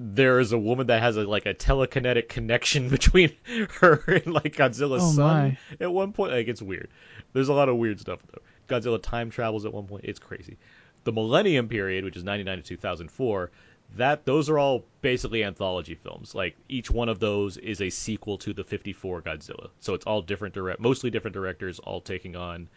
[0.00, 3.32] There is a woman that has a like a telekinetic connection between
[3.80, 5.58] her and like Godzilla's Oh, son my.
[5.84, 6.32] at one point.
[6.32, 6.88] Like it's weird.
[7.32, 8.42] There's a lot of weird stuff though.
[8.74, 10.04] Godzilla time travels at one point.
[10.04, 10.56] It's crazy.
[11.04, 13.50] The Millennium period, which is 99 to 2004,
[13.96, 16.34] that those are all basically anthology films.
[16.34, 19.70] Like each one of those is a sequel to the 54 Godzilla.
[19.80, 22.68] So it's all different direct, mostly different directors, all taking on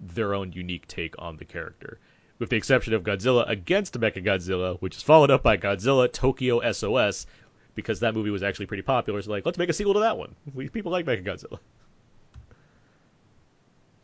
[0.00, 1.98] their own unique take on the character.
[2.38, 7.26] With the exception of Godzilla Against Mechagodzilla, which is followed up by Godzilla Tokyo SOS,
[7.74, 9.20] because that movie was actually pretty popular.
[9.22, 10.36] So like, let's make a sequel to that one.
[10.54, 11.58] We, people like Mechagodzilla.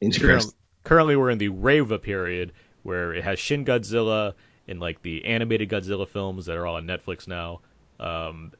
[0.00, 0.52] Interesting.
[0.82, 4.34] Currently, we're in the Reiwa period where it has Shin Godzilla
[4.68, 7.60] and like the animated Godzilla films that are all on Netflix now.
[8.00, 8.52] Um,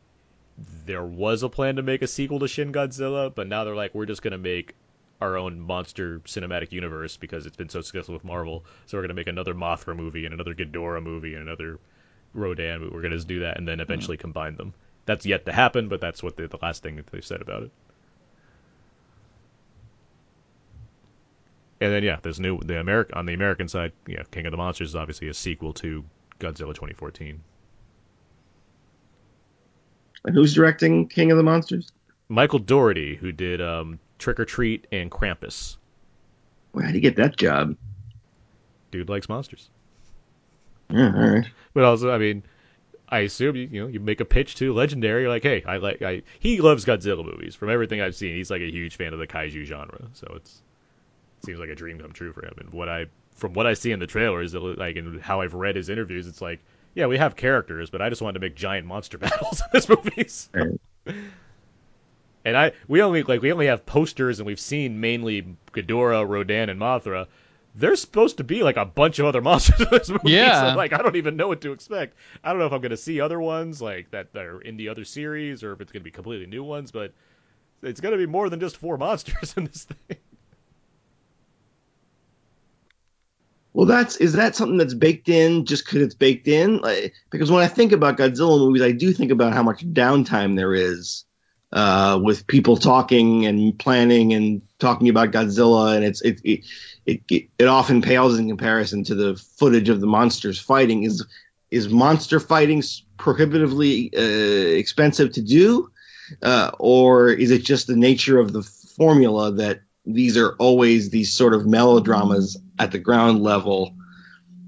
[0.87, 3.95] there was a plan to make a sequel to Shin Godzilla, but now they're like,
[3.95, 4.75] we're just gonna make
[5.21, 8.65] our own monster cinematic universe because it's been so successful with Marvel.
[8.87, 11.79] So we're gonna make another Mothra movie and another Ghidorah movie and another
[12.33, 12.81] Rodan.
[12.81, 14.75] But we're gonna just do that and then eventually combine them.
[15.07, 17.65] That's yet to happen, but that's what the, the last thing that they've said about
[17.65, 17.71] it.
[21.85, 23.93] And then yeah, there's new the America on the American side.
[24.07, 26.03] Yeah, King of the Monsters is obviously a sequel to
[26.41, 27.43] Godzilla 2014.
[30.25, 31.93] And who's directing King of the Monsters?
[32.31, 35.77] Michael Dougherty, who did um, Trick 'r Treat and Krampus.
[36.73, 37.77] Where did he get that job?
[38.91, 39.69] Dude likes monsters.
[40.89, 41.47] Yeah, all right.
[41.75, 42.45] But also, I mean,
[43.11, 45.23] I assume you, you know you make a pitch to Legendary.
[45.25, 47.55] You're like, hey, I like I he loves Godzilla movies.
[47.55, 50.09] From everything I've seen, he's like a huge fan of the kaiju genre.
[50.15, 50.74] So it's it
[51.45, 52.55] seems like a dream come true for him.
[52.59, 53.07] And what I
[53.37, 56.41] from what I see in the trailers, like and how I've read his interviews, it's
[56.41, 56.61] like,
[56.95, 59.89] yeah, we have characters, but I just wanted to make giant monster battles in this
[59.89, 60.29] movie.
[60.29, 60.51] So.
[60.55, 61.15] Right.
[62.47, 66.69] And I we only like we only have posters and we've seen mainly Ghidorah, Rodan,
[66.69, 67.27] and Mothra.
[67.75, 70.31] There's supposed to be like a bunch of other monsters in this movie.
[70.31, 70.73] Yeah.
[70.73, 72.17] So, like I don't even know what to expect.
[72.43, 74.91] I don't know if I'm gonna see other ones like that that are in the
[74.91, 77.15] other series or if it's gonna be completely new ones, but
[77.83, 80.19] it's gonna be more than just four monsters in this thing.
[83.75, 86.79] Well, that's is that something that's baked in just because it's baked in?
[86.79, 90.57] Like, because when I think about Godzilla movies, I do think about how much downtime
[90.57, 91.25] there is
[91.73, 96.61] uh, with people talking and planning and talking about Godzilla, and it's it it,
[97.07, 101.03] it it often pales in comparison to the footage of the monsters fighting.
[101.03, 101.27] Is
[101.73, 102.83] is monster fighting
[103.19, 104.21] prohibitively uh,
[104.79, 105.91] expensive to do,
[106.43, 111.33] uh, or is it just the nature of the formula that these are always these
[111.33, 113.95] sort of melodramas at the ground level?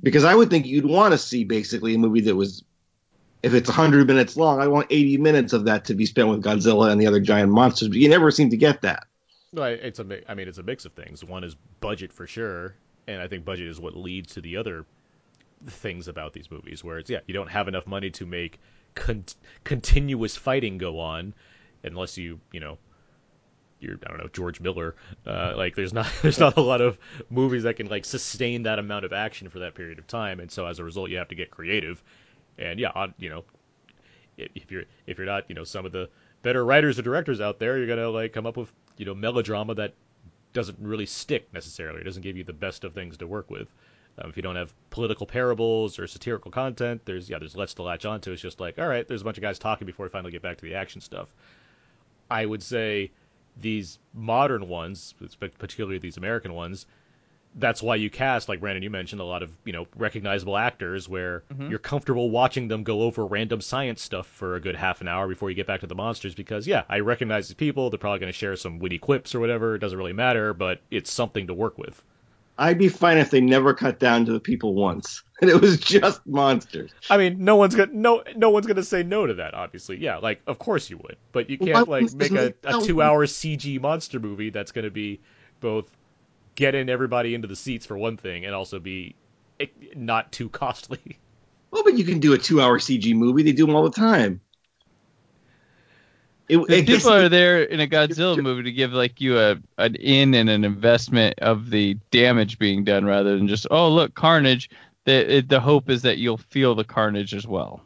[0.03, 2.65] Because I would think you'd want to see basically a movie that was
[3.43, 6.43] if it's 100 minutes long, I want 80 minutes of that to be spent with
[6.43, 7.89] Godzilla and the other giant monsters.
[7.89, 9.05] But you never seem to get that.
[9.53, 11.23] No, it's a I mean it's a mix of things.
[11.25, 12.75] One is budget for sure,
[13.07, 14.85] and I think budget is what leads to the other
[15.67, 18.61] things about these movies where it's yeah you don't have enough money to make
[18.95, 19.25] con-
[19.65, 21.33] continuous fighting go on
[21.83, 22.77] unless you you know
[23.81, 24.95] you're I don't know George Miller.
[25.27, 26.99] Uh, like there's not there's not a lot of
[27.31, 30.51] movies that can like sustain that amount of action for that period of time, and
[30.51, 32.03] so as a result you have to get creative.
[32.59, 33.45] And yeah, you know
[34.39, 36.09] if you're if you're not you know some of the
[36.43, 39.75] better writers or directors out there, you're gonna like come up with you know melodrama
[39.75, 39.95] that
[40.53, 42.01] doesn't really stick necessarily.
[42.01, 43.69] It doesn't give you the best of things to work with.
[44.19, 47.83] Um, if you don't have political parables or satirical content, there's yeah, there's less to
[47.83, 48.33] latch onto.
[48.33, 50.43] It's just like, all right, there's a bunch of guys talking before we finally get
[50.43, 51.29] back to the action stuff.
[52.31, 53.11] I would say
[53.61, 55.15] these modern ones,
[55.59, 56.87] particularly these American ones,
[57.59, 61.09] that's why you cast, like Brandon, you mentioned, a lot of you know recognizable actors
[61.09, 61.71] where Mhm.
[61.71, 65.27] you're comfortable watching them go over random science stuff for a good half an hour
[65.27, 66.35] before you get back to the monsters.
[66.35, 67.89] Because yeah, I recognize these people.
[67.89, 69.75] They're probably going to share some witty quips or whatever.
[69.75, 72.03] It doesn't really matter, but it's something to work with.
[72.59, 75.79] I'd be fine if they never cut down to the people once and it was
[75.79, 76.91] just monsters.
[77.11, 79.55] I mean, no one's gonna no no one's gonna say no to that.
[79.55, 83.03] Obviously, yeah, like of course you would, but you can't like make a, a two
[83.03, 85.21] hour CG monster movie that's gonna be
[85.61, 85.91] both
[86.55, 89.15] getting everybody into the seats for one thing and also be
[89.61, 91.19] eh, not too costly.
[91.71, 93.43] Well, but you can do a two-hour CG movie.
[93.43, 94.41] They do them all the time.
[96.49, 99.57] It, The I people are there in a Godzilla movie to give like you a
[99.79, 104.15] an in and an investment of the damage being done rather than just oh look
[104.15, 104.71] carnage.
[105.05, 107.83] The it, the hope is that you'll feel the carnage as well.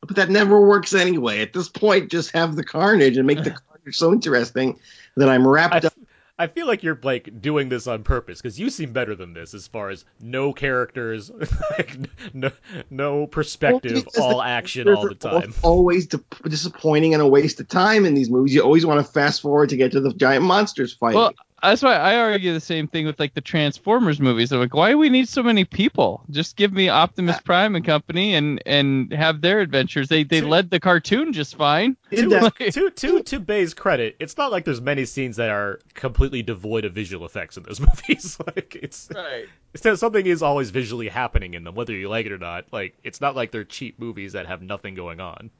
[0.00, 1.40] but that never works anyway.
[1.40, 4.78] At this point, just have the carnage and make the carnage so interesting
[5.16, 5.94] that I'm wrapped I, up.
[6.38, 9.54] I feel like you're like doing this on purpose because you seem better than this
[9.54, 11.30] as far as no characters,
[11.78, 11.98] like,
[12.32, 12.50] no
[12.90, 15.52] no perspective, because all the action all the time.
[15.62, 18.54] always di- disappointing and a waste of time in these movies.
[18.54, 21.18] You always want to fast forward to get to the giant monsters fighting.
[21.18, 21.32] Well,
[21.62, 24.52] that's why I argue the same thing with like the Transformers movies.
[24.52, 26.22] I'm like, why do we need so many people?
[26.30, 30.08] Just give me Optimus Prime and company and and have their adventures.
[30.08, 31.96] They they Two- led the cartoon just fine.
[32.12, 35.80] To, that- to to to Bay's credit, it's not like there's many scenes that are
[35.94, 38.38] completely devoid of visual effects in those movies.
[38.46, 39.46] like it's, Right.
[39.74, 42.66] it's something is always visually happening in them, whether you like it or not.
[42.72, 45.50] Like it's not like they're cheap movies that have nothing going on.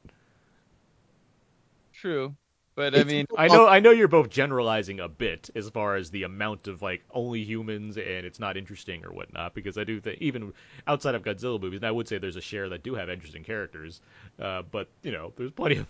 [1.92, 2.34] True.
[2.78, 6.12] But I mean, I know I know you're both generalizing a bit as far as
[6.12, 10.00] the amount of like only humans and it's not interesting or whatnot because I do
[10.00, 10.52] think even
[10.86, 13.42] outside of Godzilla movies, and I would say there's a share that do have interesting
[13.42, 14.00] characters,
[14.38, 15.88] uh, but you know there's plenty of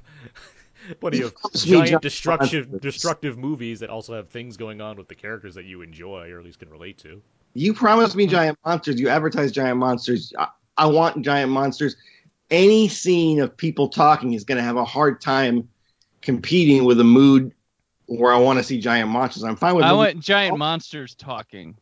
[1.01, 2.81] plenty of giant giant destructive monsters.
[2.81, 6.39] destructive movies that also have things going on with the characters that you enjoy or
[6.39, 7.20] at least can relate to.
[7.52, 8.98] You promised me giant monsters.
[8.98, 10.32] You advertise giant monsters.
[10.39, 10.48] I,
[10.78, 11.97] I want giant monsters.
[12.51, 15.69] Any scene of people talking is going to have a hard time
[16.23, 17.53] competing with a mood
[18.07, 19.45] where I want to see giant monsters.
[19.45, 19.85] I'm fine with.
[19.85, 21.77] I want giant monsters talking.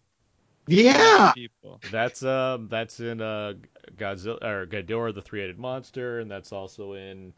[0.67, 1.81] yeah, People.
[1.91, 3.55] That's um that's in uh
[3.97, 7.33] Godzilla or Ghidorah the three-headed monster, and that's also in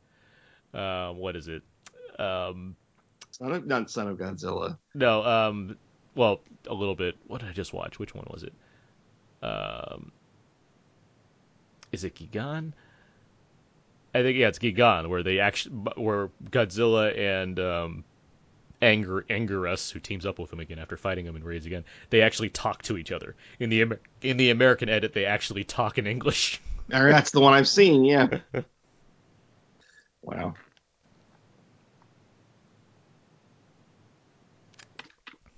[0.74, 1.62] um what is it?
[2.18, 2.76] Um
[3.30, 4.78] son of not son of Godzilla.
[4.94, 5.76] no um
[6.18, 7.14] well, a little bit.
[7.28, 8.00] What did I just watch?
[8.00, 8.52] Which one was it?
[9.40, 10.10] Um,
[11.92, 12.72] is it Gigan?
[14.14, 18.04] I think yeah, it's Gigan, where they actually where Godzilla and um,
[18.80, 22.22] Anger Anguirus, who teams up with him again after fighting him in Raids again, they
[22.22, 23.36] actually talk to each other.
[23.58, 26.60] In the in the American edit, they actually talk in English.
[26.88, 28.04] That's the one I've seen.
[28.04, 28.38] Yeah.
[30.22, 30.54] wow.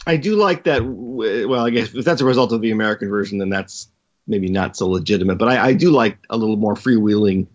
[0.07, 0.83] I do like that.
[0.85, 3.89] Well, I guess if that's a result of the American version, then that's
[4.27, 5.37] maybe not so legitimate.
[5.37, 7.47] But I, I do like a little more freewheeling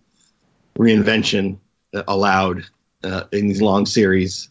[0.77, 1.57] reinvention
[1.93, 2.64] uh, allowed
[3.03, 4.49] uh, in these long series.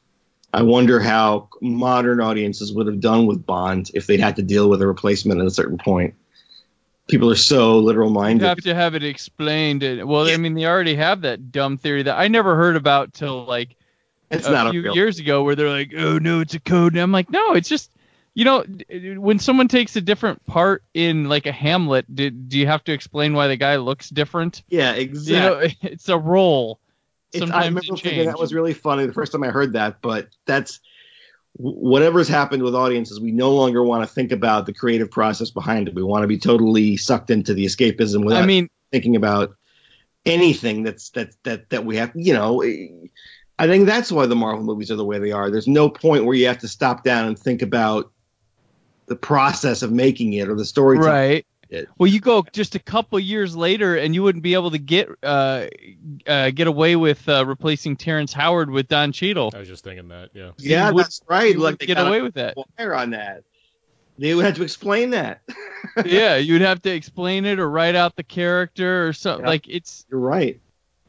[0.53, 4.69] I wonder how modern audiences would have done with Bond if they'd had to deal
[4.69, 6.15] with a replacement at a certain point.
[7.09, 8.43] People are so literal minded.
[8.43, 9.83] You have to have it explained.
[9.83, 10.35] Well, Yeah.
[10.35, 13.77] I mean, they already have that dumb theory that I never heard about till like
[14.31, 17.03] It's a few a years ago, where they're like, "Oh no, it's a code." And
[17.03, 17.91] I'm like, "No, it's just."
[18.35, 18.65] You know,
[19.17, 22.93] when someone takes a different part in like a Hamlet, do, do you have to
[22.93, 24.65] explain why the guy looks different?
[24.69, 25.77] Yeah, exactly.
[25.83, 26.81] You know, it's a role.
[27.33, 30.29] It's, I remember thinking that was really funny the first time I heard that, but
[30.47, 30.81] that's
[31.55, 33.21] wh- whatever's happened with audiences.
[33.21, 35.95] We no longer want to think about the creative process behind it.
[35.95, 39.57] We want to be totally sucked into the escapism without I mean, thinking about
[40.27, 42.13] anything that's that that that we have.
[42.15, 42.89] You know, eh,
[43.59, 45.51] I think that's why the Marvel movies are the way they are.
[45.51, 48.13] There's no point where you have to stop down and think about
[49.07, 50.99] the process of making it or the story.
[50.99, 51.47] right.
[51.71, 54.79] It- Well, you go just a couple years later, and you wouldn't be able to
[54.79, 55.67] get uh,
[56.27, 59.51] uh, get away with uh, replacing Terrence Howard with Don Cheadle.
[59.55, 60.31] I was just thinking that.
[60.35, 60.51] Yeah.
[60.59, 61.57] Yeah, would- that's right.
[61.57, 62.55] Like would get away with that.
[62.79, 63.43] wire on that.
[64.19, 65.41] They would have to explain that.
[66.05, 69.45] yeah, you'd have to explain it or write out the character or something.
[69.45, 69.51] Yeah.
[69.51, 70.61] Like it's You're right.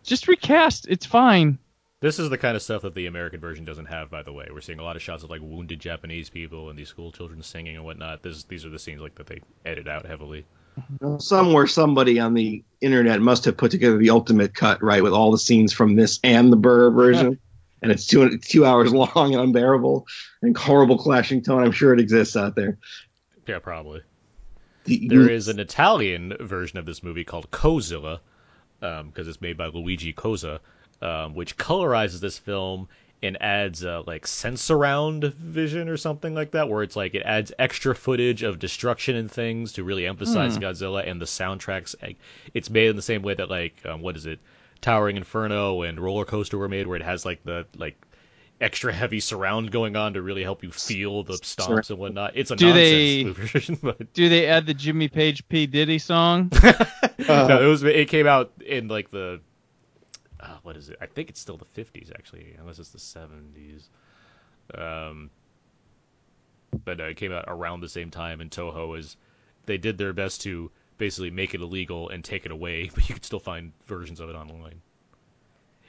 [0.03, 0.88] just recast.
[0.89, 1.59] It's fine.
[2.06, 4.48] This is the kind of stuff that the American version doesn't have, by the way.
[4.53, 7.41] We're seeing a lot of shots of like wounded Japanese people and these school children
[7.41, 8.22] singing and whatnot.
[8.22, 10.45] This, these are the scenes like that they edit out heavily.
[11.18, 15.32] somewhere somebody on the internet must have put together the ultimate cut, right, with all
[15.32, 17.40] the scenes from this and the Burr version.
[17.82, 20.06] and it's two two hours long and unbearable
[20.44, 21.64] and horrible clashing tone.
[21.64, 22.77] I'm sure it exists out there.
[23.48, 24.03] Yeah, probably.
[24.84, 28.19] The- There is an Italian version of this movie called Cozzilla,
[28.84, 30.60] um, because it's made by Luigi Cozzi,
[31.01, 32.88] um, which colorizes this film
[33.23, 37.51] and adds uh, like Sensurround vision or something like that, where it's like it adds
[37.57, 40.63] extra footage of destruction and things to really emphasize Hmm.
[40.63, 41.95] Godzilla and the soundtracks.
[42.53, 44.39] It's made in the same way that like um, what is it,
[44.81, 47.99] Towering Inferno and Roller Coaster were made, where it has like the like
[48.61, 52.34] extra heavy surround going on to really help you feel the stomps and whatnot.
[52.35, 55.99] It's a Do nonsense they- version, but Do they add the Jimmy Page P Diddy
[55.99, 56.51] song?
[57.27, 59.38] no, it was it came out in like the uh,
[60.65, 60.97] what is it?
[60.99, 63.87] I think it's still the 50s actually, unless it's the 70s.
[64.73, 65.29] Um,
[66.83, 69.15] but uh, it came out around the same time, and Toho is
[69.67, 73.13] they did their best to basically make it illegal and take it away, but you
[73.15, 74.81] can still find versions of it online.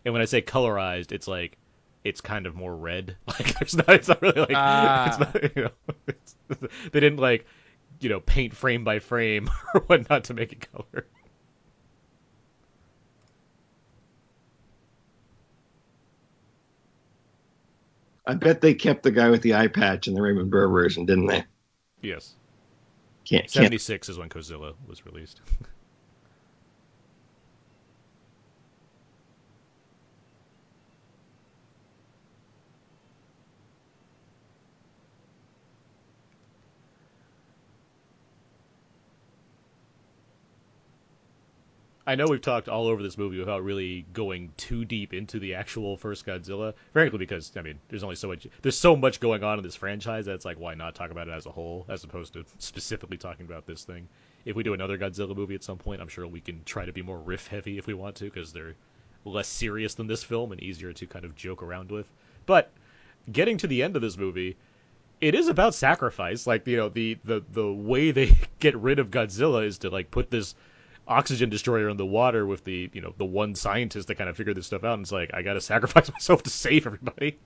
[0.05, 1.57] And when I say colorized, it's like
[2.05, 3.17] it's kind of more red.
[3.27, 5.09] Like there's not, it's not really like Ah.
[5.09, 6.37] it's not, you know, it's,
[6.93, 7.47] they didn't like
[8.01, 11.07] you know paint frame by frame or whatnot to make it color.
[18.27, 21.07] I bet they kept the guy with the eye patch in the Raymond Burr version,
[21.07, 21.45] didn't they?
[22.03, 22.35] Yes.
[23.25, 25.41] Can't, can't 76 is when Godzilla was released.
[42.09, 45.55] I know we've talked all over this movie without really going too deep into the
[45.55, 46.75] actual first Godzilla.
[46.93, 49.75] Frankly, because I mean, there's only so much there's so much going on in this
[49.75, 52.45] franchise that it's like why not talk about it as a whole as opposed to
[52.59, 54.09] specifically talking about this thing.
[54.45, 56.93] If we do another Godzilla movie at some point, I'm sure we can try to
[56.93, 58.77] be more riff heavy if we want to because they're
[59.25, 62.07] less serious than this film and easier to kind of joke around with.
[62.47, 62.71] But
[63.33, 64.57] getting to the end of this movie,
[65.21, 66.47] it is about sacrifice.
[66.47, 70.13] Like you know, the the the way they get rid of Godzilla is to like
[70.13, 70.55] put this
[71.09, 74.37] oxygen destroyer in the water with the you know the one scientist that kind of
[74.37, 74.95] figured this stuff out.
[74.95, 77.39] And it's like I got to sacrifice myself to save everybody.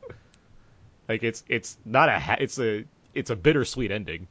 [1.08, 2.84] like it's it's not a ha- it's a
[3.14, 4.28] it's a bittersweet ending.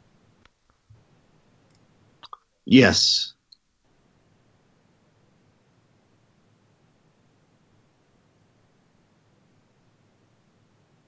[2.65, 3.33] Yes.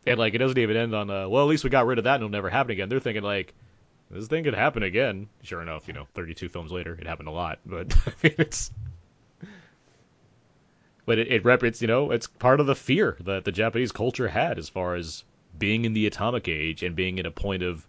[0.05, 2.05] And like it doesn't even end on uh, well at least we got rid of
[2.05, 2.89] that and it'll never happen again.
[2.89, 3.53] They're thinking like
[4.11, 5.29] this thing could happen again.
[5.43, 8.71] Sure enough, you know, 32 films later, it happened a lot, but I mean, it's
[11.05, 13.91] but it, it rep it's you know it's part of the fear that the Japanese
[13.91, 15.23] culture had as far as
[15.57, 17.85] being in the atomic age and being in a point of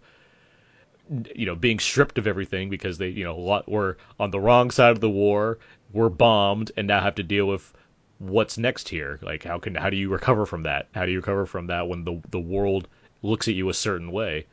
[1.35, 4.71] you know being stripped of everything because they you know lot were on the wrong
[4.71, 5.59] side of the war,
[5.91, 7.73] were bombed, and now have to deal with
[8.19, 9.19] what's next here.
[9.21, 10.87] Like how can how do you recover from that?
[10.93, 12.87] How do you recover from that when the the world
[13.21, 14.45] looks at you a certain way?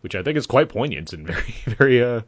[0.00, 2.20] Which I think is quite poignant and very very uh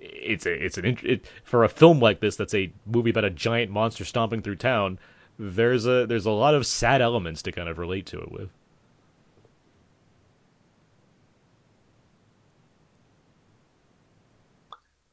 [0.00, 3.30] it's a it's an it, for a film like this that's a movie about a
[3.30, 4.98] giant monster stomping through town.
[5.38, 8.50] There's a there's a lot of sad elements to kind of relate to it with.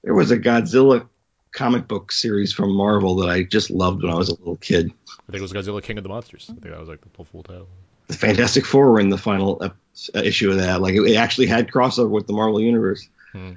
[0.03, 1.07] There was a Godzilla
[1.52, 4.91] comic book series from Marvel that I just loved when I was a little kid.
[5.07, 6.48] I think it was Godzilla King of the Monsters.
[6.49, 7.68] I think that was like the full title.
[8.12, 9.70] The Fantastic Four were in the final uh,
[10.14, 10.82] issue of that.
[10.82, 13.08] Like it, it, actually had crossover with the Marvel universe.
[13.32, 13.54] Hmm.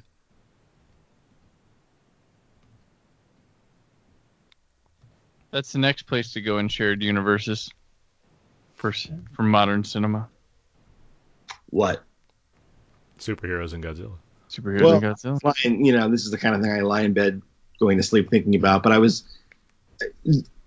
[5.51, 7.69] That's the next place to go in shared universes
[8.77, 8.93] for
[9.33, 10.29] for modern cinema.
[11.71, 12.05] What?
[13.19, 14.13] Superheroes and Godzilla.
[14.49, 15.41] Superheroes well, and Godzilla.
[15.41, 17.43] Fine, you know, this is the kind of thing I lie in bed
[17.81, 18.85] going to sleep thinking about.
[18.85, 19.25] But I was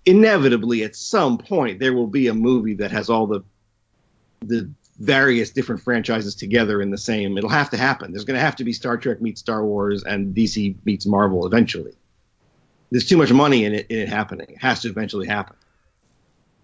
[0.04, 3.40] inevitably at some point there will be a movie that has all the
[4.40, 7.38] the various different franchises together in the same.
[7.38, 8.12] It'll have to happen.
[8.12, 11.46] There's going to have to be Star Trek meets Star Wars and DC meets Marvel
[11.46, 11.92] eventually
[12.90, 14.46] there's too much money in it, in it happening.
[14.50, 15.56] It has to eventually happen.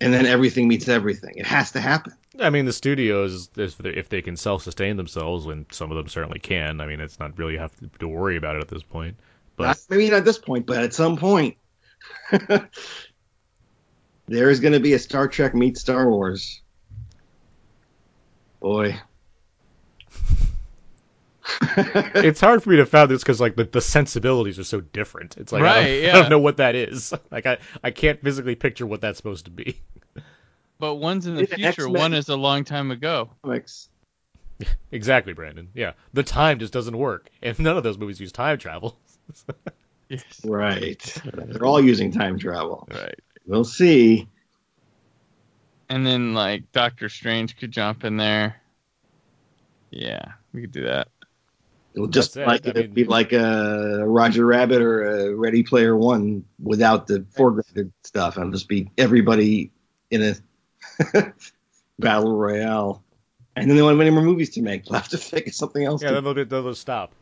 [0.01, 1.35] And then everything meets everything.
[1.37, 2.15] It has to happen.
[2.41, 6.81] I mean, the studios, if they can self-sustain themselves, and some of them certainly can.
[6.81, 9.17] I mean, it's not really have to worry about it at this point.
[9.57, 11.57] But not, maybe not at this point, but at some point,
[14.27, 16.61] there is going to be a Star Trek meets Star Wars.
[18.65, 18.99] Boy,
[21.77, 25.37] it's hard for me to fathom this because like the, the sensibilities are so different.
[25.37, 26.09] It's like right, I, don't, yeah.
[26.09, 27.13] I don't know what that is.
[27.31, 29.83] Like I, I can't physically picture what that's supposed to be.
[30.79, 31.93] But one's in the future, X-Men.
[31.93, 33.29] one is a long time ago.
[34.91, 35.69] exactly, Brandon.
[35.75, 38.99] Yeah, the time just doesn't work, and none of those movies use time travel.
[40.09, 40.41] yes.
[40.43, 41.23] Right.
[41.35, 42.89] They're all using time travel.
[42.91, 43.21] Right.
[43.47, 44.27] We'll see.
[45.89, 48.61] And then like Doctor Strange could jump in there.
[49.91, 51.09] Yeah, we could do that.
[51.95, 52.75] It'll just like it.
[52.75, 58.37] mean, be like a Roger Rabbit or a Ready Player One without the foregrounded stuff.
[58.37, 59.71] It'll just be everybody
[60.11, 61.33] in a
[61.99, 63.05] battle royale.
[63.55, 64.85] And then they won't have any more movies to make.
[64.85, 66.03] They'll have to figure something else.
[66.03, 66.15] Yeah, to...
[66.15, 67.13] then they'll, they'll, they'll stop.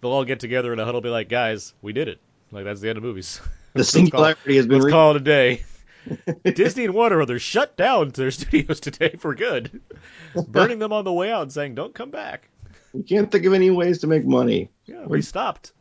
[0.00, 2.18] They'll all get together in a huddle, be like, "Guys, we did it!"
[2.50, 3.42] Like that's the end of movies.
[3.74, 4.76] The singularity has been.
[4.76, 5.64] Let's re- call it a day.
[6.44, 9.80] Disney and Warner Brothers shut down their studios today for good,
[10.48, 12.48] burning them on the way out and saying, "Don't come back."
[12.92, 14.70] We can't think of any ways to make money.
[14.86, 15.72] Yeah, we stopped.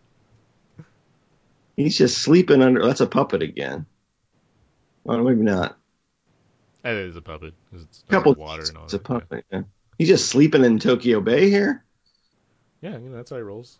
[1.75, 2.85] He's just sleeping under.
[2.85, 3.85] That's a puppet again.
[5.05, 5.77] Oh, maybe not.
[6.83, 7.53] It is a puppet.
[7.73, 8.83] It's a couple water and all.
[8.83, 9.01] It's that.
[9.01, 9.45] a puppet.
[9.51, 9.61] Yeah.
[9.97, 11.83] He's just sleeping in Tokyo Bay here.
[12.81, 13.79] Yeah, you know, that's how he rolls.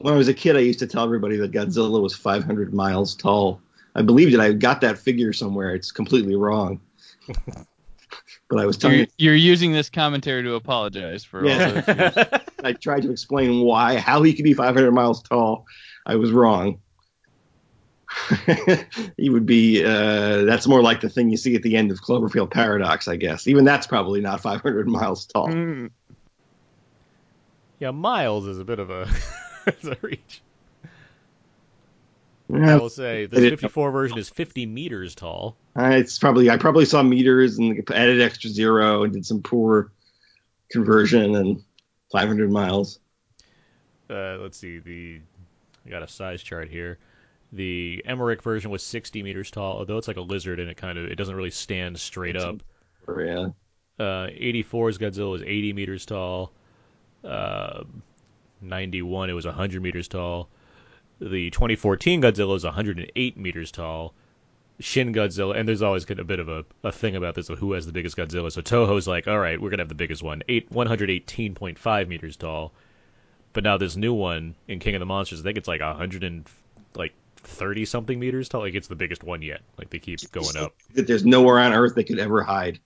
[0.00, 3.14] When I was a kid, I used to tell everybody that Godzilla was 500 miles
[3.14, 3.60] tall.
[3.94, 4.40] I believed it.
[4.40, 5.74] I got that figure somewhere.
[5.74, 6.80] It's completely wrong.
[8.48, 11.52] but I was telling you're, you're using this commentary to apologize for yeah.
[11.52, 12.40] all those years.
[12.64, 15.66] I tried to explain why, how he could be 500 miles tall.
[16.06, 16.80] I was wrong.
[19.18, 19.84] he would be.
[19.84, 23.16] Uh, that's more like the thing you see at the end of Cloverfield Paradox, I
[23.16, 23.46] guess.
[23.46, 25.48] Even that's probably not 500 miles tall.
[25.48, 25.90] Mm.
[27.78, 29.08] Yeah, miles is a bit of a,
[29.84, 30.42] a reach.
[32.52, 35.56] I will say the 54 version is 50 meters tall.
[35.78, 39.92] Uh, it's probably I probably saw meters and added extra zero and did some poor
[40.70, 41.62] conversion and
[42.12, 42.98] 500 miles.
[44.08, 45.20] Uh, let's see the
[45.86, 46.98] I got a size chart here.
[47.52, 50.98] The Emmerich version was 60 meters tall, although it's like a lizard and it kind
[50.98, 52.62] of it doesn't really stand straight up.
[53.08, 53.48] Yeah.
[53.98, 56.52] Uh, 84's Godzilla was 80 meters tall.
[57.22, 57.84] Uh,
[58.60, 60.48] 91 it was 100 meters tall.
[61.20, 64.14] The 2014 Godzilla is 108 meters tall.
[64.80, 67.72] Shin Godzilla, and there's always a bit of a, a thing about this of who
[67.74, 68.50] has the biggest Godzilla.
[68.50, 72.72] So Toho's like, all right, we're gonna have the biggest one, eight 118.5 meters tall.
[73.52, 76.24] But now this new one in King of the Monsters, I think it's like 100
[76.24, 76.48] and
[76.94, 78.62] like 30 something meters tall.
[78.62, 79.60] Like it's the biggest one yet.
[79.76, 80.72] Like they keep going up.
[80.94, 82.78] There's nowhere on Earth they could ever hide.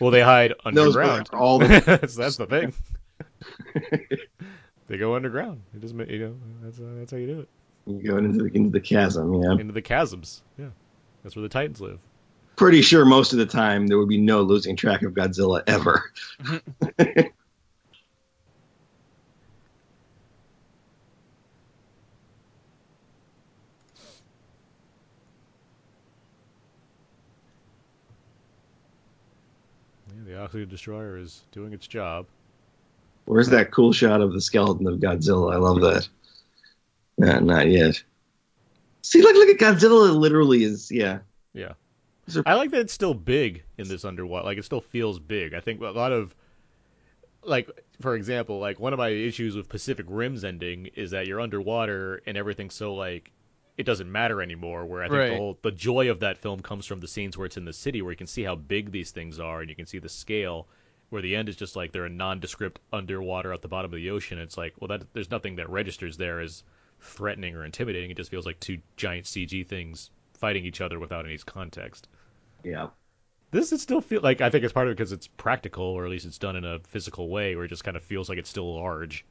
[0.00, 1.30] well, they hide underground.
[1.32, 2.72] All the- that's, that's the thing.
[4.88, 5.60] They go underground.
[5.74, 7.48] It just you know that's uh, that's how you do it.
[7.86, 9.52] You go into the into the chasm, yeah.
[9.52, 10.68] Into the chasms, yeah.
[11.22, 12.00] That's where the Titans live.
[12.56, 16.10] Pretty sure most of the time there would be no losing track of Godzilla ever.
[30.24, 32.26] the Oxygen Destroyer is doing its job.
[33.28, 35.52] Where's that cool shot of the skeleton of Godzilla?
[35.52, 36.08] I love that.
[37.18, 38.02] Nah, not yet.
[39.02, 40.16] See, look, look at Godzilla.
[40.16, 41.18] Literally is, yeah.
[41.52, 41.74] Yeah.
[42.46, 44.46] I like that it's still big in this underwater.
[44.46, 45.52] Like it still feels big.
[45.52, 46.34] I think a lot of
[47.42, 47.68] like
[48.00, 52.22] for example, like one of my issues with Pacific Rim's ending is that you're underwater
[52.26, 53.30] and everything's so like
[53.76, 54.86] it doesn't matter anymore.
[54.86, 55.30] Where I think Right.
[55.30, 57.72] the whole the joy of that film comes from the scenes where it's in the
[57.72, 60.08] city, where you can see how big these things are and you can see the
[60.08, 60.66] scale.
[61.10, 64.10] Where the end is just like they're a nondescript underwater at the bottom of the
[64.10, 64.38] ocean.
[64.38, 66.62] It's like, well, that there's nothing that registers there as
[67.00, 68.10] threatening or intimidating.
[68.10, 72.08] It just feels like two giant CG things fighting each other without any context.
[72.62, 72.88] Yeah.
[73.50, 76.04] This it still feel like I think it's part of it because it's practical, or
[76.04, 78.38] at least it's done in a physical way, where it just kind of feels like
[78.38, 79.24] it's still large.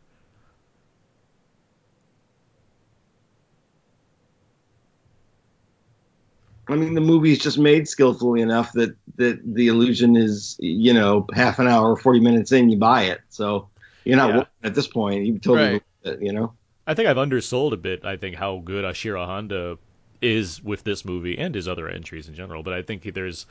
[6.69, 11.25] I mean, the movie's just made skillfully enough that, that the illusion is, you know,
[11.33, 13.21] half an hour, 40 minutes in, you buy it.
[13.29, 13.69] So
[14.03, 14.43] you're not Yeah.
[14.63, 15.25] at this point.
[15.25, 16.21] You totally, Right.
[16.21, 16.53] you know?
[16.85, 18.05] I think I've undersold a bit.
[18.05, 19.77] I think how good Ishiro Honda
[20.21, 22.63] is with this movie and his other entries in general.
[22.63, 23.45] But I think there's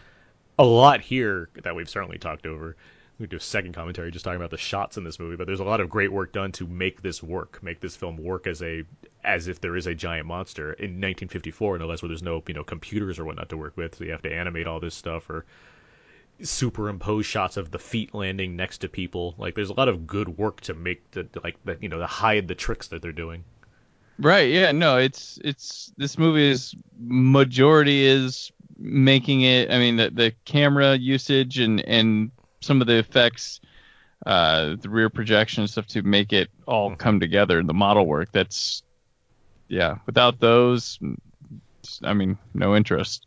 [0.58, 2.76] a lot here that we've certainly talked over.
[3.18, 5.60] We do a second commentary just talking about the shots in this movie, but there's
[5.60, 8.62] a lot of great work done to make this work, make this film work as
[8.62, 8.84] a
[9.26, 12.54] as if there is a giant monster in 1954, no less, where there's no you
[12.54, 15.28] know computers or whatnot to work with, so you have to animate all this stuff
[15.28, 15.44] or
[16.42, 19.34] superimpose shots of the feet landing next to people.
[19.38, 22.06] Like there's a lot of good work to make the like the you know to
[22.06, 23.44] hide the tricks that they're doing.
[24.18, 24.50] Right.
[24.50, 24.72] Yeah.
[24.72, 24.96] No.
[24.96, 29.70] It's it's this movie is majority is making it.
[29.70, 32.30] I mean, the the camera usage and and
[32.60, 33.60] some of the effects,
[34.24, 37.62] uh, the rear projection and stuff to make it all come together.
[37.62, 38.32] The model work.
[38.32, 38.82] That's
[39.68, 39.98] yeah.
[40.06, 40.98] Without those,
[42.02, 43.26] I mean, no interest.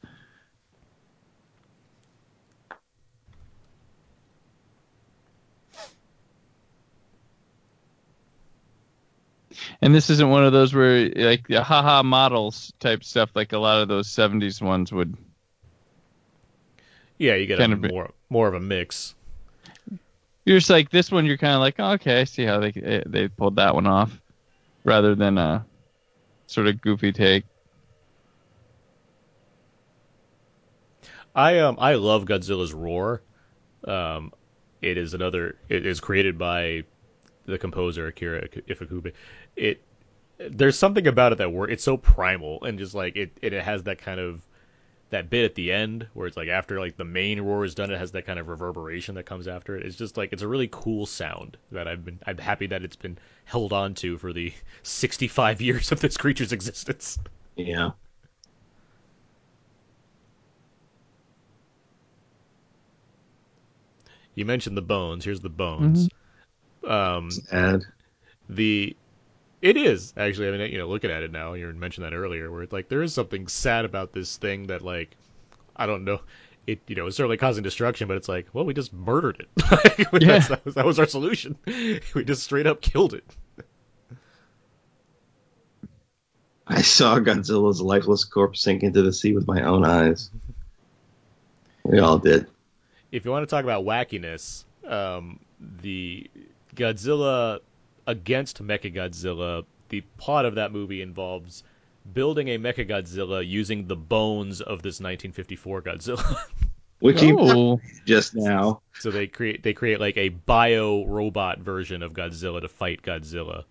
[9.82, 13.58] And this isn't one of those where like the haha models type stuff like a
[13.58, 15.16] lot of those 70s ones would.
[17.18, 19.16] Yeah, you get Kind a of more more of a mix.
[20.46, 21.26] You're just like this one.
[21.26, 23.88] You're kind of like, oh, okay, I see how they eh, they pulled that one
[23.88, 24.20] off,
[24.84, 25.66] rather than a
[26.50, 27.46] sort of goofy take.
[31.36, 33.22] I um I love Godzilla's roar.
[33.86, 34.34] Um,
[34.82, 35.58] it is another.
[35.70, 36.84] It is created by
[37.46, 39.14] the composer Akira Ifukube.
[39.56, 39.82] It
[40.38, 41.74] there's something about it that works.
[41.74, 43.38] It's so primal and just like it.
[43.42, 44.42] It has that kind of
[45.10, 47.92] that bit at the end where it's like after like the main roar is done,
[47.92, 49.86] it has that kind of reverberation that comes after it.
[49.86, 52.20] It's just like it's a really cool sound that I've been.
[52.26, 54.54] I'm happy that it's been held on to for the
[54.84, 57.18] 65 years of this creature's existence.
[57.56, 57.92] Yeah.
[64.36, 65.26] You mentioned the bones.
[65.26, 66.08] Here's the bones.
[66.88, 67.86] Um, And
[68.48, 68.96] the
[69.62, 70.48] it is actually.
[70.50, 72.90] I mean, you know, looking at it now, you mentioned that earlier, where it's like
[72.90, 75.16] there is something sad about this thing that, like,
[75.76, 76.22] I don't know.
[76.68, 79.50] It you know it's certainly causing destruction, but it's like, well, we just murdered it.
[80.12, 80.40] Like, Yeah.
[80.40, 81.58] that, was, that was our solution.
[82.16, 83.24] We just straight up killed it.
[86.68, 90.30] I saw Godzilla's lifeless corpse sink into the sea with my own eyes.
[91.84, 92.46] We all did.
[93.12, 95.40] If you want to talk about wackiness, um,
[95.82, 96.30] the
[96.76, 97.60] Godzilla
[98.10, 101.64] against Mechagodzilla, the plot of that movie involves
[102.12, 106.36] building a Mechagodzilla using the bones of this 1954 Godzilla.
[107.00, 108.82] Which he Oh, just now.
[108.96, 113.64] So they create they create like a bio robot version of Godzilla to fight Godzilla.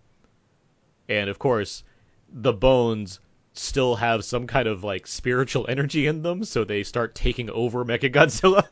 [1.09, 1.83] And of course,
[2.31, 3.19] the bones
[3.53, 7.85] still have some kind of like spiritual energy in them, so they start taking over
[7.85, 8.67] Mechagodzilla.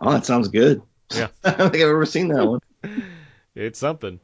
[0.00, 0.82] Oh, that sounds good.
[1.12, 1.28] Yeah.
[1.44, 2.60] I don't think I've ever seen that one.
[3.56, 4.20] It's something.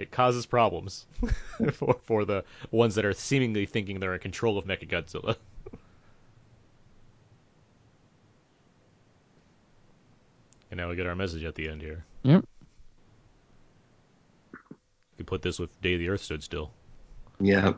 [0.00, 1.06] It causes problems
[1.74, 5.36] for for the ones that are seemingly thinking they're in control of Mechagodzilla.
[10.70, 12.04] And now we get our message at the end here.
[12.22, 12.44] Yep.
[14.52, 16.70] You could put this with Day the Earth Stood Still.
[17.40, 17.74] Yeah.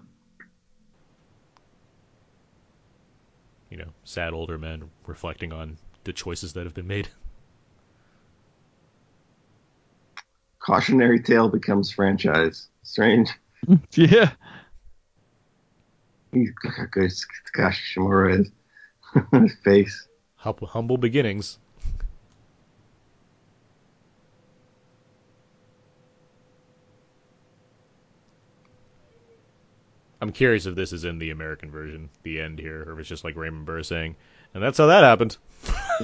[3.73, 7.09] you know, sad older men reflecting on the choices that have been made.
[10.65, 12.69] Cautionary tale becomes franchise.
[12.85, 13.31] Strange.
[13.95, 14.33] yeah.
[16.33, 17.11] He's look how good
[17.55, 18.51] Takashi Shimura is.
[19.33, 20.09] His face.
[20.37, 21.59] Hum- Humble beginnings.
[30.21, 33.09] I'm curious if this is in the American version, the end here, or if it's
[33.09, 34.15] just like Raymond Burr saying,
[34.55, 35.37] and that's how that happened.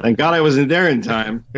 [0.00, 1.44] Thank God I wasn't there in time.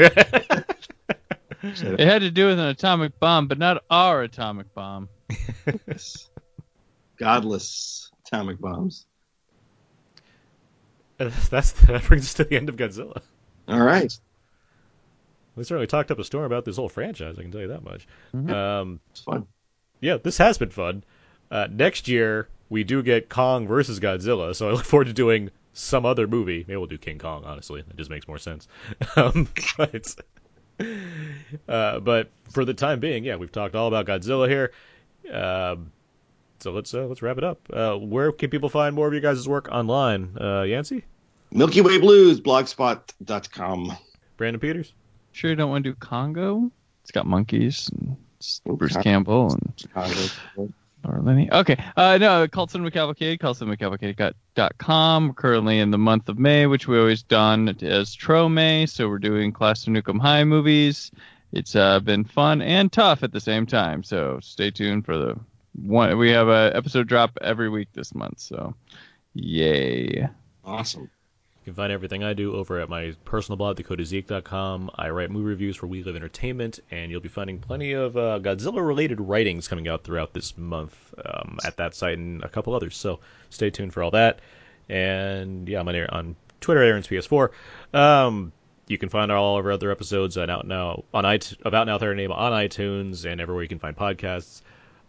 [1.65, 5.09] It had to do with an atomic bomb, but not our atomic bomb.
[7.19, 9.07] Godless atomic bombs.
[11.19, 13.23] that's, that's that brings us to the end of Godzilla.
[13.69, 14.13] All right.
[15.55, 17.39] We certainly talked up a storm about this whole franchise.
[17.39, 18.09] I can tell you that much.
[18.35, 18.51] Mhm.
[18.51, 19.47] Um, It's fun.
[20.01, 21.05] yeah, this has been fun.
[21.51, 25.51] Uh, next year we do get Kong versus Godzilla, so I look forward to doing
[25.73, 26.65] some other movie.
[26.67, 27.45] Maybe we'll do King Kong.
[27.45, 28.69] Honestly, it just makes more sense.
[29.17, 30.17] Um, but
[31.69, 34.73] uh, but for the time being, yeah, we've talked all about Godzilla here.
[35.33, 35.93] Um,
[36.61, 37.61] so let's uh, let's wrap it up.
[37.73, 40.37] Uh, where can people find more of you guys' work online?
[40.41, 41.05] Uh, Yancey,
[41.51, 43.93] Milky Way Blues, blogspot.com.
[44.37, 44.93] Brandon Peters.
[45.33, 46.71] Sure, you don't want to do Congo?
[47.03, 48.17] It's got monkeys and
[48.79, 50.75] Bruce Con- Campbell and
[51.05, 51.51] or Lenny.
[51.51, 51.77] Okay.
[51.97, 55.29] Uh, no, Cult Cinema Cavalcade, cultcinemacavalcade.com.
[55.29, 58.87] We're currently in the month of May, which we always done as Tro May.
[58.87, 61.11] So we're doing Class of Nuke 'Em High movies.
[61.53, 64.03] It's uh, been fun and tough at the same time.
[64.03, 65.39] So stay tuned for the
[65.75, 66.17] one.
[66.19, 68.41] We have a episode drop every week this month.
[68.41, 68.75] So
[69.35, 70.29] yay.
[70.65, 71.11] Awesome.
[71.63, 74.91] You can find everything I do over at my personal blog, thecodeiszeek.com.
[74.97, 78.41] I write movie reviews for We Live Entertainment, and you'll be finding plenty of uh,
[78.43, 82.97] Godzilla-related writings coming out throughout this month um, at that site and a couple others.
[82.97, 83.21] So
[83.51, 84.41] stay tuned for all that.
[84.89, 87.51] And yeah, I'm on, on Twitter, Aaron's PS4.
[87.95, 88.51] Um,
[88.89, 91.87] you can find all of our other episodes on Out Now on it, of Out
[91.87, 94.63] Now Third Name on iTunes and everywhere you can find podcasts.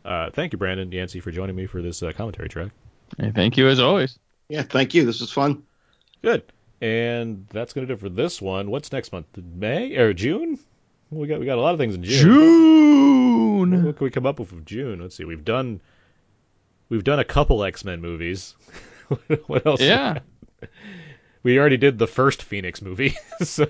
[0.05, 2.69] Uh, thank you, Brandon Yancey, for joining me for this uh, commentary track.
[3.17, 4.19] Hey, thank you as always.
[4.49, 5.03] Yeah, thank you.
[5.03, 5.63] This was fun.
[6.23, 6.43] Good.
[6.81, 8.69] And that's gonna do it for this one.
[8.69, 9.27] What's next month?
[9.37, 10.59] May or June?
[11.11, 12.19] We got we got a lot of things in June.
[13.69, 13.85] June.
[13.85, 14.99] What can we come up with for June?
[15.01, 15.25] Let's see.
[15.25, 15.79] We've done
[16.89, 18.55] we've done a couple X Men movies.
[19.47, 19.81] what else?
[19.81, 20.19] Yeah.
[21.43, 23.67] We already did the first Phoenix movie, so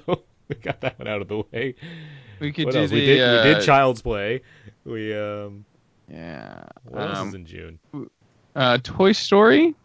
[0.47, 1.75] we got that one out of the way.
[2.39, 2.89] We could What do else?
[2.91, 2.95] the.
[2.95, 4.41] we did uh, we did Child's Play.
[4.85, 5.65] We um
[6.09, 6.63] Yeah.
[6.85, 7.79] what else Um, is in June?
[8.55, 9.75] uh, Toy Story.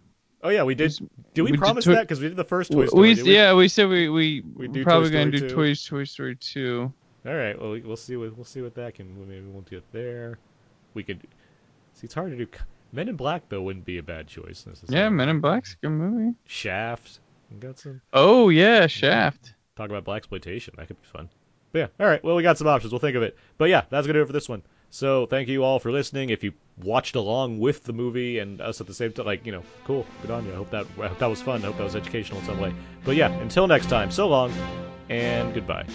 [0.42, 0.92] Oh yeah, we did.
[1.34, 2.02] Did we, we did promise Toy- that?
[2.02, 3.14] Because we did the first Toy Story.
[3.14, 3.34] we we?
[3.34, 5.48] yeah we said we we We we're do probably gonna do 2.
[5.48, 6.92] Toy Toy Story two.
[7.26, 7.60] All right.
[7.60, 8.16] Well, we- we'll see.
[8.16, 9.28] What, we'll see what that can.
[9.28, 10.38] Maybe we won't get there.
[10.94, 11.20] We could.
[11.94, 12.46] See, it's hard to do.
[12.92, 14.96] Men in Black though wouldn't be a bad choice necessarily.
[14.96, 16.34] Yeah, Men in Black's a good movie.
[16.46, 17.20] Shaft.
[17.50, 18.00] We got some.
[18.12, 19.54] Oh yeah, Shaft.
[19.76, 20.74] Talk about black exploitation.
[20.76, 21.28] That could be fun.
[21.72, 21.86] But yeah.
[22.00, 22.22] All right.
[22.24, 22.92] Well, we got some options.
[22.92, 23.36] We'll think of it.
[23.58, 24.62] But yeah, that's gonna do it for this one.
[24.90, 26.30] So thank you all for listening.
[26.30, 26.52] If you
[26.82, 30.06] watched along with the movie and us at the same time, like you know, cool.
[30.22, 30.52] Good on you.
[30.52, 31.62] I hope that I hope that was fun.
[31.62, 32.72] I hope that was educational in some way.
[33.04, 34.10] But yeah, until next time.
[34.10, 34.52] So long,
[35.08, 35.86] and goodbye.